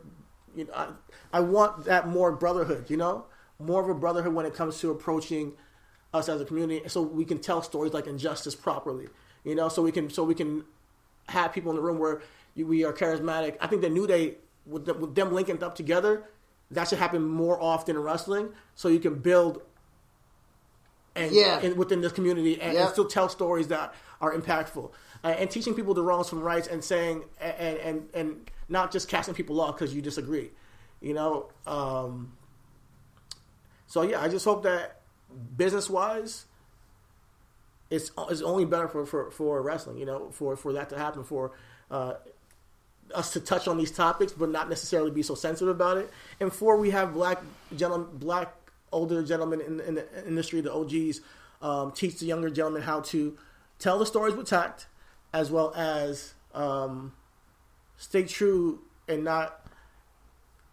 [0.55, 0.87] you know, I,
[1.33, 2.89] I want that more brotherhood.
[2.89, 3.25] You know,
[3.59, 5.53] more of a brotherhood when it comes to approaching
[6.13, 9.07] us as a community, so we can tell stories like injustice properly.
[9.43, 10.65] You know, so we can so we can
[11.29, 12.21] have people in the room where
[12.55, 13.57] we are charismatic.
[13.59, 14.35] I think the New Day
[14.65, 16.23] with, the, with them linking up together,
[16.71, 19.61] that should happen more often in wrestling, so you can build
[21.17, 21.59] and Yeah.
[21.59, 24.91] in, within this community and, and still tell stories that are impactful
[25.23, 29.07] uh, and teaching people the wrongs from rights and saying and and and not just
[29.09, 30.51] casting people off because you disagree.
[31.01, 32.33] You know, um,
[33.85, 35.01] so yeah, I just hope that
[35.55, 36.45] business wise,
[37.89, 39.97] it's it's only better for, for, for wrestling.
[39.97, 41.51] You know, for for that to happen for.
[41.89, 42.15] Uh,
[43.15, 46.11] us to touch on these topics, but not necessarily be so sensitive about it.
[46.41, 47.41] And four, we have black
[47.73, 48.53] gentlemen, black
[48.91, 51.21] older gentlemen in, in the industry, the OGs,
[51.61, 53.37] um, teach the younger gentlemen how to
[53.79, 54.87] tell the stories with tact,
[55.33, 57.13] as well as um,
[57.97, 59.65] stay true and not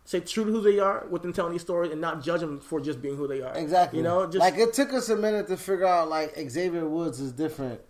[0.05, 2.81] stay true to who they are within telling these stories, and not judge them for
[2.81, 3.57] just being who they are.
[3.57, 3.99] Exactly.
[3.99, 7.21] You know, just like it took us a minute to figure out like Xavier Woods
[7.21, 7.81] is different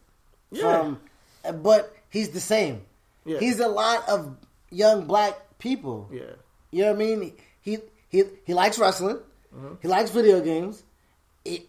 [0.50, 0.94] Yeah.
[1.42, 2.82] from, but he's the same.
[3.24, 3.38] Yeah.
[3.40, 4.36] He's a lot of
[4.70, 6.08] young black people.
[6.12, 6.22] yeah,
[6.70, 7.32] You know what I mean?
[7.60, 7.78] He
[8.08, 9.18] he he likes wrestling.
[9.54, 9.74] Mm-hmm.
[9.82, 10.82] He likes video games,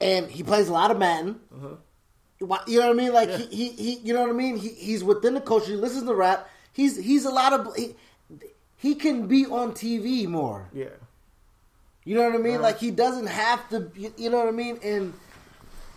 [0.02, 1.40] and he plays a lot of Madden.
[2.40, 3.14] Why- You know what I mean?
[3.14, 3.30] Like.
[3.30, 3.38] Yeah.
[3.38, 4.57] he, he he you know what I mean?
[4.57, 5.68] He he's within the culture.
[5.72, 6.49] He listens to rap.
[6.74, 7.95] He's he's a lot of he,
[8.78, 10.68] he can be on TV more.
[10.74, 10.88] yeah,
[12.03, 12.56] You know what I mean?
[12.56, 12.64] Uh-huh.
[12.64, 13.90] Like he doesn't have to.
[13.95, 14.80] You, you know what I mean?
[14.84, 15.14] And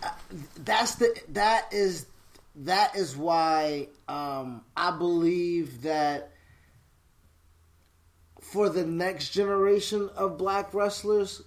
[0.03, 0.09] uh,
[0.63, 2.05] that's the that is
[2.55, 6.31] that is why um, I believe that
[8.41, 11.41] for the next generation of black wrestlers,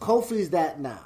[0.00, 1.00] Kofi's that now.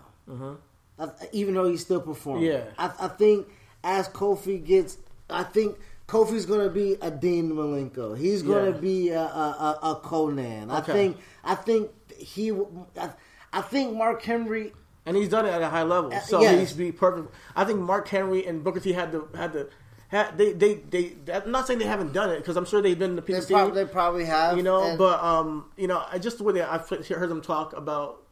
[0.99, 2.65] I, even though he's still performing, Uh-huh.
[2.79, 2.91] Yeah.
[3.01, 3.47] I, I think
[3.85, 4.99] as Kofi gets,
[5.31, 5.77] I think.
[6.09, 8.17] Kofi's going to be a Dean Malenko.
[8.17, 8.81] He's going to Yeah.
[8.81, 10.71] be a, a, a, a Konnan.
[10.71, 12.53] I think I think he.
[12.97, 13.11] I,
[13.53, 14.73] I think Mark Henry.
[15.05, 16.53] and he's done it at a high level, Uh, so yes.
[16.53, 17.35] he needs to be perfect.
[17.57, 19.69] I think Mark Henry and Booker T had to had to.
[20.09, 22.97] Had, they, they, they, I'm not saying they haven't done it because I'm sure they've
[22.97, 24.57] been in the They, prob- they probably have.
[24.57, 27.77] you know, but um, you know, I just the way that I've heard them talk
[27.77, 28.23] about.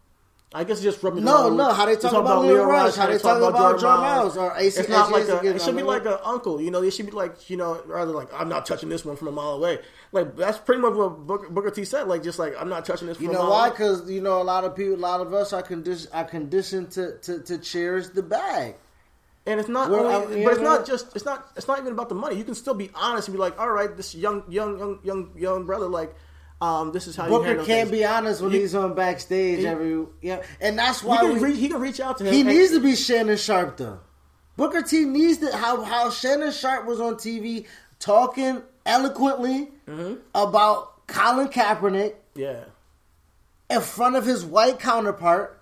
[0.57, 3.19] I guess just the No, no, how they talk about Lio Lio Rush, how they
[3.19, 6.17] talk about Jordan Myles, or AC It's not like a, it should be like an
[6.25, 6.61] uncle.
[6.61, 9.17] You know, it should be like you know, rather like I'm not touching this one
[9.17, 9.81] from a mile away.
[10.13, 12.07] Like that's pretty much what Booker, Booker T said.
[12.07, 13.17] Like just like I'm not touching this.
[13.17, 13.71] From You a know mile why?
[13.71, 16.93] Because you know a lot of people, a lot of us are conditioned, are conditioned
[16.93, 18.77] to, to, to cherish the bag.
[19.47, 21.15] And it's not, Well, only, I- but it's know- not just.
[21.17, 21.51] It's not.
[21.57, 22.37] It's not even about the money.
[22.37, 25.31] You can still be honest and be like, all right, this young, young, young, young,
[25.37, 26.15] young brother, like,
[26.61, 27.91] um, this is how Booker can't things.
[27.91, 31.35] be honest when You- he's on backstage he- every yeah, and that's He why can,
[31.35, 32.33] we, re- he can reach out to him.
[32.33, 34.01] he and- needs to be Shannon Sharpe though.
[34.57, 37.67] Booker T needs to how how Shannon Sharpe was on TV
[37.99, 40.15] talking eloquently Mm-hmm.
[40.35, 42.65] about Colin Kaepernick Yeah,
[43.69, 45.61] in front of his white counterpart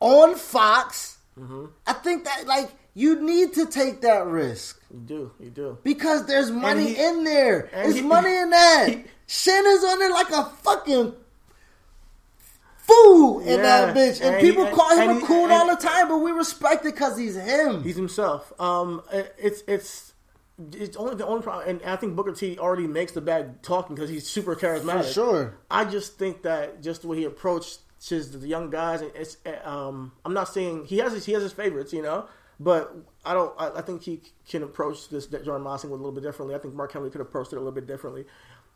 [0.00, 1.16] on Fox.
[1.38, 1.66] Mm-hmm.
[1.86, 5.32] I think that like you need to take that risk you do.
[5.40, 5.78] You do.
[5.82, 7.68] because there's money he- in there.
[7.72, 8.88] There's he- money in that.
[8.90, 11.14] he- Shannon's on there like a fucking
[12.76, 15.26] fool in Yeah, that bitch, and, and he- people and- call him and a he-
[15.26, 17.82] coon all the time, but we respect it because he's him.
[17.82, 18.52] He's himself.
[18.60, 20.12] Um, it- it's it's
[20.72, 23.96] it's only the only problem, and I think Booker T already makes the bag talking
[23.96, 25.04] because he's super charismatic.
[25.06, 25.54] For sure.
[25.70, 27.78] I just think that just the way he approaches
[28.08, 31.52] the young guys, and it's um, I'm not saying he has his, he has his
[31.52, 32.26] favorites, you know,
[32.60, 32.94] but
[33.24, 33.52] I don't.
[33.58, 36.54] I, I think he can approach this Jordan Mossing with a little bit differently.
[36.54, 38.24] I think Mark Henry could approach it a little bit differently.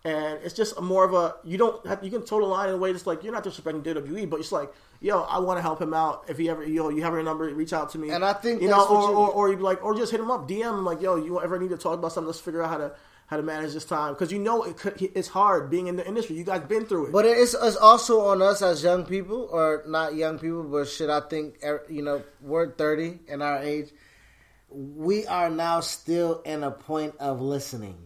[0.05, 2.69] And it's just a more of a you don't have, you can toe the line
[2.69, 5.59] in a way that's like you're not disrespecting WWE, but it's like yo, I want
[5.59, 6.25] to help him out.
[6.29, 8.11] If he ever yo, you have a number, reach out to me.
[8.11, 10.21] And I think you know, or, you- or or you'd be like, or just hit
[10.21, 12.29] him up, DM him like, yo, you ever need to talk about something?
[12.29, 12.93] Let's figure out how to
[13.29, 16.07] how to manage this time because you know it could, it's hard being in the
[16.07, 16.35] industry.
[16.35, 17.13] You guys been through it.
[17.13, 21.11] But it's, it's also on us as young people, or not young people, but shit,
[21.11, 23.91] I think, er, you know, we're 30 in our age.
[24.71, 27.97] We are now still in a point of listening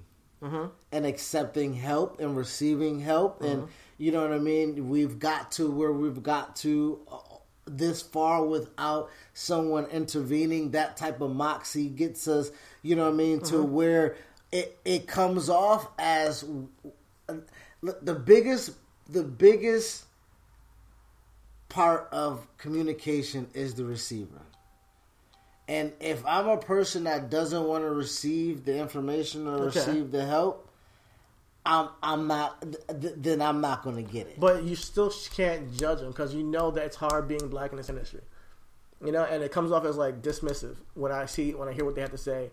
[0.90, 3.42] and accepting help and receiving help.
[3.42, 3.68] And,
[3.98, 4.88] you know what I mean?
[4.88, 7.18] We've got to where we've got to uh,
[7.66, 10.72] this far without someone intervening.
[10.72, 12.50] That type of moxie gets us,
[12.82, 14.16] you know what I mean, to where
[14.52, 16.44] it it comes off as
[17.82, 18.72] the biggest
[19.08, 20.04] the biggest
[21.68, 24.42] part of communication is the receiver.
[25.68, 29.80] And if I'm a person that doesn't want to receive the information or Okay.
[29.80, 30.68] receive the help,
[31.64, 32.60] I'm I'm not
[33.00, 34.38] th- then I'm not going to get it.
[34.38, 37.78] But you still can't judge them because you know that it's hard being black in
[37.78, 38.20] this industry.
[39.02, 41.84] You know, and it comes off as like dismissive when I see when I hear
[41.84, 42.50] what they have to say.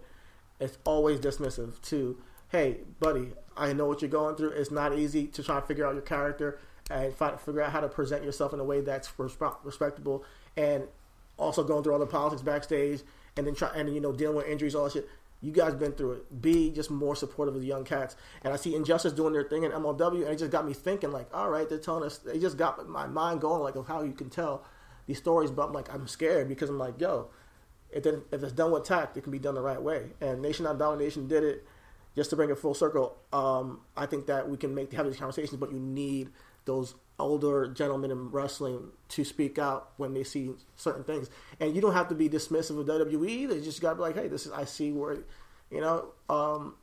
[0.60, 2.18] It's always dismissive to,
[2.50, 4.50] hey, buddy, I know what you're going through.
[4.50, 6.60] It's not easy to try and figure out your character
[6.90, 10.24] and find, figure out how to present yourself in a way that's respe- respectable,
[10.58, 10.86] and
[11.38, 13.02] also going through all the politics backstage,
[13.38, 15.10] and then try and you know dealing with injuries, all that shit.
[15.42, 16.42] You guys been through it.
[16.42, 18.18] Be just more supportive of the young cats.
[18.44, 21.12] And I see Injustice doing their thing in MLW, and it just got me thinking,
[21.12, 22.18] like, all right, they're telling us.
[22.18, 24.66] They just got my mind going, like, of how you can tell
[25.06, 25.50] these stories.
[25.50, 27.30] But I'm like, I'm scared because I'm like, yo,
[27.92, 30.10] if, it, if it's done with tact, it can be done the right way.
[30.22, 31.66] And Nation on Domination did it.
[32.16, 35.16] Just to bring it full circle, um, I think that we can make have these
[35.16, 36.30] conversations, but you need
[36.66, 41.30] those older gentlemen in wrestling to speak out when they see certain things.
[41.60, 43.30] And you don't have to be dismissive of WWE.
[43.30, 45.20] You just got to be like, hey, this is I see where,
[45.70, 46.76] you know, um,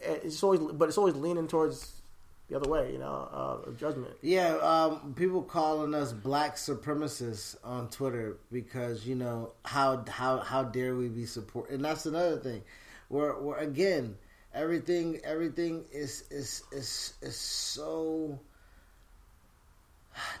[0.00, 2.01] it's always, but it's always leaning towards
[2.48, 3.28] the other way, you know,
[3.66, 4.14] uh, judgment.
[4.20, 10.64] Yeah, um, people calling us black supremacists on Twitter because you know how how how
[10.64, 12.62] dare we be support, and that's another thing.
[13.08, 14.16] We're, we're again
[14.54, 18.38] everything everything is is is is so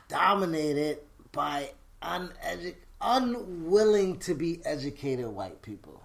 [0.08, 0.98] dominated
[1.32, 1.70] by
[2.02, 6.02] unedu- unwilling to be educated white people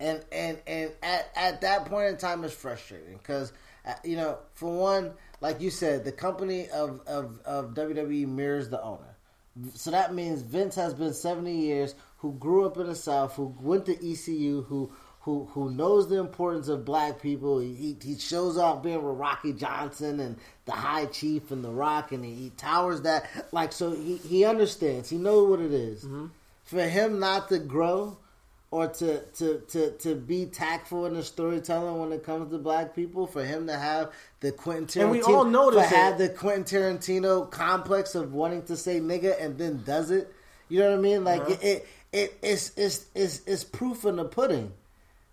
[0.00, 3.52] and and and at, at that point in time it's frustrating because
[3.88, 8.68] Uh, you know for one like you said the company of, of of wwe mirrors
[8.68, 9.16] the owner.
[9.74, 13.56] So that means vince has been 70 years who grew up in the south who
[13.60, 17.60] went to ecu who who who knows the importance of black people.
[17.60, 20.36] He, he, shows off being with rocky johnson and
[20.66, 23.26] the high chief and the rock and he, he towers that.
[23.52, 25.08] Like so he, he understands.
[25.08, 26.04] He knows what it is.
[26.04, 26.26] Mm-hmm.
[26.64, 28.18] for him not to grow
[28.70, 32.94] or to, to, to, to be tactful in the storytelling when it comes to black
[32.94, 36.64] people, for him to have the Quentin Tarantino, And we all to have the Quentin
[36.64, 40.32] Tarantino complex of wanting to say nigga and then does it.
[40.68, 41.24] You know what I mean?
[41.24, 41.56] Like Uh-huh.
[41.62, 44.72] it, it, it, it's, it's, it's, it's proof in the pudding.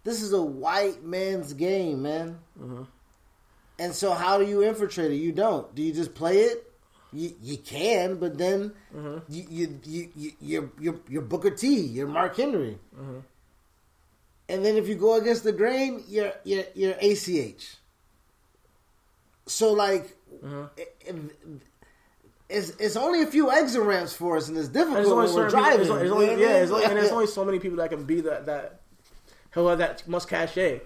[0.06, 2.40] This is a white man's game, man.
[2.60, 2.84] Mm-hmm.
[3.80, 5.16] And so, how do you infiltrate it?
[5.16, 5.74] You don't.
[5.76, 6.72] Do you just play it?
[7.16, 9.18] You, you can, but then Mm-hmm.
[9.30, 12.78] you, you, you, you, you're, you're, you're Booker T, you're Mark Henry.
[12.96, 13.20] Mm-hmm.
[14.50, 17.78] And then if you go against the grain, you're, you're, you're ACH.
[19.48, 20.64] So, like, Mm-hmm.
[20.78, 21.62] it- it-
[22.48, 25.46] it's, it's only a few exit ramps for us, and it's difficult only when we're
[25.48, 25.78] people- driving.
[25.78, 28.04] there's only- there's only- yeah, there's only- and there's only so many people that can
[28.04, 28.82] be that that
[29.52, 30.82] who have that much cachet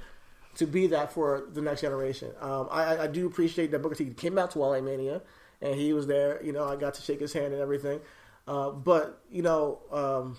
[0.55, 2.31] to be that for the next generation.
[2.39, 5.21] Um, I, I- I do appreciate that Booker T came out to LA Mania
[5.61, 6.41] and he was there.
[6.43, 7.99] You know, I got to shake his hand and everything.
[8.47, 10.37] Uh, but you know, um,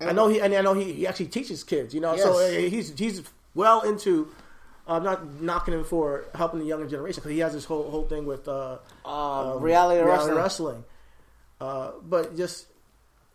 [0.00, 1.94] I know he and I know he, he actually teaches kids.
[1.94, 2.50] You know, so Yes.
[2.66, 3.22] uh, he's he's
[3.54, 4.28] well into.
[4.86, 8.04] I'm not knocking him for helping the younger generation because he has this whole whole
[8.06, 10.34] thing with uh, Um, reality wrestling.
[10.36, 10.84] wrestling.
[11.60, 12.66] Uh, but just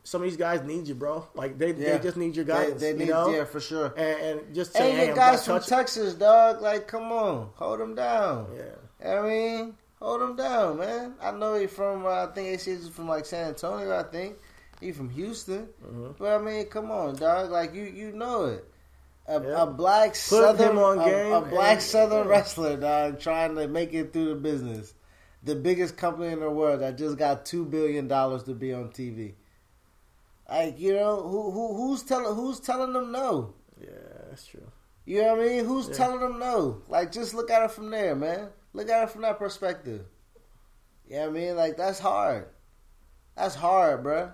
[0.04, 1.28] some of these guys need you, bro.
[1.34, 1.98] Like they, Yeah.
[1.98, 2.82] they just need your They- guidance.
[2.82, 3.30] they you need- know?
[3.30, 3.88] yeah, for sure.
[3.98, 6.62] And, and just say, Hey, hey, you guys from Texas, dog.
[6.62, 8.48] Like, come on, hold them down.
[8.56, 9.12] Yeah.
[9.18, 11.14] I mean, hold him down, man.
[11.22, 12.06] I know he from.
[12.06, 13.98] Uh, I think is from like San Antonio.
[13.98, 14.38] I think
[14.80, 15.68] he from Houston.
[15.86, 16.12] Mm-hmm.
[16.18, 17.52] But I mean, come on, dog.
[17.52, 18.66] Like you, you know it.
[19.28, 19.64] A, Yeah.
[19.64, 22.32] a black southern, on a, game a black and- southern yeah.
[22.34, 24.94] wrestler, dog, trying to make it through the business.
[25.44, 28.90] The biggest company in the world that just got two billion dollars to be on
[28.90, 29.34] TV.
[30.50, 33.54] Like you know, who who who's telling who's telling them no?
[33.80, 33.88] Yeah,
[34.30, 34.68] that's true.
[35.06, 35.66] You know what I mean?
[35.66, 36.82] Who's telling them no?
[36.88, 38.50] Like, just look at it from there, man.
[38.74, 40.06] Look at it from that perspective.
[41.08, 41.56] You know what I mean?
[41.56, 42.48] Like, that's hard.
[43.36, 44.34] That's hard, bruh.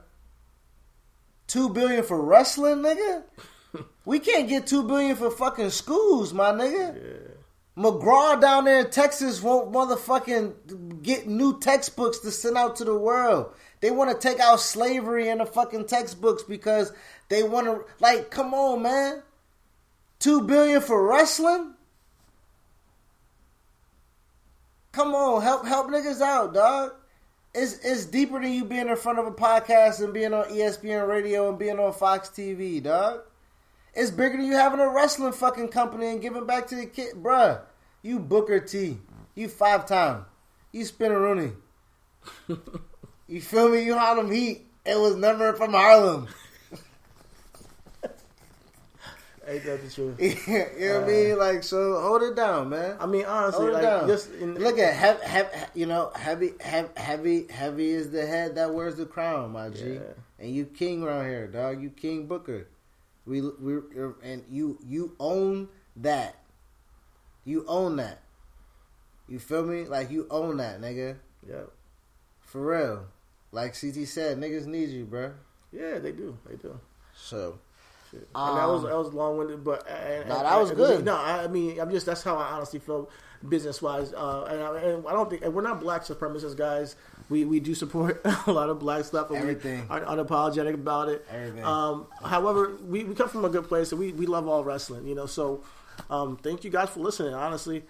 [1.48, 3.24] Two billion for wrestling, nigga?
[4.06, 7.32] we can't get two billion for fucking schools, my nigga.
[7.78, 12.98] McGraw down there in Texas won't motherfucking get new textbooks to send out to the
[12.98, 13.54] world.
[13.82, 16.92] They want to take out slavery in the fucking textbooks because
[17.30, 19.22] they want to, like, come on, man.
[20.20, 21.75] Two billion for wrestling?
[24.96, 26.94] Come on, help help niggas out, dog.
[27.54, 31.06] It's it's deeper than you being in front of a podcast and being on ESPN
[31.06, 33.24] radio and being on Fox TV, dog.
[33.94, 37.16] It's bigger than you having a wrestling fucking company and giving back to the kid,
[37.16, 37.60] bruh.
[38.04, 38.98] You Booker T,
[39.36, 40.28] you five time,
[40.72, 41.56] you spinaroonie.
[43.28, 43.84] You feel me?
[43.84, 44.68] You Harlem Heat.
[44.86, 46.28] It was never from Harlem.
[49.48, 50.20] Ain't that the truth?
[50.20, 51.32] you know what I mean?
[51.34, 52.98] Uh, like, so hold it down, man.
[53.00, 54.08] I mean, honestly, Hold it like down.
[54.08, 58.56] just in, Look at heavy, heavy, you know, heavy, heavy, heavy, heavy is the head
[58.56, 59.94] that wears the crown, my G.
[59.94, 60.00] Yeah.
[60.40, 61.82] And you king around here, dog.
[61.82, 62.68] You king Booker.
[63.28, 63.78] We, we,
[64.24, 66.38] and you, you own that.
[67.44, 68.22] You own that.
[69.28, 69.86] You feel me?
[69.86, 71.18] Like you own that, nigga.
[71.48, 71.72] Yep.
[72.42, 73.06] For real.
[73.52, 75.34] Like CT said, niggas need you, bro.
[75.72, 76.80] yeah, they do, they do.
[77.14, 77.60] So,
[78.16, 81.06] and that was Um, that was long winded, but and, Nah, that was and- good.
[81.06, 83.10] No, I mean, I'm just that's how I honestly feel
[83.48, 84.14] business wise.
[84.14, 86.96] Uh, and, I, and I don't think we're not black supremacists, guys.
[87.30, 89.30] We we do support a lot of black stuff.
[89.30, 89.82] And Everything.
[89.90, 91.26] We are unapologetic about it.
[91.32, 91.64] Everything.
[91.64, 95.06] Um, however, we, we come from a good place, and we, we love all wrestling.
[95.08, 95.64] You know, so
[96.10, 97.34] um, thank you guys for listening.
[97.34, 97.84] Honestly,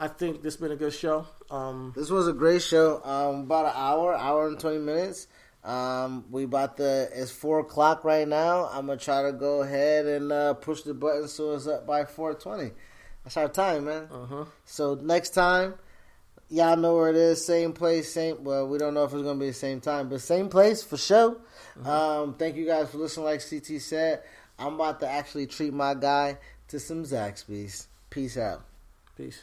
[0.00, 1.26] I think this has been a good show.
[1.50, 3.00] Um, This was a great show.
[3.04, 5.26] Um, about an hour, hour and twenty minutes.
[5.62, 8.66] Um, we about the it's four o'clock right now.
[8.72, 12.04] I'm gonna try to go ahead and uh, push the button so it's up by
[12.04, 12.70] four twenty.
[13.24, 14.08] That's our time, man.
[14.10, 14.44] uh-huh.
[14.64, 15.74] So next time,
[16.48, 17.44] y'all know where it is.
[17.44, 18.42] Same place, same.
[18.42, 20.96] Well, we don't know if it's gonna be the same time, but same place for
[20.96, 21.36] sure.
[21.84, 23.26] Um, thank you guys for listening.
[23.26, 24.22] Like CT said,
[24.58, 26.38] I'm about to actually treat my guy
[26.68, 27.86] to some Zaxby's.
[28.08, 28.62] Peace out.
[29.16, 29.42] Peace.